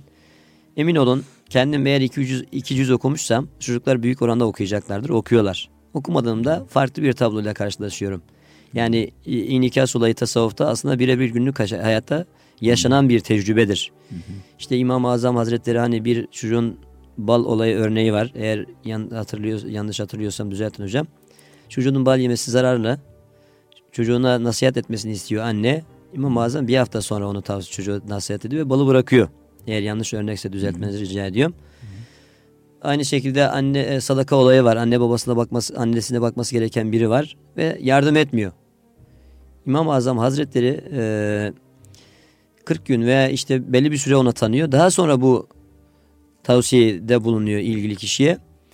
Emin 0.76 0.96
olun 0.96 1.24
kendim 1.50 1.86
eğer 1.86 2.00
200, 2.00 2.44
200 2.52 2.90
okumuşsam 2.90 3.48
çocuklar 3.60 4.02
büyük 4.02 4.22
oranda 4.22 4.44
okuyacaklardır. 4.44 5.08
Okuyorlar. 5.08 5.75
Okumadığımda 5.96 6.64
farklı 6.68 7.02
bir 7.02 7.12
tabloyla 7.12 7.54
karşılaşıyorum. 7.54 8.22
Yani 8.74 9.10
inikas 9.26 9.96
olayı 9.96 10.14
tasavvufta 10.14 10.66
aslında 10.66 10.98
birebir 10.98 11.28
günlük 11.28 11.60
hayatta 11.60 12.24
yaşanan 12.60 13.08
bir 13.08 13.20
tecrübedir. 13.20 13.92
İşte 14.58 14.76
İmam-ı 14.76 15.10
Azam 15.10 15.36
Hazretleri 15.36 15.78
hani 15.78 16.04
bir 16.04 16.26
çocuğun 16.26 16.76
bal 17.18 17.44
olayı 17.44 17.76
örneği 17.76 18.12
var. 18.12 18.32
Eğer 18.34 18.66
hatırlıyor, 19.10 19.62
yanlış 19.64 20.00
hatırlıyorsam 20.00 20.50
düzeltin 20.50 20.84
hocam. 20.84 21.06
Çocuğun 21.68 22.06
bal 22.06 22.18
yemesi 22.18 22.50
zararlı. 22.50 22.98
Çocuğuna 23.92 24.44
nasihat 24.44 24.76
etmesini 24.76 25.12
istiyor 25.12 25.44
anne. 25.44 25.84
İmam-ı 26.14 26.42
Azam 26.42 26.68
bir 26.68 26.76
hafta 26.76 27.02
sonra 27.02 27.28
onu 27.28 27.42
tavsiye 27.42 27.72
çocuğu 27.72 28.02
nasihat 28.08 28.44
ediyor 28.44 28.66
ve 28.66 28.70
balı 28.70 28.86
bırakıyor. 28.86 29.28
Eğer 29.66 29.82
yanlış 29.82 30.14
örnekse 30.14 30.52
düzeltmenizi 30.52 31.00
rica 31.00 31.26
ediyorum. 31.26 31.54
Aynı 32.86 33.04
şekilde 33.04 33.48
anne 33.48 33.80
e, 33.80 34.00
sadaka 34.00 34.36
olayı 34.36 34.64
var. 34.64 34.76
Anne 34.76 35.00
babasına 35.00 35.36
bakması, 35.36 35.78
annesine 35.78 36.20
bakması 36.20 36.54
gereken 36.54 36.92
biri 36.92 37.10
var 37.10 37.36
ve 37.56 37.78
yardım 37.82 38.16
etmiyor. 38.16 38.52
İmam-ı 39.66 39.94
Azam 39.94 40.18
Hazretleri 40.18 40.84
e, 40.92 41.52
40 42.64 42.86
gün 42.86 43.02
veya 43.02 43.28
işte 43.28 43.72
belli 43.72 43.92
bir 43.92 43.96
süre 43.96 44.16
ona 44.16 44.32
tanıyor. 44.32 44.72
Daha 44.72 44.90
sonra 44.90 45.20
bu 45.20 45.48
tavsiyede 46.44 47.24
bulunuyor 47.24 47.60
ilgili 47.60 47.96
kişiye. 47.96 48.32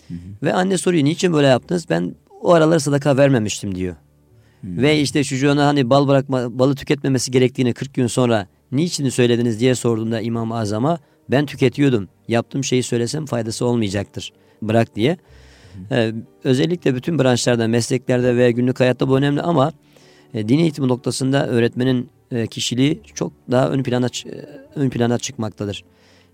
Hı 0.09 0.15
hı. 0.15 0.19
Ve 0.43 0.55
anne 0.55 0.79
soruyor 0.79 1.05
niçin 1.05 1.33
böyle 1.33 1.47
yaptınız? 1.47 1.87
Ben 1.91 2.15
o 2.41 2.53
aralar 2.53 2.79
sadaka 2.79 3.17
vermemiştim 3.17 3.75
diyor. 3.75 3.95
Hı. 4.61 4.67
Ve 4.83 5.01
işte 5.01 5.25
çocuğuna 5.25 5.67
hani 5.67 5.91
bal 5.91 6.09
bırakma, 6.09 6.59
balı 6.59 6.75
tüketmemesi 6.75 7.31
gerektiğini 7.31 7.75
40 7.75 7.95
gün 7.95 8.07
sonra 8.07 8.47
niçin 8.73 9.09
söylediniz 9.09 9.61
diye 9.61 9.75
sorduğunda 9.75 10.21
İmam 10.21 10.53
Azam'a 10.53 10.99
ben 11.33 11.47
tüketiyordum. 11.47 12.09
Yaptığım 12.29 12.65
şeyi 12.65 12.83
söylesem 12.83 13.27
faydası 13.27 13.67
olmayacaktır. 13.67 14.33
Bırak 14.63 14.97
diye. 14.97 15.17
Ee, 15.91 16.13
özellikle 16.45 16.95
bütün 16.95 17.19
branşlarda, 17.19 17.69
mesleklerde 17.69 18.37
ve 18.37 18.51
günlük 18.51 18.81
hayatta 18.81 19.09
bu 19.09 19.17
önemli 19.19 19.43
ama 19.43 19.73
e, 20.35 20.49
din 20.49 20.59
eğitimi 20.59 20.89
noktasında 20.89 21.49
öğretmenin 21.49 22.11
e, 22.31 22.47
kişiliği 22.47 23.01
çok 23.15 23.33
daha 23.51 23.71
ön 23.71 23.83
plana 23.83 24.07
e, 24.07 24.31
ön 24.75 24.91
plana 24.91 25.19
çıkmaktadır. 25.19 25.85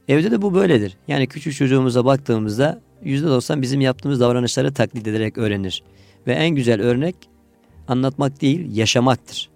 Evde 0.09 0.30
de 0.30 0.42
bu 0.42 0.55
böyledir. 0.55 0.96
Yani 1.09 1.26
küçük 1.26 1.55
çocuğumuza 1.55 2.05
baktığımızda 2.05 2.80
%90 3.05 3.62
bizim 3.62 3.80
yaptığımız 3.80 4.20
davranışları 4.20 4.74
taklit 4.74 5.07
ederek 5.09 5.38
öğrenir. 5.38 5.82
Ve 6.26 6.32
en 6.32 6.51
güzel 6.51 6.82
örnek 6.82 7.14
anlatmak 7.88 8.40
değil 8.40 8.76
yaşamaktır. 8.76 9.51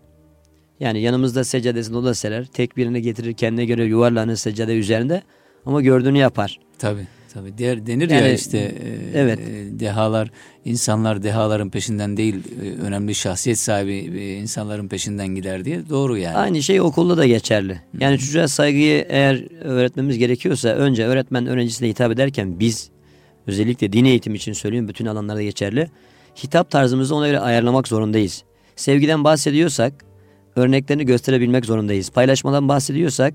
Yani 0.82 1.00
yanımızda 1.00 1.44
seccadesini 1.44 1.96
o 1.96 2.04
da 2.04 2.14
serer. 2.14 2.44
Tek 2.44 2.76
birini 2.76 3.02
getirir 3.02 3.32
kendine 3.32 3.64
göre 3.64 3.84
yuvarlanır 3.84 4.36
seccade 4.36 4.74
üzerinde 4.74 5.22
ama 5.66 5.82
gördüğünü 5.82 6.18
yapar. 6.18 6.60
Tabii. 6.78 7.06
Tabii 7.34 7.58
der, 7.58 7.86
denir 7.86 8.10
yani, 8.10 8.22
ya 8.22 8.32
işte 8.32 8.58
e, 8.58 9.18
evet. 9.18 9.38
E, 9.38 9.80
dehalar 9.80 10.30
insanlar 10.64 11.22
dehaların 11.22 11.70
peşinden 11.70 12.16
değil 12.16 12.34
e, 12.62 12.82
önemli 12.82 13.14
şahsiyet 13.14 13.58
sahibi 13.58 13.92
e, 14.20 14.36
insanların 14.36 14.88
peşinden 14.88 15.28
gider 15.28 15.64
diye 15.64 15.88
doğru 15.88 16.18
yani. 16.18 16.36
Aynı 16.36 16.62
şey 16.62 16.80
okulda 16.80 17.16
da 17.16 17.26
geçerli. 17.26 17.80
Yani 17.98 18.18
çocuğa 18.18 18.48
saygıyı 18.48 19.06
eğer 19.08 19.62
öğretmemiz 19.64 20.18
gerekiyorsa 20.18 20.68
önce 20.68 21.06
öğretmen 21.06 21.46
öğrencisine 21.46 21.88
hitap 21.88 22.12
ederken 22.12 22.60
biz 22.60 22.90
özellikle 23.46 23.92
din 23.92 24.04
eğitimi 24.04 24.36
için 24.36 24.52
söylüyorum 24.52 24.88
bütün 24.88 25.06
alanlarda 25.06 25.42
geçerli. 25.42 25.90
Hitap 26.44 26.70
tarzımızı 26.70 27.14
ona 27.14 27.26
göre 27.26 27.40
ayarlamak 27.40 27.88
zorundayız. 27.88 28.42
Sevgiden 28.76 29.24
bahsediyorsak 29.24 30.11
örneklerini 30.56 31.06
gösterebilmek 31.06 31.64
zorundayız. 31.64 32.10
Paylaşmadan 32.10 32.68
bahsediyorsak 32.68 33.34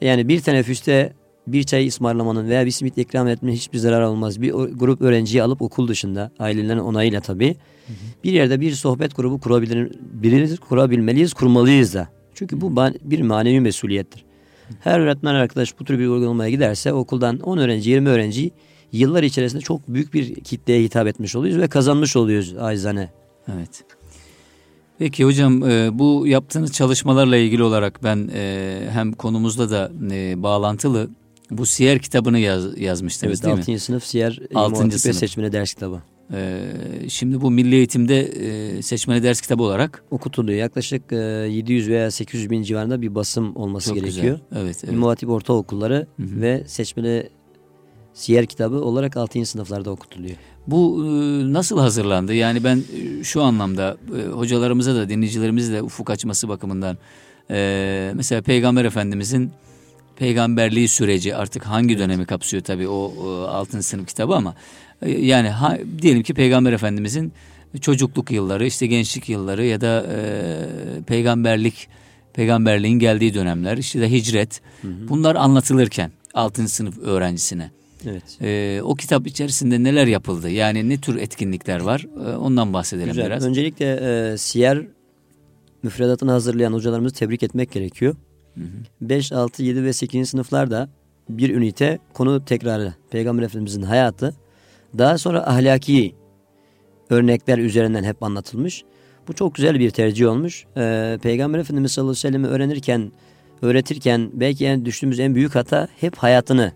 yani 0.00 0.28
bir 0.28 0.40
teneffüste 0.40 1.12
bir 1.46 1.62
çay 1.62 1.88
ısmarlamanın 1.88 2.48
veya 2.48 2.66
bir 2.66 2.70
simit 2.70 2.98
ikram 2.98 3.28
etmenin 3.28 3.54
hiçbir 3.54 3.78
zarar 3.78 4.02
olmaz. 4.02 4.40
Bir 4.40 4.52
grup 4.52 5.02
öğrenciyi 5.02 5.42
alıp 5.42 5.62
okul 5.62 5.88
dışında 5.88 6.32
ailelerin 6.38 6.78
onayıyla 6.78 7.20
tabii 7.20 7.54
hı 7.86 7.92
hı. 7.92 8.24
bir 8.24 8.32
yerde 8.32 8.60
bir 8.60 8.72
sohbet 8.72 9.16
grubu 9.16 9.40
kurabilir, 9.40 9.92
biliriz, 10.00 10.58
kurabilmeliyiz, 10.58 11.34
kurmalıyız 11.34 11.94
da. 11.94 12.08
Çünkü 12.34 12.60
bu 12.60 12.76
bir 13.02 13.20
manevi 13.20 13.60
mesuliyettir. 13.60 14.24
Her 14.80 15.00
öğretmen 15.00 15.34
arkadaş 15.34 15.80
bu 15.80 15.84
tür 15.84 15.98
bir 15.98 16.06
uygulamaya 16.06 16.50
giderse 16.50 16.92
okuldan 16.92 17.38
10 17.38 17.58
öğrenci 17.58 17.90
20 17.90 18.08
öğrenci 18.08 18.50
yıllar 18.92 19.22
içerisinde 19.22 19.62
çok 19.62 19.88
büyük 19.88 20.14
bir 20.14 20.34
kitleye 20.34 20.82
hitap 20.82 21.06
etmiş 21.06 21.36
oluyoruz 21.36 21.62
ve 21.62 21.68
kazanmış 21.68 22.16
oluyoruz 22.16 22.54
acizane. 22.58 23.10
Evet. 23.54 23.84
Peki 25.00 25.24
hocam 25.24 25.70
e, 25.70 25.98
bu 25.98 26.26
yaptığınız 26.26 26.72
çalışmalarla 26.72 27.36
ilgili 27.36 27.62
olarak 27.62 28.04
ben 28.04 28.30
e, 28.34 28.80
hem 28.92 29.12
konumuzla 29.12 29.70
da 29.70 29.92
e, 30.10 30.42
bağlantılı 30.42 31.10
bu 31.50 31.66
Siyer 31.66 31.98
kitabını 31.98 32.38
yaz, 32.38 32.78
yazmıştınız 32.80 33.40
evet, 33.40 33.44
değil 33.44 33.58
6. 33.58 33.70
mi? 33.72 33.78
sınıf 33.78 34.04
Siyer 34.04 34.40
6. 34.54 34.98
sınıf. 34.98 35.16
seçmeli 35.16 35.52
ders 35.52 35.74
kitabı. 35.74 36.02
Ee, 36.32 36.60
şimdi 37.08 37.40
bu 37.40 37.50
milli 37.50 37.74
eğitimde 37.74 38.20
e, 38.20 38.82
seçmeli 38.82 39.22
ders 39.22 39.40
kitabı 39.40 39.62
olarak 39.62 40.04
okutuluyor. 40.10 40.58
Yaklaşık 40.58 41.12
e, 41.12 41.16
700 41.16 41.88
veya 41.88 42.10
800 42.10 42.50
bin 42.50 42.62
civarında 42.62 43.02
bir 43.02 43.14
basım 43.14 43.56
olması 43.56 43.88
çok 43.88 43.94
gerekiyor. 43.94 44.38
güzel. 44.50 44.62
Evet, 44.62 44.80
evet. 44.84 44.94
İmam 44.94 45.16
Ortaokulları 45.26 46.06
Hı 46.16 46.22
hı. 46.22 46.40
ve 46.40 46.64
seçmeli 46.66 47.30
siyer 48.14 48.46
kitabı 48.46 48.76
olarak 48.76 49.16
6. 49.16 49.46
sınıflarda 49.46 49.90
okutuluyor. 49.90 50.36
Bu 50.70 51.04
e, 51.04 51.08
nasıl 51.52 51.78
hazırlandı? 51.78 52.34
Yani 52.34 52.64
ben 52.64 52.76
e, 52.76 53.24
şu 53.24 53.42
anlamda 53.42 53.96
e, 54.18 54.28
hocalarımıza 54.28 54.94
da 54.94 55.08
dinleyicilerimize 55.08 55.72
de 55.72 55.82
ufuk 55.82 56.10
açması 56.10 56.48
bakımından 56.48 56.98
mesela 58.14 58.42
Peygamber 58.42 58.84
Efendimizin 58.84 59.50
peygamberliği 60.16 60.88
süreci 60.88 61.36
artık 61.36 61.66
hangi 61.66 61.98
dönemi 61.98 62.26
kapsıyor 62.26 62.62
tabii 62.62 62.88
o, 62.88 63.12
altın 63.48 63.80
sınıf 63.80 64.06
kitabı 64.08 64.34
ama 64.34 64.54
yani 65.06 65.48
ha, 65.48 65.78
diyelim 66.02 66.22
ki 66.22 66.34
Peygamber 66.34 66.72
Efendimizin 66.72 67.32
çocukluk 67.80 68.30
yılları 68.30 68.66
işte 68.66 68.86
gençlik 68.86 69.28
yılları 69.28 69.64
ya 69.64 69.80
da 69.80 70.06
e, 70.12 70.22
peygamberlik 71.06 71.88
peygamberliğin 72.34 72.98
geldiği 72.98 73.34
dönemler 73.34 73.76
işte 73.78 74.00
de 74.00 74.10
hicret 74.10 74.60
bunlar 75.08 75.36
anlatılırken 75.36 76.12
altın 76.34 76.66
sınıf 76.66 76.98
öğrencisine 76.98 77.70
Evet. 78.06 78.38
ee, 78.42 78.80
o 78.82 78.94
kitap 78.94 79.26
içerisinde 79.26 79.84
neler 79.84 80.06
yapıldı? 80.06 80.50
Yani 80.50 80.88
ne 80.88 81.00
tür 81.00 81.16
etkinlikler 81.16 81.80
var? 81.80 82.06
Ee, 82.16 82.36
ondan 82.36 82.72
bahsedelim 82.72 83.08
Güzel. 83.08 83.26
biraz. 83.26 83.46
Öncelikle 83.46 84.00
e, 84.32 84.38
siyer 84.38 84.86
müfredatını 85.82 86.30
hazırlayan 86.30 86.72
hocalarımızı 86.72 87.14
tebrik 87.14 87.42
etmek 87.42 87.72
gerekiyor. 87.72 88.16
5, 89.00 89.32
6, 89.32 89.62
7 89.62 89.84
ve 89.84 89.92
8. 89.92 90.28
sınıflarda 90.28 90.88
bir 91.28 91.54
ünite 91.54 91.98
konu 92.14 92.44
tekrarı. 92.44 92.94
Peygamber 93.10 93.42
Efendimizin 93.42 93.82
hayatı. 93.82 94.34
Daha 94.98 95.18
sonra 95.18 95.46
ahlaki 95.46 96.14
örnekler 97.10 97.58
üzerinden 97.58 98.04
hep 98.04 98.22
anlatılmış. 98.22 98.84
Bu 99.28 99.32
çok 99.32 99.54
güzel 99.54 99.80
bir 99.80 99.90
tercih 99.90 100.28
olmuş. 100.28 100.64
Ee, 100.76 101.18
Peygamber 101.22 101.58
Efendimiz 101.58 101.92
sallallahu 101.92 102.10
aleyhi 102.10 102.26
ve 102.26 102.28
sellem'i 102.28 102.46
öğrenirken, 102.46 103.12
öğretirken 103.62 104.30
belki 104.32 104.66
en 104.66 104.84
düştüğümüz 104.84 105.20
en 105.20 105.34
büyük 105.34 105.54
hata 105.54 105.88
hep 106.00 106.16
hayatını 106.16 106.72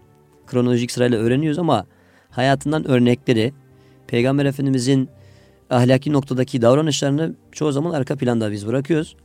kronolojik 0.46 0.90
sırayla 0.90 1.18
öğreniyoruz 1.18 1.58
ama 1.58 1.86
hayatından 2.30 2.88
örnekleri, 2.88 3.52
Peygamber 4.06 4.44
Efendimizin 4.46 5.08
ahlaki 5.70 6.12
noktadaki 6.12 6.62
davranışlarını 6.62 7.34
çoğu 7.52 7.72
zaman 7.72 7.90
arka 7.90 8.16
planda 8.16 8.52
biz 8.52 8.66
bırakıyoruz. 8.66 9.16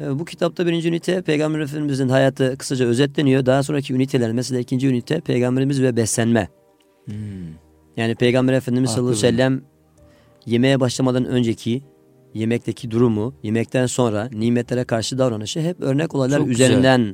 Ee, 0.00 0.18
Bu 0.18 0.24
kitapta 0.24 0.66
birinci 0.66 0.88
ünite 0.88 1.22
Peygamber 1.22 1.60
Efendimizin 1.60 2.08
hayatı 2.08 2.56
kısaca 2.58 2.86
özetleniyor. 2.86 3.46
Daha 3.46 3.62
sonraki 3.62 3.94
üniteler 3.94 4.32
mesela 4.32 4.60
ikinci 4.60 4.88
ünite 4.88 5.20
Peygamberimiz 5.20 5.82
ve 5.82 5.96
beslenme. 5.96 6.48
Hmm. 7.04 7.14
Yani 7.96 8.14
Peygamber 8.14 8.52
Efendimiz 8.52 8.90
sallallahu 8.90 9.10
aleyhi 9.10 9.22
ve 9.22 9.26
Haklı. 9.26 9.36
sellem 9.36 9.62
yemeğe 10.46 10.80
başlamadan 10.80 11.24
önceki 11.24 11.82
yemekteki 12.34 12.90
durumu, 12.90 13.34
yemekten 13.42 13.86
sonra 13.86 14.28
nimetlere 14.32 14.84
karşı 14.84 15.18
davranışı 15.18 15.60
hep 15.60 15.80
örnek 15.80 16.14
olaylar 16.14 16.38
Çok 16.38 16.48
güzel. 16.48 17.08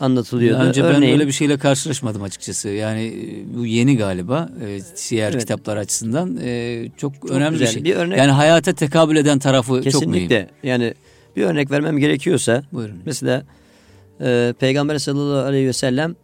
Anlatılıyordu. 0.00 0.58
Daha 0.60 0.68
önce 0.68 0.84
ben 0.84 0.94
Örneğin, 0.94 1.12
öyle 1.12 1.26
bir 1.26 1.32
şeyle 1.32 1.58
karşılaşmadım 1.58 2.22
açıkçası. 2.22 2.68
Yani 2.68 3.00
e, 3.06 3.56
bu 3.56 3.66
yeni 3.66 3.96
galiba 3.96 4.48
e, 4.66 4.80
siyer 4.80 5.30
Evet. 5.30 5.40
kitaplar 5.40 5.76
açısından 5.76 6.38
e, 6.42 6.84
çok, 6.96 7.14
Çok 7.14 7.30
önemli 7.30 7.54
bir 7.54 7.60
güzel. 7.60 7.72
şey. 7.74 7.84
Bir 7.84 7.94
örnek- 7.96 8.18
Yani 8.18 8.30
hayata 8.30 8.72
tekabül 8.72 9.16
eden 9.16 9.38
tarafı 9.38 9.68
çok 9.68 9.76
mühim. 9.84 9.90
kesinlikle 9.90 10.48
yani 10.62 10.94
bir 11.36 11.42
örnek 11.44 11.70
vermem 11.70 11.98
gerekiyorsa 11.98 12.62
Buyurun. 12.72 12.96
Mesela 13.06 13.42
e, 14.20 14.54
Peygamber 14.60 14.98
sallallahu 14.98 15.46
aleyhi 15.46 15.66
ve 15.66 15.72
sellem 15.72 16.14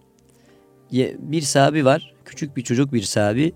bir 1.18 1.40
sahabi 1.42 1.84
var. 1.84 2.14
Küçük 2.24 2.56
bir 2.56 2.62
çocuk 2.62 2.92
bir 2.92 3.02
sahabi. 3.02 3.52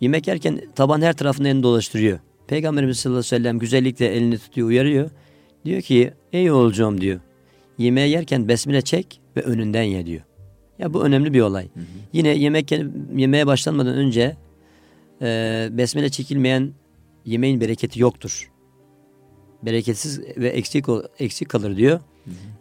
Yemek 0.00 0.28
yerken 0.28 0.60
taban 0.74 1.02
her 1.02 1.12
tarafını 1.12 1.48
elini 1.48 1.62
dolaştırıyor. 1.62 2.18
Peygamberimiz 2.48 2.98
sallallahu 2.98 3.18
aleyhi 3.18 3.32
ve 3.34 3.36
sellem 3.38 3.58
güzellikle 3.58 4.06
elini 4.06 4.38
tutuyor 4.38 4.68
uyarıyor. 4.68 5.10
Diyor 5.64 5.82
ki 5.82 6.12
ey 6.32 6.50
oğulcuğum 6.50 7.00
diyor. 7.00 7.20
Yemeği 7.78 8.10
yerken 8.10 8.48
besmele 8.48 8.82
çek 8.82 9.20
ve 9.36 9.40
önünden 9.40 9.82
ye 9.82 10.06
diyor. 10.06 10.22
Ya 10.78 10.94
bu 10.94 11.04
önemli 11.04 11.34
bir 11.34 11.40
olay. 11.40 11.68
Yine 12.12 12.28
yemek 12.28 12.72
yemeğe 13.16 13.46
başlanmadan 13.46 13.94
önce 13.94 14.36
e, 15.22 15.68
besmele 15.72 16.08
çekilmeyen 16.08 16.72
yemeğin 17.24 17.60
bereketi 17.60 18.00
yoktur. 18.00 18.50
Bereketsiz 19.62 20.20
ve 20.36 20.48
eksik 20.48 20.84
eksik 21.18 21.48
kalır 21.48 21.76
diyor. 21.76 22.00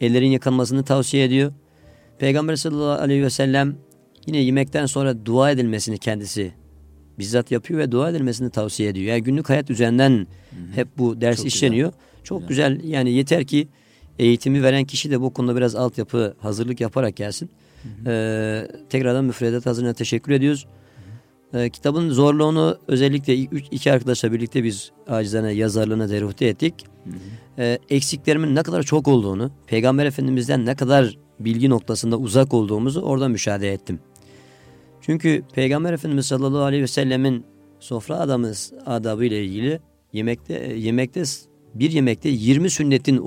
Ellerin 0.02 0.32
yıkanmasını 0.32 0.84
tavsiye 0.84 1.24
ediyor. 1.26 1.54
Peygamber 2.20 2.56
sallallahu 2.56 3.02
aleyhi 3.02 3.24
ve 3.24 3.30
sellem 3.30 3.76
yine 4.28 4.38
yemekten 4.38 4.86
sonra 4.86 5.26
dua 5.26 5.52
edilmesini 5.52 5.98
kendisi 5.98 6.52
bizzat 7.20 7.52
yapıyor 7.52 7.80
ve 7.80 7.92
dua 7.92 8.10
edilmesini 8.10 8.50
tavsiye 8.50 8.90
ediyor. 8.90 9.06
Yani 9.08 9.24
günlük 9.24 9.50
hayat 9.50 9.70
üzerinden 9.70 10.28
hep 10.76 10.88
bu 10.98 11.22
ders 11.22 11.36
Çok 11.36 11.46
güzel. 11.46 11.58
işleniyor. 11.58 11.94
Çok 12.24 12.48
güzel. 12.50 12.84
Yani 12.84 13.12
yeter 13.12 13.46
ki 13.46 13.68
eğitimi 14.20 14.64
veren 14.64 14.86
kişi 14.86 15.12
de 15.12 15.22
bu 15.22 15.34
konuda 15.34 15.56
biraz 15.56 15.76
altyapı 15.76 16.36
hazırlık 16.40 16.82
yaparak 16.82 17.16
gelsin. 17.16 17.50
Ee, 18.06 18.68
tekrardan 18.90 19.26
müfredat 19.26 19.66
hazırlığına 19.66 19.94
teşekkür 19.94 20.32
ediyoruz. 20.32 20.68
Ee, 21.54 21.70
kitabın 21.70 22.10
zorluğunu 22.10 22.78
özellikle 22.88 23.46
üç, 23.46 23.66
iki 23.72 23.92
arkadaşla 23.92 24.32
birlikte 24.32 24.64
biz 24.64 24.92
acizane 25.08 25.52
yazarlığına 25.52 26.10
deruhte 26.10 26.46
ettik. 26.46 26.74
Ee, 27.58 27.80
eksiklerimin 27.90 28.56
ne 28.56 28.64
kadar 28.64 28.84
çok 28.84 29.08
olduğunu, 29.08 29.52
Peygamber 29.68 30.06
Efendimiz'den 30.06 30.66
ne 30.66 30.76
kadar 30.76 31.18
bilgi 31.40 31.70
noktasında 31.70 32.18
uzak 32.18 32.54
olduğumuzu 32.54 33.02
orada 33.02 33.28
müşahede 33.28 33.74
ettim. 33.74 34.00
Çünkü 35.02 35.44
Peygamber 35.54 35.94
Efendimiz 35.94 36.26
sallallahu 36.26 36.64
aleyhi 36.64 36.84
ve 36.84 36.88
sellemin 36.88 37.46
sofra 37.80 38.20
adamız 38.20 38.74
adabı 38.86 39.26
ile 39.26 39.46
ilgili 39.46 39.80
yemekte 40.14 40.54
yemekte 40.78 41.24
bir 41.76 41.92
yemekte 41.92 42.30
20 42.30 42.70
sünnetin 42.70 43.18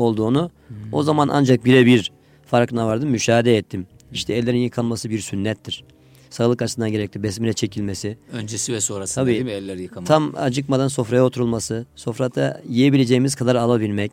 olduğunu 0.00 0.50
o 0.92 1.02
zaman 1.02 1.28
ancak 1.32 1.64
birebir 1.64 2.12
farkına 2.46 2.86
vardım, 2.86 3.10
müşahede 3.10 3.56
ettim. 3.56 3.86
İşte 4.12 4.34
ellerin 4.34 4.58
yıkanması 4.58 5.10
bir 5.10 5.18
sünnettir. 5.18 5.84
Sağlık 6.30 6.62
açısından 6.62 6.90
gerekli 6.90 7.22
besmele 7.22 7.52
çekilmesi, 7.52 8.18
Öncesi 8.32 8.72
ve 8.72 8.80
sonrasında 8.80 9.24
Tabii. 9.24 9.32
değil 9.32 9.44
mi 9.44 9.50
elleri 9.50 9.82
yıkamak? 9.82 10.06
Tam 10.06 10.32
acıkmadan 10.36 10.88
sofraya 10.88 11.24
oturulması, 11.24 11.86
sofrada 11.96 12.62
yiyebileceğimiz 12.68 13.34
kadar 13.34 13.54
alabilmek, 13.56 14.12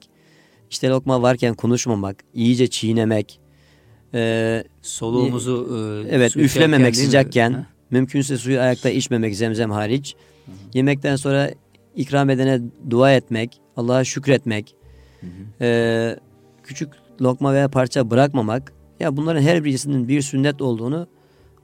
işte 0.69 0.89
lokma 0.89 1.21
varken 1.21 1.53
konuşmamak, 1.53 2.23
iyice 2.33 2.67
çiğnemek, 2.67 3.39
eee, 4.13 4.63
Soluğumuzu 4.81 5.69
e, 6.09 6.15
evet 6.15 6.31
su 6.31 6.39
içerken 6.39 6.61
üflememek 6.61 6.95
sıcakken, 6.95 7.51
Ha? 7.53 7.65
mümkünse 7.91 8.38
suyu 8.38 8.59
ayakta 8.59 8.89
içmemek 8.89 9.35
zemzem 9.35 9.71
hariç, 9.71 10.15
yemekten 10.73 11.15
sonra 11.15 11.51
ikram 11.95 12.29
edene 12.29 12.61
dua 12.89 13.13
etmek, 13.13 13.59
Allah'a 13.75 14.03
şükretmek, 14.03 14.75
eee, 15.61 16.18
küçük 16.63 16.89
lokma 17.22 17.53
veya 17.53 17.70
parça 17.70 18.11
bırakmamak, 18.11 18.74
ya 18.99 19.18
bunların 19.18 19.41
her 19.41 19.63
birisinin 19.63 20.07
bir 20.07 20.22
sünnet 20.22 20.61
olduğunu 20.61 21.07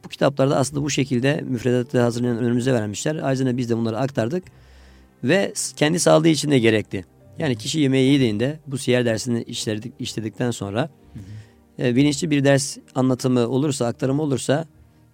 bu 0.05 0.09
kitaplarda 0.09 0.57
aslında 0.57 0.83
bu 0.83 0.89
şekilde 0.89 1.41
müfredatı 1.41 2.01
hazırlayan 2.01 2.37
önümüze 2.37 2.73
vermişler. 2.73 3.19
Ayrıca 3.23 3.57
biz 3.57 3.69
de 3.69 3.77
bunları 3.77 3.97
aktardık 3.99 4.43
ve 5.23 5.53
kendi 5.75 5.99
sağlığı 5.99 6.27
için 6.27 6.51
de 6.51 6.59
gerekli. 6.59 7.05
Yani 7.39 7.55
kişi 7.55 7.79
yemeği 7.79 8.13
yediğinde 8.13 8.59
bu 8.67 8.77
siyer 8.77 9.05
dersini 9.05 9.43
işledik, 9.43 9.93
işledikten 9.99 10.51
sonra 10.51 10.89
e, 11.79 11.95
bilinçli 11.95 12.31
bir 12.31 12.43
ders 12.43 12.77
anlatımı 12.95 13.47
olursa, 13.47 13.85
aktarımı 13.85 14.21
olursa 14.21 14.65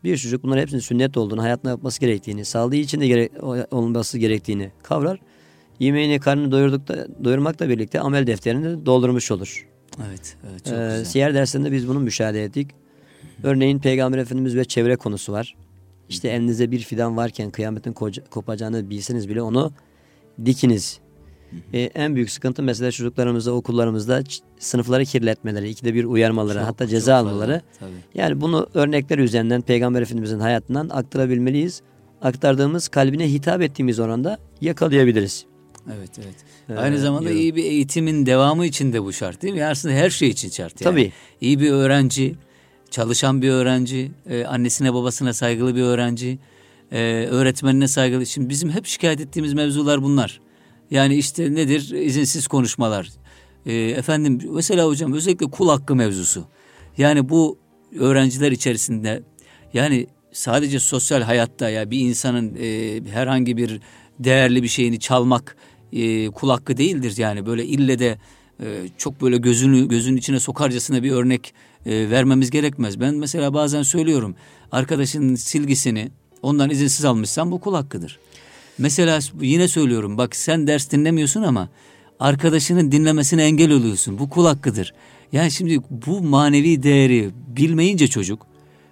bir 0.03 0.17
çocuk 0.17 0.43
bunların 0.43 0.61
hepsinin 0.61 0.81
sünnet 0.81 1.17
olduğunu, 1.17 1.43
hayatına 1.43 1.71
yapması 1.71 1.99
gerektiğini, 1.99 2.45
sağlığı 2.45 2.75
için 2.75 3.01
de 3.01 3.07
gere 3.07 3.29
olması 3.71 4.17
gerektiğini 4.17 4.71
kavrar. 4.83 5.19
Yemeğini, 5.79 6.19
karnını 6.19 6.51
doyurdukta, 6.51 7.07
doyurmakla 7.23 7.69
birlikte 7.69 7.99
amel 7.99 8.27
defterini 8.27 8.63
de 8.65 8.85
doldurmuş 8.85 9.31
olur. 9.31 9.67
Evet, 10.09 10.37
evet 10.51 10.65
çok 10.65 10.73
Ee, 10.73 10.77
güzel. 10.77 11.05
siyer 11.05 11.33
dersinde 11.33 11.71
biz 11.71 11.87
bunu 11.87 11.99
müşahede 11.99 12.43
ettik. 12.43 12.71
Örneğin 13.43 13.79
Peygamber 13.79 14.17
Efendimiz 14.17 14.55
ve 14.55 14.65
çevre 14.65 14.95
konusu 14.95 15.33
var. 15.33 15.55
İşte 16.09 16.29
elinizde 16.29 16.71
bir 16.71 16.79
fidan 16.79 17.17
varken 17.17 17.51
kıyametin 17.51 17.93
kopacağını 18.29 18.89
bilseniz 18.89 19.29
bile 19.29 19.41
onu 19.41 19.71
dikiniz. 20.45 20.99
Ee, 21.73 21.79
en 21.79 22.15
büyük 22.15 22.31
sıkıntı 22.31 22.63
mesela 22.63 22.91
çocuklarımızda, 22.91 23.51
okullarımızda 23.53 24.23
sınıfları 24.59 25.05
kirletmeleri, 25.05 25.69
ikide 25.69 25.93
bir 25.93 26.03
uyarmaları, 26.05 26.57
Çok, 26.59 26.67
hatta 26.67 26.87
ceza 26.87 27.15
almaları. 27.15 27.61
tabii. 27.79 27.89
Yani 28.15 28.41
bunu 28.41 28.67
örnekler 28.73 29.17
üzerinden 29.17 29.61
Peygamber 29.61 30.01
Efendimizin 30.01 30.39
hayatından 30.39 30.89
aktarabilmeliyiz. 30.89 31.81
Aktardığımız 32.21 32.87
kalbine 32.87 33.31
hitap 33.31 33.61
ettiğimiz 33.61 33.99
oranda 33.99 34.37
yakalayabiliriz. 34.61 35.45
Evet, 35.97 36.09
evet. 36.17 36.35
Ee, 36.69 36.73
Aynı 36.73 36.99
zamanda 36.99 37.23
diyorum. 37.23 37.41
iyi 37.41 37.55
bir 37.55 37.63
eğitimin 37.63 38.25
devamı 38.25 38.65
için 38.65 38.93
de 38.93 39.03
bu 39.03 39.13
şart 39.13 39.41
değil 39.41 39.53
mi? 39.53 39.65
Aslında 39.65 39.95
her 39.95 40.09
şey 40.09 40.29
için 40.29 40.49
şart 40.49 40.81
yani. 40.81 40.91
Tabii. 40.93 41.11
İyi 41.41 41.59
bir 41.59 41.71
öğrenci, 41.71 42.35
çalışan 42.89 43.41
bir 43.41 43.49
öğrenci, 43.49 44.11
e, 44.29 44.45
annesine 44.45 44.93
babasına 44.93 45.33
saygılı 45.33 45.75
bir 45.75 45.81
öğrenci, 45.81 46.39
e, 46.91 47.27
öğretmenine 47.31 47.87
saygılı. 47.87 48.25
Şimdi 48.25 48.49
bizim 48.49 48.69
hep 48.69 48.85
şikayet 48.85 49.21
ettiğimiz 49.21 49.53
mevzular 49.53 50.03
bunlar. 50.03 50.41
Yani 50.91 51.15
işte 51.15 51.55
nedir? 51.55 51.91
İzinsiz 51.91 52.47
konuşmalar. 52.47 53.09
E, 53.65 53.73
efendim 53.73 54.39
mesela 54.53 54.85
hocam 54.87 55.13
özellikle 55.13 55.45
kul 55.45 55.69
hakkı 55.69 55.95
mevzusu. 55.95 56.45
Yani 56.97 57.29
bu 57.29 57.57
öğrenciler 57.99 58.51
içerisinde 58.51 59.23
yani 59.73 60.07
sadece 60.31 60.79
sosyal 60.79 61.21
hayatta 61.21 61.69
ya 61.69 61.91
bir 61.91 61.99
insanın 61.99 62.55
e, 62.61 63.01
herhangi 63.11 63.57
bir 63.57 63.81
değerli 64.19 64.63
bir 64.63 64.67
şeyini 64.67 64.99
çalmak 64.99 65.55
e, 65.93 66.29
kul 66.29 66.49
hakkı 66.49 66.77
değildir 66.77 67.13
yani 67.17 67.45
böyle 67.45 67.65
ille 67.65 67.99
de 67.99 68.17
e, 68.63 68.65
çok 68.97 69.21
böyle 69.21 69.37
gözünü 69.37 69.87
gözünün 69.87 70.17
içine 70.17 70.39
sokarcasına 70.39 71.03
bir 71.03 71.11
örnek 71.11 71.53
e, 71.85 72.09
vermemiz 72.09 72.49
gerekmez. 72.49 72.99
Ben 72.99 73.15
mesela 73.15 73.53
bazen 73.53 73.83
söylüyorum 73.83 74.35
arkadaşın 74.71 75.35
silgisini 75.35 76.11
ondan 76.41 76.69
izinsiz 76.69 77.05
almışsan 77.05 77.51
bu 77.51 77.59
kul 77.59 77.73
hakkıdır. 77.73 78.19
Mesela 78.77 79.19
yine 79.41 79.67
söylüyorum 79.67 80.17
bak 80.17 80.35
sen 80.35 80.67
ders 80.67 80.91
dinlemiyorsun 80.91 81.41
ama 81.41 81.69
arkadaşının 82.19 82.91
dinlemesine 82.91 83.43
engel 83.43 83.71
oluyorsun. 83.71 84.19
Bu 84.19 84.29
kul 84.29 84.45
hakkıdır. 84.45 84.93
Yani 85.31 85.51
şimdi 85.51 85.79
bu 86.07 86.21
manevi 86.21 86.83
değeri 86.83 87.29
bilmeyince 87.55 88.07
çocuk 88.07 88.49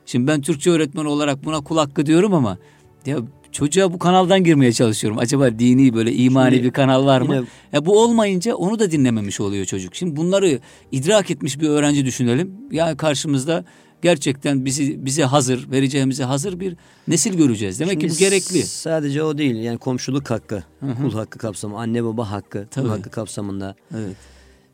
Şimdi 0.07 0.27
ben 0.27 0.41
Türkçe 0.41 0.69
öğretmeni 0.69 1.07
olarak 1.07 1.45
buna 1.45 1.61
kul 1.61 1.77
hakkı 1.77 2.05
diyorum 2.05 2.33
ama 2.33 2.57
ya 3.05 3.17
çocuğa 3.51 3.93
bu 3.93 3.99
kanaldan 3.99 4.43
girmeye 4.43 4.73
çalışıyorum. 4.73 5.19
Acaba 5.19 5.59
dini 5.59 5.93
böyle 5.93 6.13
imani 6.13 6.55
Şimdi, 6.55 6.67
bir 6.67 6.71
kanal 6.71 7.05
var 7.05 7.21
mı? 7.21 7.35
Yine... 7.35 7.45
Ya 7.73 7.85
bu 7.85 8.01
olmayınca 8.01 8.55
onu 8.55 8.79
da 8.79 8.91
dinlememiş 8.91 9.39
oluyor 9.41 9.65
çocuk. 9.65 9.95
Şimdi 9.95 10.15
bunları 10.15 10.59
idrak 10.91 11.31
etmiş 11.31 11.59
bir 11.59 11.69
öğrenci 11.69 12.05
düşünelim. 12.05 12.51
Ya 12.71 12.97
karşımızda 12.97 13.65
gerçekten 14.01 14.65
bizi 14.65 15.05
bize 15.05 15.23
hazır, 15.23 15.71
vereceğimize 15.71 16.23
hazır 16.23 16.59
bir 16.59 16.75
nesil 17.07 17.37
göreceğiz. 17.37 17.79
Demek 17.79 18.01
Şimdi 18.01 18.07
ki 18.07 18.13
bu 18.13 18.19
gerekli. 18.19 18.63
Sadece 18.63 19.23
o 19.23 19.37
değil. 19.37 19.55
Yani 19.55 19.77
komşuluk 19.77 20.29
hakkı, 20.29 20.63
Hı-hı. 20.79 20.95
kul 20.95 21.13
hakkı 21.13 21.39
kapsamı, 21.39 21.77
anne 21.77 22.03
baba 22.03 22.31
hakkı, 22.31 22.67
Tabii. 22.71 22.85
kul 22.85 22.91
hakkı 22.91 23.09
kapsamında. 23.09 23.75
Evet. 23.95 24.15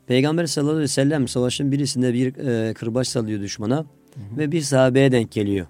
Peygamber 0.06 0.46
sallallahu 0.46 0.72
aleyhi 0.72 0.84
ve 0.84 0.88
sellem 0.88 1.28
savaşın 1.28 1.72
birisinde 1.72 2.14
bir 2.14 2.36
e, 2.36 2.74
kırbaç 2.74 3.08
salıyor 3.08 3.40
düşmana 3.40 3.76
hı 3.76 3.80
hı. 3.80 4.38
ve 4.38 4.52
bir 4.52 4.60
sahabeye 4.60 5.12
denk 5.12 5.32
geliyor. 5.32 5.66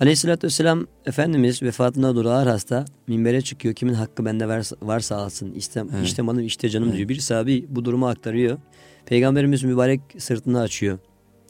Aleyhissalatü 0.00 0.46
vesselam 0.46 0.86
Efendimiz 1.06 1.62
vefatına 1.62 2.16
doğru 2.16 2.30
ağır 2.30 2.46
hasta 2.46 2.84
minbere 3.06 3.40
çıkıyor. 3.40 3.74
Kimin 3.74 3.94
hakkı 3.94 4.24
bende 4.24 4.48
varsa, 4.48 4.76
varsa 4.82 5.16
alsın. 5.16 5.52
İşte, 5.52 5.84
evet. 5.94 6.06
işte 6.06 6.22
malım 6.22 6.46
işte 6.46 6.68
canım 6.68 6.88
evet. 6.88 6.96
diyor. 6.96 7.08
Bir 7.08 7.16
sahabi 7.20 7.66
bu 7.68 7.84
durumu 7.84 8.08
aktarıyor. 8.08 8.58
Peygamberimiz 9.06 9.62
mübarek 9.62 10.00
sırtını 10.18 10.60
açıyor. 10.60 10.98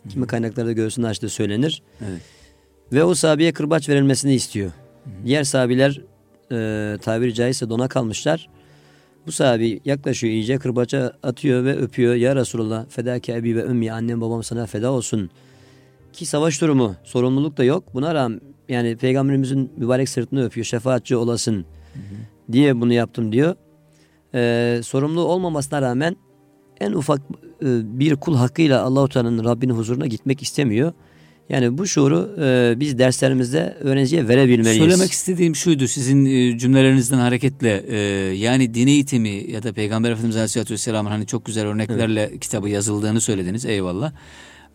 Kimi 0.08 0.26
kaynaklarda 0.26 0.72
göğsünü 0.72 1.06
açtığı 1.06 1.28
söylenir. 1.28 1.82
Evet. 2.00 2.20
Ve 2.92 3.04
o 3.04 3.14
sahabeye 3.14 3.52
kırbaç 3.52 3.88
verilmesini 3.88 4.34
istiyor. 4.34 4.70
Hı. 4.70 5.10
Diğer 5.24 5.44
sahabiler 5.44 6.00
e, 6.52 6.98
tabiri 6.98 7.34
caizse 7.34 7.70
dona 7.70 7.88
kalmışlar. 7.88 8.48
Bu 9.26 9.32
sahabi 9.32 9.80
yaklaşıyor 9.84 10.32
iyice 10.32 10.58
kırbaça 10.58 11.12
atıyor 11.22 11.64
ve 11.64 11.76
öpüyor. 11.76 12.14
Ya 12.14 12.36
Resulallah 12.36 12.86
fedake 12.88 13.32
ebi 13.32 13.56
ve 13.56 13.62
ümmi 13.62 13.92
annem 13.92 14.20
babam 14.20 14.42
sana 14.42 14.66
feda 14.66 14.90
olsun. 14.90 15.30
Ki 16.12 16.26
savaş 16.26 16.60
durumu 16.60 16.96
sorumluluk 17.04 17.56
da 17.56 17.64
yok. 17.64 17.94
Buna 17.94 18.14
rağmen 18.14 18.40
yani 18.68 18.96
peygamberimizin 18.96 19.72
mübarek 19.76 20.08
sırtını 20.08 20.44
öpüyor. 20.44 20.64
Şefaatçi 20.64 21.16
olasın 21.16 21.54
hı 21.54 21.98
hı. 21.98 22.52
diye 22.52 22.80
bunu 22.80 22.92
yaptım 22.92 23.32
diyor. 23.32 23.54
Ee, 24.34 24.80
sorumlu 24.84 25.20
olmamasına 25.20 25.82
rağmen 25.82 26.16
en 26.80 26.92
ufak 26.92 27.20
e, 27.62 27.98
bir 27.98 28.16
kul 28.16 28.36
hakkıyla 28.36 28.82
Allahu 28.82 29.08
Teala'nın 29.08 29.44
Rabbinin 29.44 29.74
huzuruna 29.74 30.06
gitmek 30.06 30.42
istemiyor. 30.42 30.92
Yani 31.48 31.78
bu 31.78 31.86
şuuru 31.86 32.36
e, 32.40 32.74
biz 32.80 32.98
derslerimizde 32.98 33.76
öğrenciye 33.80 34.28
verebilmeliyiz. 34.28 34.78
Söylemek 34.78 35.12
istediğim 35.12 35.56
şuydu 35.56 35.88
sizin 35.88 36.24
e, 36.24 36.58
cümlelerinizden 36.58 37.18
hareketle 37.18 37.84
e, 37.88 37.98
yani 38.34 38.74
din 38.74 38.86
eğitimi 38.86 39.50
ya 39.50 39.62
da 39.62 39.72
Peygamber 39.72 40.10
Efendimiz 40.10 40.36
Aleyhisselatü 40.36 40.72
Vesselam'ın 40.74 41.10
hani 41.10 41.26
çok 41.26 41.44
güzel 41.44 41.66
örneklerle 41.66 42.22
evet. 42.30 42.40
kitabı 42.40 42.68
yazıldığını 42.68 43.20
söylediniz 43.20 43.66
eyvallah. 43.66 44.12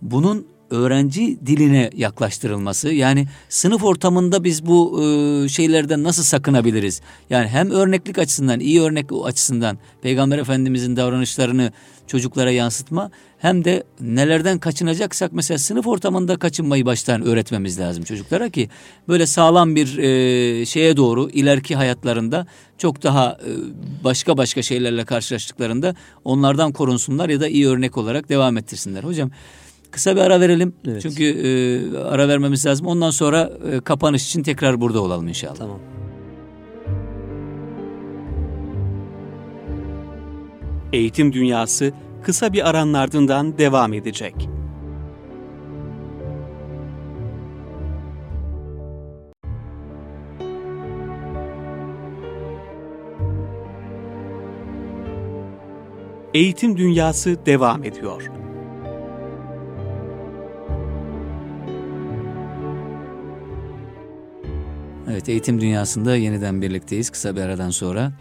Bunun 0.02 0.48
öğrenci 0.70 1.38
diline 1.46 1.90
yaklaştırılması 1.96 2.90
yani 2.90 3.28
sınıf 3.50 3.84
ortamında 3.84 4.44
biz 4.44 4.66
bu 4.66 5.04
e, 5.04 5.50
şeylerden 5.50 6.04
nasıl 6.04 6.24
sakınabiliriz? 6.24 7.02
Yani 7.30 7.48
hem 7.48 7.72
örneklik 7.72 8.20
açısından 8.20 8.60
iyi 8.60 8.82
örnek 8.82 9.06
açısından 9.24 9.78
Peygamber 10.02 10.38
Efendimizin 10.38 10.96
davranışlarını 10.96 11.72
çocuklara 12.08 12.52
yansıtma 12.52 13.12
hem 13.38 13.66
de 13.66 13.84
nelerden 14.00 14.60
kaçınacaksak 14.60 15.34
mesela 15.34 15.58
sınıf 15.58 15.88
ortamında 15.88 16.38
kaçınmayı 16.38 16.86
baştan 16.86 17.22
öğretmemiz 17.22 17.80
lazım 17.80 18.04
çocuklara 18.04 18.50
ki 18.50 18.70
böyle 19.08 19.26
sağlam 19.26 19.76
bir 19.76 19.98
e, 19.98 20.66
şeye 20.66 20.98
doğru 20.98 21.30
ileriki 21.30 21.76
hayatlarında 21.76 22.48
çok 22.78 23.04
daha 23.04 23.32
e, 23.32 23.52
başka 24.04 24.38
başka 24.38 24.62
şeylerle 24.62 25.06
karşılaştıklarında 25.06 25.96
onlardan 26.24 26.72
korunsunlar 26.72 27.30
ya 27.30 27.40
da 27.40 27.48
iyi 27.48 27.68
örnek 27.68 27.98
olarak 27.98 28.30
devam 28.30 28.58
ettirsinler. 28.58 29.04
Hocam 29.04 29.32
Kısa 29.96 30.16
bir 30.16 30.22
ara 30.22 30.40
verelim. 30.40 30.74
Evet. 30.88 31.02
Çünkü 31.02 31.24
e, 31.24 31.98
ara 31.98 32.28
vermemiz 32.28 32.66
lazım. 32.66 32.88
Ondan 32.88 33.10
sonra 33.10 33.50
e, 33.72 33.80
kapanış 33.80 34.26
için 34.26 34.44
tekrar 34.44 34.82
burada 34.82 35.02
olalım 35.02 35.28
inşallah. 35.28 35.56
Tamam. 35.56 35.80
Eğitim 40.94 41.34
Dünyası 41.34 41.94
kısa 42.24 42.54
bir 42.54 42.70
aranın 42.70 42.94
ardından 42.94 43.58
devam 43.58 43.94
edecek. 43.94 44.50
Eğitim 56.34 56.78
Dünyası 56.78 57.46
devam 57.46 57.84
ediyor. 57.84 58.45
Evet 65.26 65.30
eğitim 65.30 65.62
dünyasında 65.62 66.16
yeniden 66.16 66.62
birlikteyiz 66.62 67.10
kısa 67.10 67.36
bir 67.36 67.42
aradan 67.42 67.70
sonra. 67.70 68.14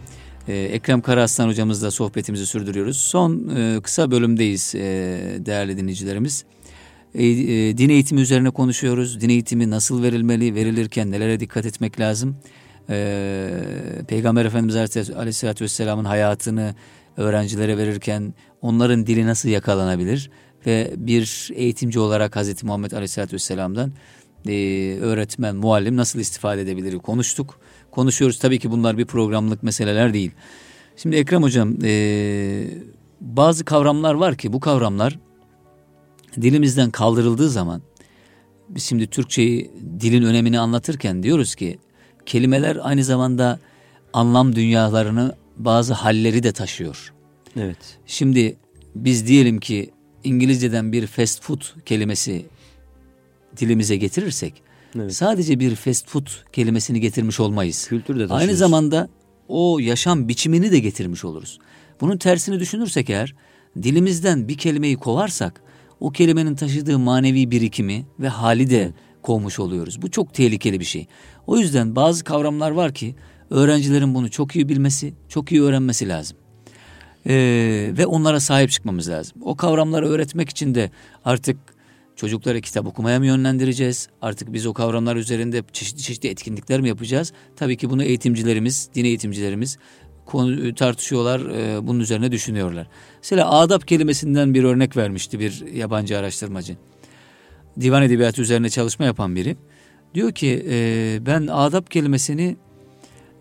Ee, 0.47 0.53
Ekrem 0.53 1.01
Karaaslan 1.01 1.47
hocamızla 1.47 1.91
sohbetimizi 1.91 2.45
sürdürüyoruz. 2.45 2.97
Son 2.97 3.49
e, 3.55 3.81
kısa 3.81 4.11
bölümdeyiz 4.11 4.75
e, 4.75 4.79
değerli 5.39 5.77
dinleyicilerimiz. 5.77 6.45
E, 7.15 7.25
e, 7.25 7.77
din 7.77 7.89
eğitimi 7.89 8.21
üzerine 8.21 8.49
konuşuyoruz. 8.49 9.21
Din 9.21 9.29
eğitimi 9.29 9.69
nasıl 9.69 10.03
verilmeli, 10.03 10.55
verilirken 10.55 11.11
nelere 11.11 11.39
dikkat 11.39 11.65
etmek 11.65 11.99
lazım? 11.99 12.37
E, 12.89 13.49
Peygamber 14.07 14.45
Efendimiz 14.45 14.75
Aleyhisselatü 15.15 15.63
Vesselam'ın 15.63 16.05
hayatını 16.05 16.75
öğrencilere 17.17 17.77
verirken 17.77 18.33
onların 18.61 19.07
dili 19.07 19.25
nasıl 19.25 19.49
yakalanabilir? 19.49 20.29
Ve 20.65 20.93
bir 20.97 21.51
eğitimci 21.55 21.99
olarak 21.99 22.35
Hazreti 22.35 22.65
Muhammed 22.65 22.91
Aleyhisselatü 22.91 23.33
Vesselam'dan 23.33 23.91
e, 24.47 24.97
öğretmen, 25.01 25.55
muallim 25.55 25.97
nasıl 25.97 26.19
istifade 26.19 26.61
edebilir 26.61 26.97
konuştuk. 26.97 27.59
Konuşuyoruz 27.91 28.39
tabii 28.39 28.59
ki 28.59 28.71
bunlar 28.71 28.97
bir 28.97 29.05
programlık 29.05 29.63
meseleler 29.63 30.13
değil. 30.13 30.31
Şimdi 30.97 31.15
Ekrem 31.15 31.43
Hocam 31.43 31.75
e, 31.83 32.67
bazı 33.21 33.65
kavramlar 33.65 34.13
var 34.13 34.35
ki 34.35 34.53
bu 34.53 34.59
kavramlar 34.59 35.19
dilimizden 36.41 36.91
kaldırıldığı 36.91 37.49
zaman 37.49 37.81
biz 38.69 38.83
şimdi 38.83 39.07
Türkçeyi 39.07 39.71
dilin 39.99 40.23
önemini 40.23 40.59
anlatırken 40.59 41.23
diyoruz 41.23 41.55
ki 41.55 41.79
kelimeler 42.25 42.77
aynı 42.81 43.03
zamanda 43.03 43.59
anlam 44.13 44.55
dünyalarını 44.55 45.35
bazı 45.57 45.93
halleri 45.93 46.43
de 46.43 46.51
taşıyor. 46.51 47.13
Evet. 47.57 47.97
Şimdi 48.05 48.57
biz 48.95 49.27
diyelim 49.27 49.59
ki 49.59 49.91
İngilizceden 50.23 50.91
bir 50.91 51.07
fast 51.07 51.43
food 51.43 51.61
kelimesi 51.85 52.45
dilimize 53.57 53.95
getirirsek 53.95 54.63
evet. 54.95 55.15
sadece 55.15 55.59
bir 55.59 55.75
fast 55.75 56.09
food 56.09 56.27
kelimesini 56.53 57.01
getirmiş 57.01 57.39
olmayız. 57.39 57.87
Kültür 57.87 58.19
de 58.19 58.33
Aynı 58.33 58.55
zamanda 58.55 59.09
o 59.47 59.79
yaşam 59.79 60.27
biçimini 60.27 60.71
de 60.71 60.79
getirmiş 60.79 61.25
oluruz. 61.25 61.59
Bunun 62.01 62.17
tersini 62.17 62.59
düşünürsek 62.59 63.09
eğer 63.09 63.35
dilimizden 63.83 64.47
bir 64.47 64.57
kelimeyi 64.57 64.97
kovarsak 64.97 65.61
o 65.99 66.11
kelimenin 66.11 66.55
taşıdığı 66.55 66.99
manevi 66.99 67.51
birikimi 67.51 68.05
ve 68.19 68.27
hali 68.27 68.69
de 68.69 68.93
kovmuş 69.21 69.59
oluyoruz. 69.59 70.01
Bu 70.01 70.11
çok 70.11 70.33
tehlikeli 70.33 70.79
bir 70.79 70.85
şey. 70.85 71.07
O 71.47 71.57
yüzden 71.57 71.95
bazı 71.95 72.23
kavramlar 72.23 72.71
var 72.71 72.93
ki 72.93 73.15
öğrencilerin 73.49 74.15
bunu 74.15 74.31
çok 74.31 74.55
iyi 74.55 74.69
bilmesi, 74.69 75.13
çok 75.29 75.51
iyi 75.51 75.61
öğrenmesi 75.61 76.07
lazım. 76.09 76.37
Ee, 77.27 77.93
ve 77.97 78.05
onlara 78.05 78.39
sahip 78.39 78.71
çıkmamız 78.71 79.09
lazım. 79.09 79.37
O 79.41 79.55
kavramları 79.55 80.07
öğretmek 80.07 80.49
için 80.49 80.75
de 80.75 80.91
artık 81.25 81.57
Çocuklara 82.15 82.61
kitap 82.61 82.87
okumaya 82.87 83.19
mı 83.19 83.25
yönlendireceğiz? 83.25 84.09
Artık 84.21 84.53
biz 84.53 84.65
o 84.65 84.73
kavramlar 84.73 85.15
üzerinde 85.15 85.63
çeşitli 85.73 86.01
çeşitli 86.01 86.29
etkinlikler 86.29 86.81
mi 86.81 86.87
yapacağız? 86.87 87.33
Tabii 87.55 87.77
ki 87.77 87.89
bunu 87.89 88.03
eğitimcilerimiz, 88.03 88.89
din 88.95 89.05
eğitimcilerimiz 89.05 89.77
konu 90.25 90.75
tartışıyorlar, 90.75 91.39
e, 91.39 91.87
bunun 91.87 91.99
üzerine 91.99 92.31
düşünüyorlar. 92.31 92.87
Mesela 93.17 93.51
adap 93.51 93.87
kelimesinden 93.87 94.53
bir 94.53 94.63
örnek 94.63 94.97
vermişti 94.97 95.39
bir 95.39 95.65
yabancı 95.73 96.17
araştırmacı. 96.17 96.77
Divan 97.79 98.03
edebiyatı 98.03 98.41
üzerine 98.41 98.69
çalışma 98.69 99.05
yapan 99.05 99.35
biri. 99.35 99.57
Diyor 100.13 100.31
ki 100.31 100.65
e, 100.69 101.17
ben 101.25 101.47
adap 101.47 101.91
kelimesini 101.91 102.57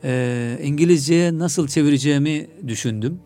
e, 0.04 0.58
İngilizceye 0.62 1.38
nasıl 1.38 1.68
çevireceğimi 1.68 2.46
düşündüm. 2.66 3.20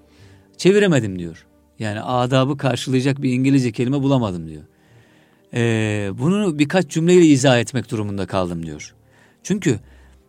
Çeviremedim 0.57 1.19
diyor. 1.19 1.47
Yani 1.79 2.01
adabı 2.01 2.57
karşılayacak 2.57 3.23
bir 3.23 3.33
İngilizce 3.33 3.73
kelime 3.73 4.03
bulamadım 4.03 4.49
diyor. 4.49 4.63
Ee, 5.55 6.11
bunu 6.19 6.59
birkaç 6.59 6.89
cümleyle 6.89 7.27
izah 7.27 7.59
etmek 7.59 7.91
durumunda 7.91 8.27
kaldım 8.27 8.67
diyor. 8.67 8.95
Çünkü 9.43 9.81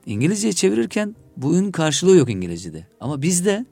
İngilizce'ye 0.05 0.53
çevirirken 0.53 1.15
bunun 1.38 1.72
karşılığı 1.72 2.15
yok 2.15 2.30
İngilizce'de. 2.30 2.88
Ama 2.99 3.22
bizde 3.22 3.65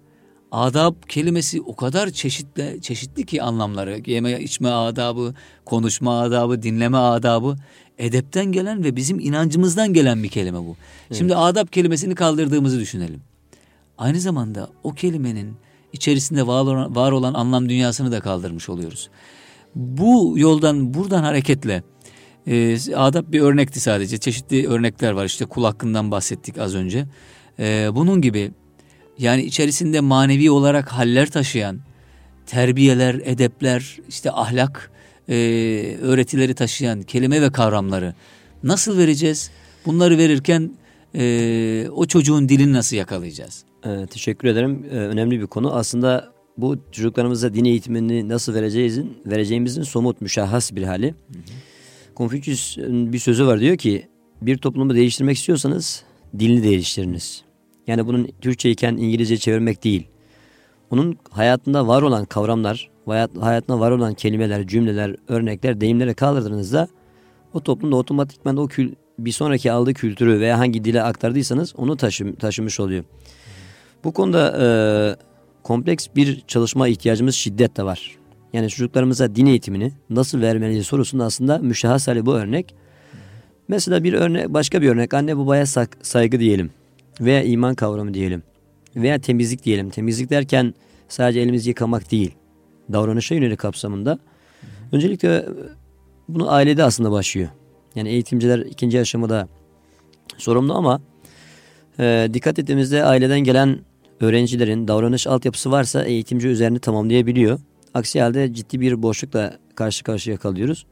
adab 0.52 0.94
kelimesi 1.08 1.62
o 1.62 1.76
kadar 1.76 2.10
çeşitli 2.10 2.82
çeşitli 2.82 3.26
ki 3.26 3.42
anlamları. 3.42 4.02
Yeme 4.06 4.40
içme 4.42 4.70
adabı, 4.70 5.34
konuşma 5.66 6.22
adabı, 6.22 6.64
dinleme 6.64 6.98
adabı 6.98 7.56
edepten 7.98 8.46
gelen 8.46 8.84
ve 8.84 8.96
bizim 8.96 9.20
inancımızdan 9.20 9.94
gelen 9.94 10.24
bir 10.24 10.30
kelime 10.30 10.60
bu. 10.60 10.76
Evet. 11.08 11.18
Şimdi 11.18 11.36
adab 11.36 11.68
kelimesini 11.68 12.16
kaldırdığımızı 12.16 12.80
düşünelim. 12.80 13.22
Aynı 13.98 14.20
zamanda 14.20 14.70
o 14.84 14.92
kelimenin 14.92 15.54
içerisinde 15.94 16.48
var 16.48 16.62
olan, 16.62 16.96
var 16.96 17.12
olan 17.12 17.34
anlam 17.34 17.70
dünyasını 17.70 18.12
da 18.12 18.20
kaldırmış 18.20 18.70
oluyoruz. 18.70 19.10
Bu 19.76 20.34
yoldan 20.38 20.94
buradan 20.94 21.24
hareketle 21.24 21.84
e, 22.48 22.78
adab 22.96 23.32
bir 23.32 23.42
örnekti 23.42 23.80
sadece. 23.80 24.18
Çeşitli 24.18 24.68
örnekler 24.68 25.12
var. 25.12 25.26
İşte 25.26 25.46
kul 25.46 25.64
hakkından 25.64 26.12
bahsettik 26.12 26.58
az 26.58 26.76
önce. 26.76 27.06
E, 27.60 27.90
bunun 27.96 28.22
gibi 28.22 28.52
yani 29.18 29.44
içerisinde 29.44 30.00
manevi 30.00 30.52
olarak 30.52 30.90
haller 30.90 31.32
taşıyan 31.32 31.80
terbiyeler, 32.46 33.22
edepler, 33.24 33.98
işte 34.10 34.32
ahlak 34.32 34.92
e, 35.30 35.36
öğretileri 36.02 36.54
taşıyan 36.54 37.02
kelime 37.02 37.42
ve 37.42 37.52
kavramları 37.52 38.14
nasıl 38.64 38.98
vereceğiz? 38.98 39.52
Bunları 39.86 40.18
verirken 40.18 40.72
e, 41.16 41.90
o 41.90 42.06
çocuğun 42.06 42.50
dilini 42.50 42.74
nasıl 42.74 42.96
yakalayacağız? 42.96 43.68
Ee, 43.86 44.08
teşekkür 44.10 44.48
ederim. 44.48 44.86
Ee, 44.92 44.96
önemli 44.96 45.42
bir 45.42 45.48
konu. 45.48 45.74
Aslında 45.74 46.32
bu 46.58 46.78
çocuklarımıza 46.92 47.54
din 47.54 47.66
eğitimini 47.66 48.30
nasıl 48.30 48.54
vereceğimizin, 48.54 49.18
vereceğimizin 49.26 49.84
somut 49.84 50.22
müşahhas 50.22 50.76
bir 50.76 50.84
hali. 50.84 51.16
Konfüçyüs'ün 52.16 53.14
bir 53.14 53.20
sözü 53.20 53.48
var 53.48 53.60
diyor 53.60 53.78
ki 53.78 54.08
bir 54.42 54.58
toplumu 54.58 54.96
değiştirmek 54.96 55.38
istiyorsanız 55.38 56.04
dilini 56.40 56.64
değiştiriniz. 56.64 57.44
Yani 57.88 58.08
bunun 58.08 58.30
Türkçe 58.42 58.72
iken 58.72 58.98
İngilizce 58.98 59.38
çevirmek 59.38 59.84
değil. 59.84 60.08
Onun 60.92 61.18
hayatında 61.32 61.88
var 61.88 62.02
olan 62.02 62.26
kavramlar, 62.26 62.90
hayatında 63.40 63.80
var 63.80 63.92
olan 63.92 64.14
kelimeler, 64.14 64.68
cümleler, 64.68 65.16
örnekler, 65.28 65.82
deyimlere 65.82 66.14
kaldırdığınızda 66.14 66.88
o 67.54 67.60
toplumda 67.60 67.96
otomatikman 67.96 68.58
o 68.58 68.68
kül, 68.68 68.94
bir 69.20 69.32
sonraki 69.32 69.72
aldığı 69.72 69.94
kültürü 69.94 70.40
veya 70.40 70.60
hangi 70.60 70.84
dile 70.84 71.04
aktardıysanız 71.04 71.74
onu 71.78 71.98
taşı, 71.98 72.36
taşımış 72.36 72.80
oluyor. 72.80 73.04
Bu 74.04 74.14
konuda 74.14 74.58
e, 74.62 74.68
kompleks 75.68 76.08
bir 76.16 76.42
çalışma 76.48 76.88
ihtiyacımız 76.88 77.36
şiddetle 77.36 77.84
var. 77.84 78.18
Yani 78.54 78.70
çocuklarımıza 78.70 79.36
din 79.36 79.46
eğitimini 79.46 79.92
nasıl 80.10 80.42
vermeliyiz 80.42 80.88
sorusunda 80.88 81.26
aslında 81.26 81.58
müşahhas 81.58 82.08
hali 82.08 82.26
bu 82.26 82.34
örnek. 82.34 82.76
Mesela 83.68 84.04
bir 84.04 84.14
örnek, 84.14 84.50
başka 84.50 84.82
bir 84.82 84.90
örnek 84.90 85.14
anne 85.14 85.38
babaya 85.38 85.66
saygı 86.02 86.40
diyelim 86.40 86.72
veya 87.22 87.44
iman 87.44 87.76
kavramı 87.76 88.14
diyelim 88.14 88.44
veya 88.96 89.20
temizlik 89.20 89.66
diyelim. 89.66 89.90
Temizlik 89.90 90.30
derken 90.30 90.74
sadece 91.08 91.40
elimizi 91.40 91.70
yıkamak 91.70 92.12
değil, 92.12 92.32
davranışa 92.92 93.36
yönelik 93.36 93.60
kapsamında. 93.60 94.20
Öncelikle 94.92 95.46
bunu 96.30 96.52
ailede 96.52 96.84
aslında 96.84 97.12
başlıyor. 97.12 97.50
Yani 97.96 98.10
eğitimciler 98.10 98.60
ikinci 98.60 99.00
aşamada 99.00 99.48
sorumlu 100.38 100.74
ama 100.74 101.02
e, 102.00 102.30
dikkat 102.34 102.60
ettiğimizde 102.60 103.04
aileden 103.04 103.40
gelen 103.40 103.80
öğrencilerin 104.22 104.88
davranış 104.88 105.28
altyapısı 105.28 105.72
varsa 105.72 106.04
eğitimci 106.04 106.48
üzerini 106.48 106.80
tamamlayabiliyor. 106.80 107.60
Aksi 107.94 108.22
halde 108.22 108.54
ciddi 108.54 108.82
bir 108.82 109.02
boşlukla 109.02 109.58
karşı 109.76 110.04
karşıya 110.04 110.38
kalıyoruz. 110.38 110.86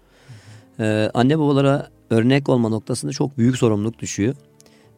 Ee, 0.80 1.10
anne 1.14 1.40
babalara 1.40 1.90
örnek 2.10 2.50
olma 2.50 2.70
noktasında 2.70 3.12
çok 3.12 3.38
büyük 3.38 3.58
sorumluluk 3.58 4.00
düşüyor. 4.00 4.36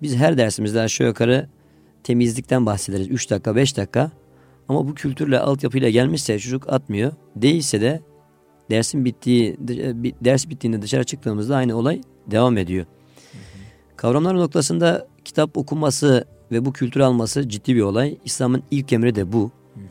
Biz 0.02 0.16
her 0.16 0.38
dersimizde 0.38 0.82
aşağı 0.82 1.08
yukarı 1.08 1.48
temizlikten 2.04 2.66
bahsederiz. 2.66 3.08
3 3.08 3.30
dakika 3.30 3.56
5 3.56 3.78
dakika. 3.78 4.12
Ama 4.70 4.88
bu 4.88 4.96
kültürle 4.96 5.40
altyapıyla 5.40 5.90
gelmişse 5.90 6.40
çocuk 6.40 6.74
atmıyor. 6.74 7.12
Değilse 7.36 7.82
de 7.82 8.02
dersin 8.72 9.06
bittiği 9.06 9.58
ders 10.26 10.50
bittiğinde 10.50 10.82
dışarı 10.82 11.04
çıktığımızda 11.04 11.56
aynı 11.56 11.76
olay 11.76 12.02
devam 12.32 12.58
ediyor. 12.58 12.86
Kavramlar 13.96 14.36
noktasında 14.36 15.08
kitap 15.26 15.58
okuması 15.58 16.26
ve 16.52 16.66
bu 16.66 16.74
kültürü 16.74 17.04
alması 17.04 17.50
ciddi 17.50 17.76
bir 17.76 17.82
olay. 17.82 18.18
İslam'ın 18.26 18.64
ilk 18.72 18.94
emri 18.94 19.16
de 19.16 19.32
bu. 19.34 19.52
Hı 19.74 19.80
hı. 19.80 19.84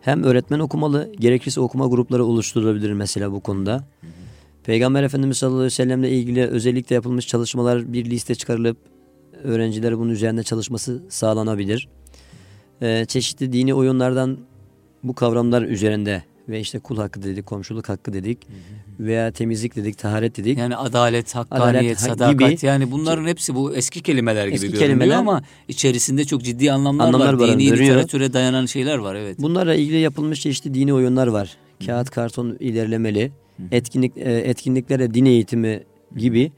Hem 0.00 0.22
öğretmen 0.22 0.58
okumalı, 0.58 1.12
gerekirse 1.18 1.60
okuma 1.60 1.86
grupları 1.86 2.24
oluşturulabilir 2.24 2.92
mesela 2.92 3.32
bu 3.32 3.40
konuda. 3.40 3.72
Hı 3.72 4.06
hı. 4.06 4.10
Peygamber 4.64 5.02
Efendimiz 5.02 5.36
sallallahu 5.36 5.58
aleyhi 5.58 5.72
ve 5.72 5.76
sellemle 5.76 6.10
ilgili 6.10 6.46
özellikle 6.46 6.94
yapılmış 6.94 7.26
çalışmalar 7.26 7.92
bir 7.92 8.04
liste 8.04 8.34
çıkarılıp 8.34 8.76
öğrencilere 9.44 9.98
bunun 9.98 10.10
üzerinde 10.10 10.42
çalışması 10.42 11.02
sağlanabilir. 11.08 11.88
Ee, 12.82 13.04
çeşitli 13.08 13.52
dini 13.52 13.74
oyunlardan 13.74 14.38
bu 15.02 15.14
kavramlar 15.14 15.62
üzerinde 15.62 16.22
ve 16.48 16.60
işte 16.60 16.78
kul 16.78 16.96
hakkı 16.96 17.22
dedik, 17.22 17.46
komşuluk 17.46 17.88
hakkı 17.88 18.12
dedik 18.12 18.38
veya 19.00 19.30
temizlik 19.30 19.76
dedik, 19.76 19.98
taharet 19.98 20.36
dedik. 20.36 20.58
Yani 20.58 20.76
adalet, 20.76 21.34
hakkaniyet, 21.34 21.76
adalet, 21.76 22.00
sadakat 22.00 22.50
gibi, 22.50 22.66
yani 22.66 22.90
bunların 22.90 23.26
hepsi 23.26 23.54
bu 23.54 23.74
eski 23.74 24.02
kelimeler 24.02 24.46
gibi 24.46 24.54
eski 24.54 24.66
görünüyor 24.66 24.88
kelimeler, 24.88 25.16
ama 25.16 25.42
içerisinde 25.68 26.24
çok 26.24 26.42
ciddi 26.42 26.72
anlamlar, 26.72 27.06
anlamlar 27.06 27.32
var. 27.32 27.48
Dini 27.48 27.72
literatüre 27.72 28.32
dayanan 28.32 28.66
şeyler 28.66 28.98
var 28.98 29.14
evet. 29.14 29.38
Bunlarla 29.38 29.74
ilgili 29.74 29.96
yapılmış 29.96 30.40
çeşitli 30.40 30.74
dini 30.74 30.94
oyunlar 30.94 31.26
var. 31.26 31.56
Kağıt, 31.86 32.10
karton 32.10 32.56
ilerlemeli, 32.60 33.32
etkinlik 33.72 34.16
e, 34.16 34.32
etkinliklere 34.32 35.14
din 35.14 35.24
eğitimi 35.24 35.82
gibi 36.16 36.52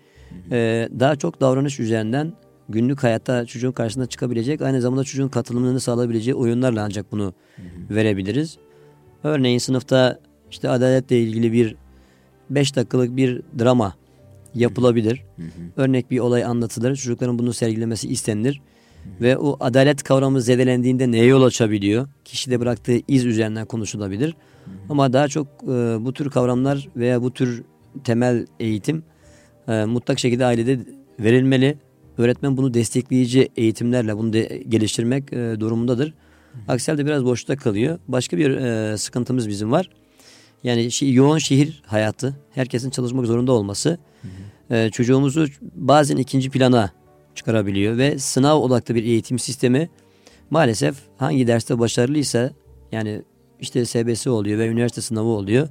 e, 0.51 0.89
daha 1.01 1.17
çok 1.17 1.41
davranış 1.41 1.81
üzerinden 1.81 2.33
günlük 2.69 3.03
hayatta 3.03 3.47
çocuğun 3.47 3.73
karşısına 3.73 4.07
çıkabilecek 4.07 4.63
aynı 4.63 4.81
zamanda 4.81 5.05
çocuğun 5.05 5.29
katılımını 5.29 5.81
sağlayabileceği 5.81 6.35
oyunlarla 6.35 6.85
ancak 6.85 7.13
bunu 7.13 7.35
verebiliriz. 7.91 8.59
Örneğin 9.25 9.59
sınıfta 9.59 10.19
işte 10.51 10.69
adaletle 10.69 11.21
ilgili 11.21 11.53
bir 11.53 11.77
5 12.51 12.77
dakikalık 12.77 13.17
bir 13.17 13.43
drama 13.59 13.95
yapılabilir. 14.55 15.25
Hı 15.37 15.43
hı. 15.43 15.49
Örnek 15.77 16.11
bir 16.11 16.19
olay 16.19 16.45
anlatılır. 16.45 16.97
Çocukların 16.97 17.39
bunu 17.39 17.53
sergilemesi 17.53 18.09
istenilir. 18.09 18.61
Hı. 19.05 19.25
Ve 19.25 19.39
o 19.39 19.57
adalet 19.61 20.03
kavramı 20.03 20.41
zedelendiğinde 20.41 21.11
neye 21.11 21.25
yol 21.25 21.43
açabiliyor? 21.43 22.09
Kişide 22.25 22.61
bıraktığı 22.61 22.99
iz 23.09 23.27
üzerinden 23.27 23.67
konuşulabilir. 23.67 24.35
Ama 24.89 25.13
daha 25.13 25.29
çok 25.29 25.47
e, 25.63 25.67
bu 26.05 26.13
tür 26.13 26.31
kavramlar 26.31 26.89
veya 26.97 27.23
bu 27.23 27.31
tür 27.31 27.65
temel 28.05 28.47
eğitim 28.61 29.03
e, 29.69 29.85
mutlak 29.85 30.19
şekilde 30.19 30.45
ailede 30.45 30.79
verilmeli. 31.21 31.79
Öğretmen 32.19 32.57
bunu 32.57 32.75
destekleyici 32.75 33.49
eğitimlerle 33.57 34.17
bunu 34.17 34.33
de 34.33 34.63
geliştirmek 34.69 35.33
e, 35.33 35.61
durumundadır. 35.61 36.15
Aksi 36.69 36.91
halde 36.91 37.07
biraz 37.07 37.25
boşta 37.25 37.57
kalıyor. 37.57 37.99
Başka 38.09 38.39
bir 38.39 38.51
e, 38.51 38.99
sıkıntımız 38.99 39.49
bizim 39.49 39.73
var. 39.73 39.91
Yani 40.65 40.91
şi, 40.91 41.13
yoğun 41.13 41.39
şehir 41.39 41.83
hayatı, 41.87 42.37
herkesin 42.55 42.91
çalışmak 42.91 43.27
zorunda 43.27 43.53
olması. 43.53 43.99
E, 44.71 44.91
çocuğumuzu 44.91 45.47
bazen 45.75 46.17
ikinci 46.17 46.51
plana 46.51 46.91
çıkarabiliyor 47.35 47.97
ve 47.97 48.19
sınav 48.19 48.61
odaklı 48.61 48.95
bir 48.95 49.05
eğitim 49.05 49.39
sistemi 49.39 49.91
maalesef 50.51 50.97
hangi 51.17 51.47
derste 51.47 51.79
başarılıysa 51.79 52.51
yani 52.93 53.23
işte 53.61 53.85
SBS 53.85 54.27
oluyor 54.27 54.59
ve 54.59 54.69
üniversite 54.69 55.01
sınavı 55.01 55.29
oluyor. 55.29 55.69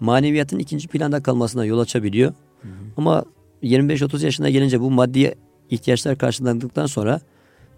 Maneviyatın 0.00 0.58
ikinci 0.58 0.88
planda 0.88 1.22
kalmasına 1.22 1.64
yol 1.64 1.78
açabiliyor. 1.78 2.32
Hı 2.62 2.68
hı. 2.68 2.72
Ama 2.96 3.24
25-30 3.62 4.24
yaşına 4.24 4.50
gelince 4.50 4.80
bu 4.80 4.90
maddi 4.90 5.34
ihtiyaçlar 5.70 6.18
karşılandıktan 6.18 6.86
sonra 6.86 7.20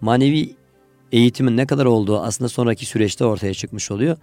manevi 0.01 0.55
eğitimin 1.11 1.57
ne 1.57 1.65
kadar 1.65 1.85
olduğu 1.85 2.19
aslında 2.19 2.49
sonraki 2.49 2.85
süreçte 2.85 3.25
ortaya 3.25 3.53
çıkmış 3.53 3.91
oluyor. 3.91 4.17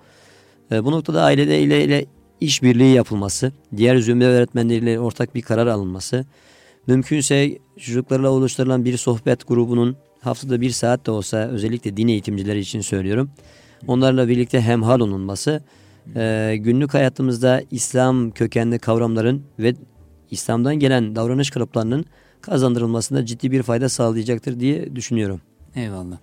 E, 0.72 0.84
bu 0.84 0.90
noktada 0.90 1.22
ailede 1.22 1.60
ile, 1.60 1.84
ile 1.84 2.06
işbirliği 2.40 2.94
yapılması, 2.94 3.52
diğer 3.76 3.96
zümre 3.96 4.26
öğretmenleriyle 4.26 5.00
ortak 5.00 5.34
bir 5.34 5.42
karar 5.42 5.66
alınması, 5.66 6.24
mümkünse 6.86 7.58
çocuklarla 7.78 8.30
oluşturulan 8.30 8.84
bir 8.84 8.96
sohbet 8.96 9.48
grubunun 9.48 9.96
haftada 10.20 10.60
bir 10.60 10.70
saat 10.70 11.06
de 11.06 11.10
olsa 11.10 11.36
özellikle 11.38 11.96
din 11.96 12.08
eğitimcileri 12.08 12.58
için 12.58 12.80
söylüyorum. 12.80 13.30
Onlarla 13.86 14.28
birlikte 14.28 14.60
hemhal 14.60 15.00
olunması, 15.00 15.62
e, 16.16 16.54
günlük 16.58 16.94
hayatımızda 16.94 17.62
İslam 17.70 18.30
kökenli 18.30 18.78
kavramların 18.78 19.42
ve 19.58 19.74
İslam'dan 20.30 20.74
gelen 20.76 21.16
davranış 21.16 21.50
kalıplarının 21.50 22.04
kazandırılmasında 22.40 23.26
ciddi 23.26 23.50
bir 23.50 23.62
fayda 23.62 23.88
sağlayacaktır 23.88 24.60
diye 24.60 24.96
düşünüyorum. 24.96 25.40
Eyvallah. 25.74 26.16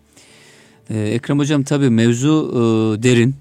Ee, 0.89 0.99
Ekrem 0.99 1.39
Hocam 1.39 1.63
tabii 1.63 1.89
mevzu 1.89 2.51
e, 2.51 3.03
derin. 3.03 3.35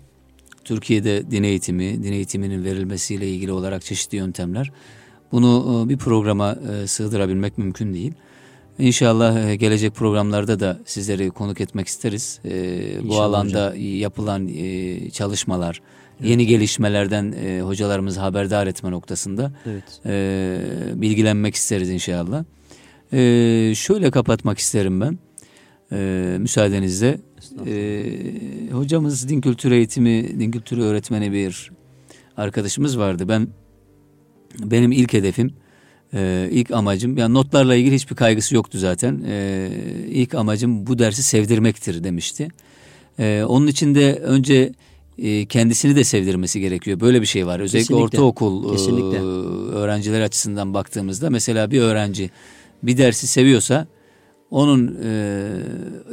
Türkiye'de 0.65 1.31
din 1.31 1.43
eğitimi, 1.43 2.03
din 2.03 2.13
eğitiminin 2.13 2.65
verilmesiyle 2.65 3.29
ilgili 3.29 3.53
olarak 3.53 3.85
çeşitli 3.85 4.17
yöntemler. 4.17 4.73
Bunu 5.33 5.83
e, 5.87 5.89
bir 5.89 5.97
programa 5.97 6.57
e, 6.73 6.87
sığdırabilmek 6.87 7.59
mümkün 7.59 7.95
değil. 7.95 8.13
İnşallah 8.79 9.59
gelecek 9.59 9.95
programlarda 9.95 10.61
da 10.61 10.81
sizleri 10.85 11.31
konuk 11.31 11.61
etmek 11.61 11.87
isteriz. 11.87 12.41
E, 12.45 13.09
bu 13.09 13.21
alanda 13.21 13.67
hocam. 13.71 13.83
yapılan 13.83 14.49
e, 14.49 15.11
çalışmalar, 15.11 15.81
evet. 16.21 16.31
yeni 16.31 16.47
gelişmelerden 16.47 17.35
e, 17.45 17.61
hocalarımızı 17.61 18.21
haberdar 18.21 18.67
etme 18.67 18.91
noktasında 18.91 19.53
evet. 19.67 20.01
e, 20.07 20.61
bilgilenmek 20.95 21.55
isteriz 21.55 21.91
inşallah. 21.91 22.45
Şöyle 23.75 24.11
kapatmak 24.11 24.59
isterim 24.59 25.01
ben 25.01 25.19
e, 25.93 26.37
müsaadenizle. 26.39 27.19
E, 27.67 28.05
hocamız 28.73 29.29
din 29.29 29.41
kültürü 29.41 29.75
eğitimi, 29.75 30.41
din 30.41 30.51
kültürü 30.51 30.83
öğretmeni 30.83 31.33
bir 31.33 31.71
arkadaşımız 32.37 32.99
vardı. 32.99 33.29
Ben 33.29 33.49
benim 34.59 34.93
ilk 34.93 35.13
hedefim, 35.13 35.55
e, 36.15 36.49
ilk 36.51 36.71
amacım, 36.71 37.17
yani 37.17 37.35
notlarla 37.35 37.75
ilgili 37.75 37.95
hiçbir 37.95 38.17
kaygısı 38.17 38.55
yoktu 38.55 38.79
zaten. 38.79 39.25
E, 39.29 39.69
ilk 40.11 40.35
amacım 40.35 40.87
bu 40.87 40.99
dersi 40.99 41.23
sevdirmektir 41.23 42.05
demişti. 42.05 42.49
E, 43.19 43.45
onun 43.49 43.67
için 43.67 43.95
de 43.95 44.15
önce 44.15 44.73
e, 45.19 45.47
kendisini 45.47 45.97
de 45.97 46.05
sevdirmesi 46.05 46.61
gerekiyor. 46.61 47.01
Böyle 47.01 47.21
bir 47.21 47.27
şey 47.27 47.47
var. 47.47 47.61
Özellikle 47.61 47.95
Kesinlikle. 47.95 48.05
ortaokul 48.05 48.69
e, 48.69 48.73
Kesinlikle. 48.73 49.17
E, 49.17 49.21
öğrenciler 49.75 50.21
açısından 50.21 50.75
baktığımızda 50.75 51.31
mesela 51.31 51.71
bir 51.71 51.81
öğrenci 51.81 52.31
bir 52.83 52.99
dersi 52.99 53.27
seviyorsa 53.27 53.87
onun 54.53 54.99
e, 55.05 55.51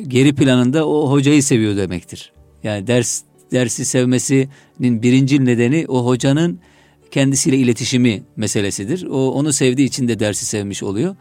geri 0.08 0.36
planında 0.36 0.88
o 0.88 1.12
hocayı 1.12 1.44
seviyor 1.44 1.78
demektir. 1.78 2.32
Yani 2.64 2.88
ders 2.88 3.22
dersi 3.52 3.86
sevmesinin 3.86 4.50
birinci 5.04 5.46
nedeni 5.46 5.86
o 5.88 6.06
hocanın 6.06 6.60
kendisiyle 7.12 7.58
iletişimi 7.58 8.24
meselesidir. 8.36 9.06
O 9.06 9.32
onu 9.32 9.54
sevdiği 9.54 9.88
için 9.88 10.08
de 10.08 10.20
dersi 10.20 10.46
sevmiş 10.46 10.84
oluyor. 10.84 11.16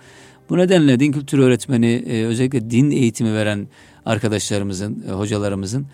Bu 0.51 0.59
nedenle 0.59 1.01
din 1.01 1.13
kültürü 1.13 1.43
öğretmeni 1.43 2.05
e, 2.07 2.25
özellikle 2.25 2.71
din 2.71 2.91
eğitimi 2.91 3.35
veren 3.35 3.69
arkadaşlarımızın, 4.07 5.05
e, 5.09 5.13
hocalarımızın 5.13 5.87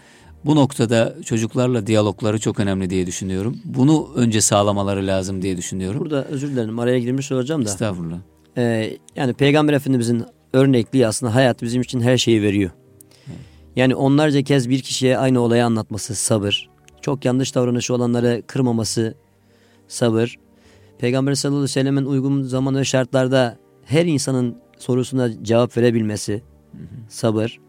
bu 0.44 0.56
noktada 0.56 1.16
çocuklarla 1.24 1.86
diyalogları 1.86 2.38
çok 2.38 2.60
önemli 2.60 2.90
diye 2.90 3.06
düşünüyorum. 3.06 3.58
Bunu 3.64 4.08
önce 4.16 4.40
sağlamaları 4.40 5.06
lazım 5.06 5.42
diye 5.42 5.56
düşünüyorum. 5.56 6.00
Burada 6.00 6.24
özür 6.24 6.48
dilerim 6.48 6.78
araya 6.78 6.98
girmiş 6.98 7.32
olacağım 7.32 7.64
da. 7.64 7.68
Estağfurullah. 7.68 8.18
Ee, 8.56 8.96
yani 9.16 9.32
Peygamber 9.32 9.72
Efendimizin 9.72 10.24
örnekliği 10.54 11.06
aslında 11.06 11.34
hayat 11.34 11.62
bizim 11.62 11.82
için 11.82 12.00
her 12.00 12.18
şeyi 12.18 12.42
veriyor. 12.42 12.70
Yani 13.76 13.94
onlarca 13.94 14.42
kez 14.42 14.68
bir 14.68 14.82
kişiye 14.82 15.18
aynı 15.18 15.40
olayı 15.40 15.64
anlatması 15.64 16.14
sabır. 16.14 16.70
Çok 17.00 17.24
yanlış 17.24 17.54
davranışı 17.54 17.94
olanları 17.94 18.42
kırmaması 18.46 19.14
sabır. 19.88 20.36
Peygamber 20.98 21.34
sallallahu 21.34 21.58
aleyhi 21.58 21.70
ve 21.70 21.72
sellemin 21.72 22.04
uygun 22.04 22.42
zaman 22.42 22.76
ve 22.76 22.84
şartlarda 22.84 23.58
her 23.84 24.06
insanın 24.06 24.56
sorusuna 24.78 25.42
cevap 25.42 25.76
verebilmesi 25.76 26.42
sabır. 27.08 27.60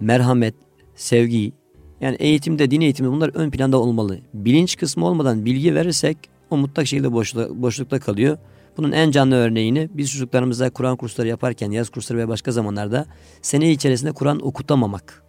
Merhamet, 0.00 0.54
sevgi. 0.94 1.52
Yani 2.00 2.16
eğitimde, 2.16 2.70
din 2.70 2.80
eğitimi 2.80 3.08
bunlar 3.08 3.30
ön 3.34 3.50
planda 3.50 3.78
olmalı. 3.78 4.18
Bilinç 4.34 4.76
kısmı 4.76 5.06
olmadan 5.06 5.44
bilgi 5.44 5.74
verirsek 5.74 6.18
o 6.50 6.56
mutlak 6.56 6.86
şekilde 6.86 7.12
boşlukta, 7.12 7.62
boşlukta 7.62 8.00
kalıyor. 8.00 8.38
Bunun 8.76 8.92
en 8.92 9.10
canlı 9.10 9.34
örneğini 9.34 9.88
biz 9.92 10.10
çocuklarımıza 10.10 10.70
Kur'an 10.70 10.96
kursları 10.96 11.28
yaparken, 11.28 11.70
yaz 11.70 11.88
kursları 11.88 12.18
ve 12.18 12.28
başka 12.28 12.52
zamanlarda 12.52 13.06
sene 13.42 13.70
içerisinde 13.70 14.12
Kur'an 14.12 14.46
okutamamak. 14.46 15.22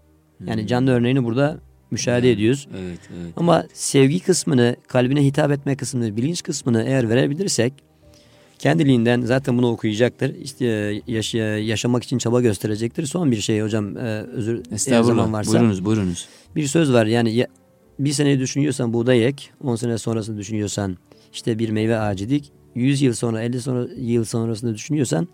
Yani 0.45 0.62
hmm. 0.62 0.68
canlı 0.68 0.91
örneğini 0.91 1.24
burada 1.24 1.60
müşahede 1.91 2.32
ediyoruz. 2.32 2.68
Evet, 2.72 3.00
evet. 3.22 3.34
Ama 3.38 3.66
sevgi 3.74 4.20
kısmını, 4.20 4.76
kalbine 4.88 5.26
hitap 5.26 5.52
etme 5.52 5.76
kısmını, 5.76 6.18
bilinç 6.18 6.43
kısmını 6.43 6.84
eğer 6.84 7.10
verebilirsek 7.10 7.74
kendiliğinden 8.60 9.22
zaten 9.22 9.58
bunu 9.58 9.72
okuyacaktır. 9.72 10.36
İşte 10.36 10.66
e, 10.66 11.02
yaş 11.08 11.34
yaşamak 11.34 12.04
için 12.04 12.18
çaba 12.18 12.41
gösterecektir. 12.41 13.06
Son 13.06 13.32
bir 13.32 13.41
şey 13.41 13.62
hocam 13.62 13.98
e, 13.98 14.22
özür 14.22 14.64
zaman 15.04 15.34
varsa. 15.34 15.52
Buyurunuz, 15.52 15.86
buyurunuz. 15.86 16.28
Bir 16.56 16.68
söz 16.68 16.93
var 16.93 17.06
yani 17.06 17.45
bir 18.00 18.12
sene 18.12 18.39
düşünüyorsan 18.39 18.93
buğday 18.93 19.26
ek, 19.26 19.43
10 19.64 19.76
sene 19.76 19.98
sonrasını 19.98 20.38
düşünüyorsan 20.38 20.98
işte 21.34 21.60
bir 21.60 21.70
meyve 21.70 22.00
ağacı 22.00 22.30
dik. 22.30 22.52
100 22.78 23.01
yıl 23.01 23.13
sonra 23.13 23.41
50 23.41 23.61
sonra, 23.61 23.88
yıl 23.97 24.25
sonrasında 24.25 24.73
düşünüyorsan 24.73 25.28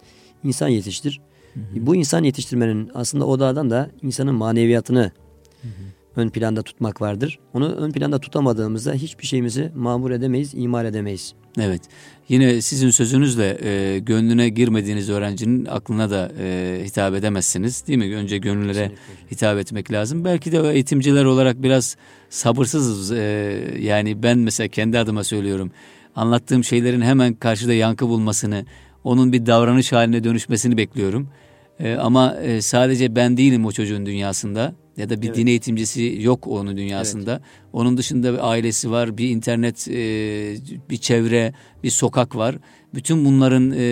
insan 0.44 0.68
yetiştir. 0.68 1.22
Hı 1.54 1.60
hı. 1.60 1.86
Bu 1.86 1.96
insan 1.96 2.24
yetiştirmenin 2.24 2.92
aslında 2.94 3.26
odağdan 3.26 3.70
da 3.70 3.90
insanın 4.02 4.36
maneviyatını 4.36 5.12
hı 5.62 5.68
hı. 5.68 5.72
ön 6.22 6.30
planda 6.30 6.62
tutmak 6.62 7.02
vardır. 7.02 7.40
Onu 7.54 7.72
ön 7.76 7.92
planda 7.92 8.20
tutamadığımızda 8.20 8.94
hiçbir 8.94 9.26
şeyimizi 9.26 9.72
mamur 9.76 10.12
edemeyiz, 10.12 10.54
imal 10.54 10.86
edemeyiz. 10.86 11.34
Evet. 11.60 11.82
Yine 12.30 12.62
sizin 12.62 12.90
sözünüzle 12.90 13.58
e, 13.64 14.00
gönlüne 14.00 14.50
girmediğiniz 14.50 15.10
öğrencinin 15.10 15.66
aklına 15.66 16.10
da 16.10 16.32
e, 16.40 16.82
hitap 16.86 17.16
edemezsiniz. 17.16 17.88
Değil 17.88 18.00
mi? 18.00 18.16
Önce 18.16 18.38
gönüllere 18.38 18.74
Kesinlikle. 18.74 19.32
hitap 19.32 19.58
etmek 19.58 19.92
lazım. 19.92 20.26
Belki 20.26 20.52
de 20.52 20.72
eğitimciler 20.74 21.26
olarak 21.26 21.64
biraz 21.64 21.98
sabırsızız. 22.30 23.12
E, 23.12 23.22
yani 23.80 24.24
ben 24.24 24.38
mesela 24.38 24.68
kendi 24.68 25.00
adıma 25.00 25.24
söylüyorum 25.24 25.72
anlattığım 26.16 26.64
şeylerin 26.64 27.02
hemen 27.02 27.34
karşıda 27.34 27.74
yankı 27.74 28.08
bulmasını, 28.08 28.66
onun 29.04 29.34
bir 29.34 29.46
davranış 29.46 29.92
haline 29.92 30.24
dönüşmesini 30.24 30.78
bekliyorum. 30.78 31.30
E, 31.80 31.96
ama 31.96 32.36
e, 32.36 32.62
sadece 32.62 33.16
ben 33.16 33.38
değilim 33.38 33.66
o 33.66 33.72
çocuğun 33.72 34.06
dünyasında 34.06 34.76
ya 34.98 35.10
da 35.10 35.22
bir 35.22 35.28
evet. 35.28 35.38
din 35.38 35.48
eğitimcisi 35.48 36.18
yok 36.20 36.48
onun 36.48 36.78
dünyasında. 36.78 37.32
Evet. 37.32 37.42
Onun 37.74 37.98
dışında 37.98 38.34
bir 38.34 38.50
ailesi 38.52 38.92
var, 38.92 39.18
bir 39.18 39.30
internet, 39.30 39.88
e, 39.88 39.94
bir 40.90 40.98
çevre, 40.98 41.54
bir 41.84 41.90
sokak 41.90 42.36
var. 42.36 42.56
Bütün 42.94 43.26
bunların 43.26 43.72
e, 43.72 43.84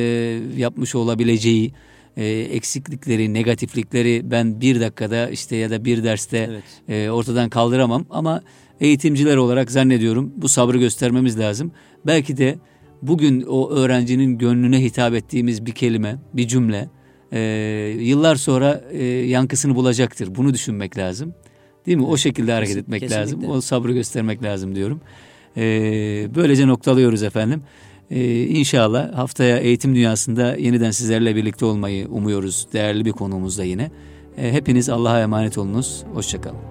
yapmış 0.57 0.95
olabileceği 0.95 1.73
e, 2.17 2.25
eksiklikleri, 2.27 3.33
negatiflikleri 3.33 4.31
ben 4.31 4.61
bir 4.61 4.81
dakikada 4.81 5.29
işte 5.29 5.55
ya 5.55 5.69
da 5.69 5.85
bir 5.85 6.03
derste 6.03 6.37
evet. 6.37 6.63
e, 7.05 7.09
ortadan 7.09 7.49
kaldıramam. 7.49 8.05
Ama 8.09 8.41
eğitimciler 8.81 9.37
olarak 9.37 9.71
zannediyorum 9.71 10.31
bu 10.35 10.49
sabrı 10.49 10.77
göstermemiz 10.77 11.39
lazım. 11.39 11.71
Belki 12.05 12.37
de 12.37 12.55
bugün 13.01 13.41
o 13.41 13.69
öğrencinin 13.69 14.37
gönlüne 14.37 14.81
hitap 14.81 15.13
ettiğimiz 15.13 15.65
bir 15.65 15.71
kelime, 15.71 16.15
bir 16.33 16.47
cümle 16.47 16.89
e, 17.31 17.39
yıllar 17.99 18.35
sonra 18.35 18.81
e, 18.91 19.03
yankısını 19.05 19.75
bulacaktır. 19.75 20.35
Bunu 20.35 20.53
düşünmek 20.53 20.97
lazım. 20.97 21.33
Değil 21.85 21.97
mi? 21.97 22.05
O 22.05 22.17
şekilde 22.17 22.51
hareket 22.53 22.77
etmek 22.77 23.01
Kesinlikle. 23.01 23.21
lazım. 23.21 23.49
O 23.49 23.61
sabrı 23.61 23.93
göstermek 23.93 24.43
lazım 24.43 24.75
diyorum. 24.75 25.01
E, 25.57 25.61
böylece 26.35 26.67
noktalıyoruz 26.67 27.23
efendim. 27.23 27.63
E, 28.11 28.43
inşallah 28.43 29.17
haftaya 29.17 29.57
eğitim 29.57 29.95
dünyasında 29.95 30.55
yeniden 30.55 30.91
sizlerle 30.91 31.35
birlikte 31.35 31.65
olmayı 31.65 32.07
umuyoruz. 32.07 32.67
Değerli 32.73 33.05
bir 33.05 33.11
konuğumuzda 33.11 33.63
yine. 33.63 33.91
E, 34.37 34.51
hepiniz 34.51 34.89
Allah'a 34.89 35.21
emanet 35.21 35.57
olunuz. 35.57 36.03
Hoşçakalın. 36.13 36.70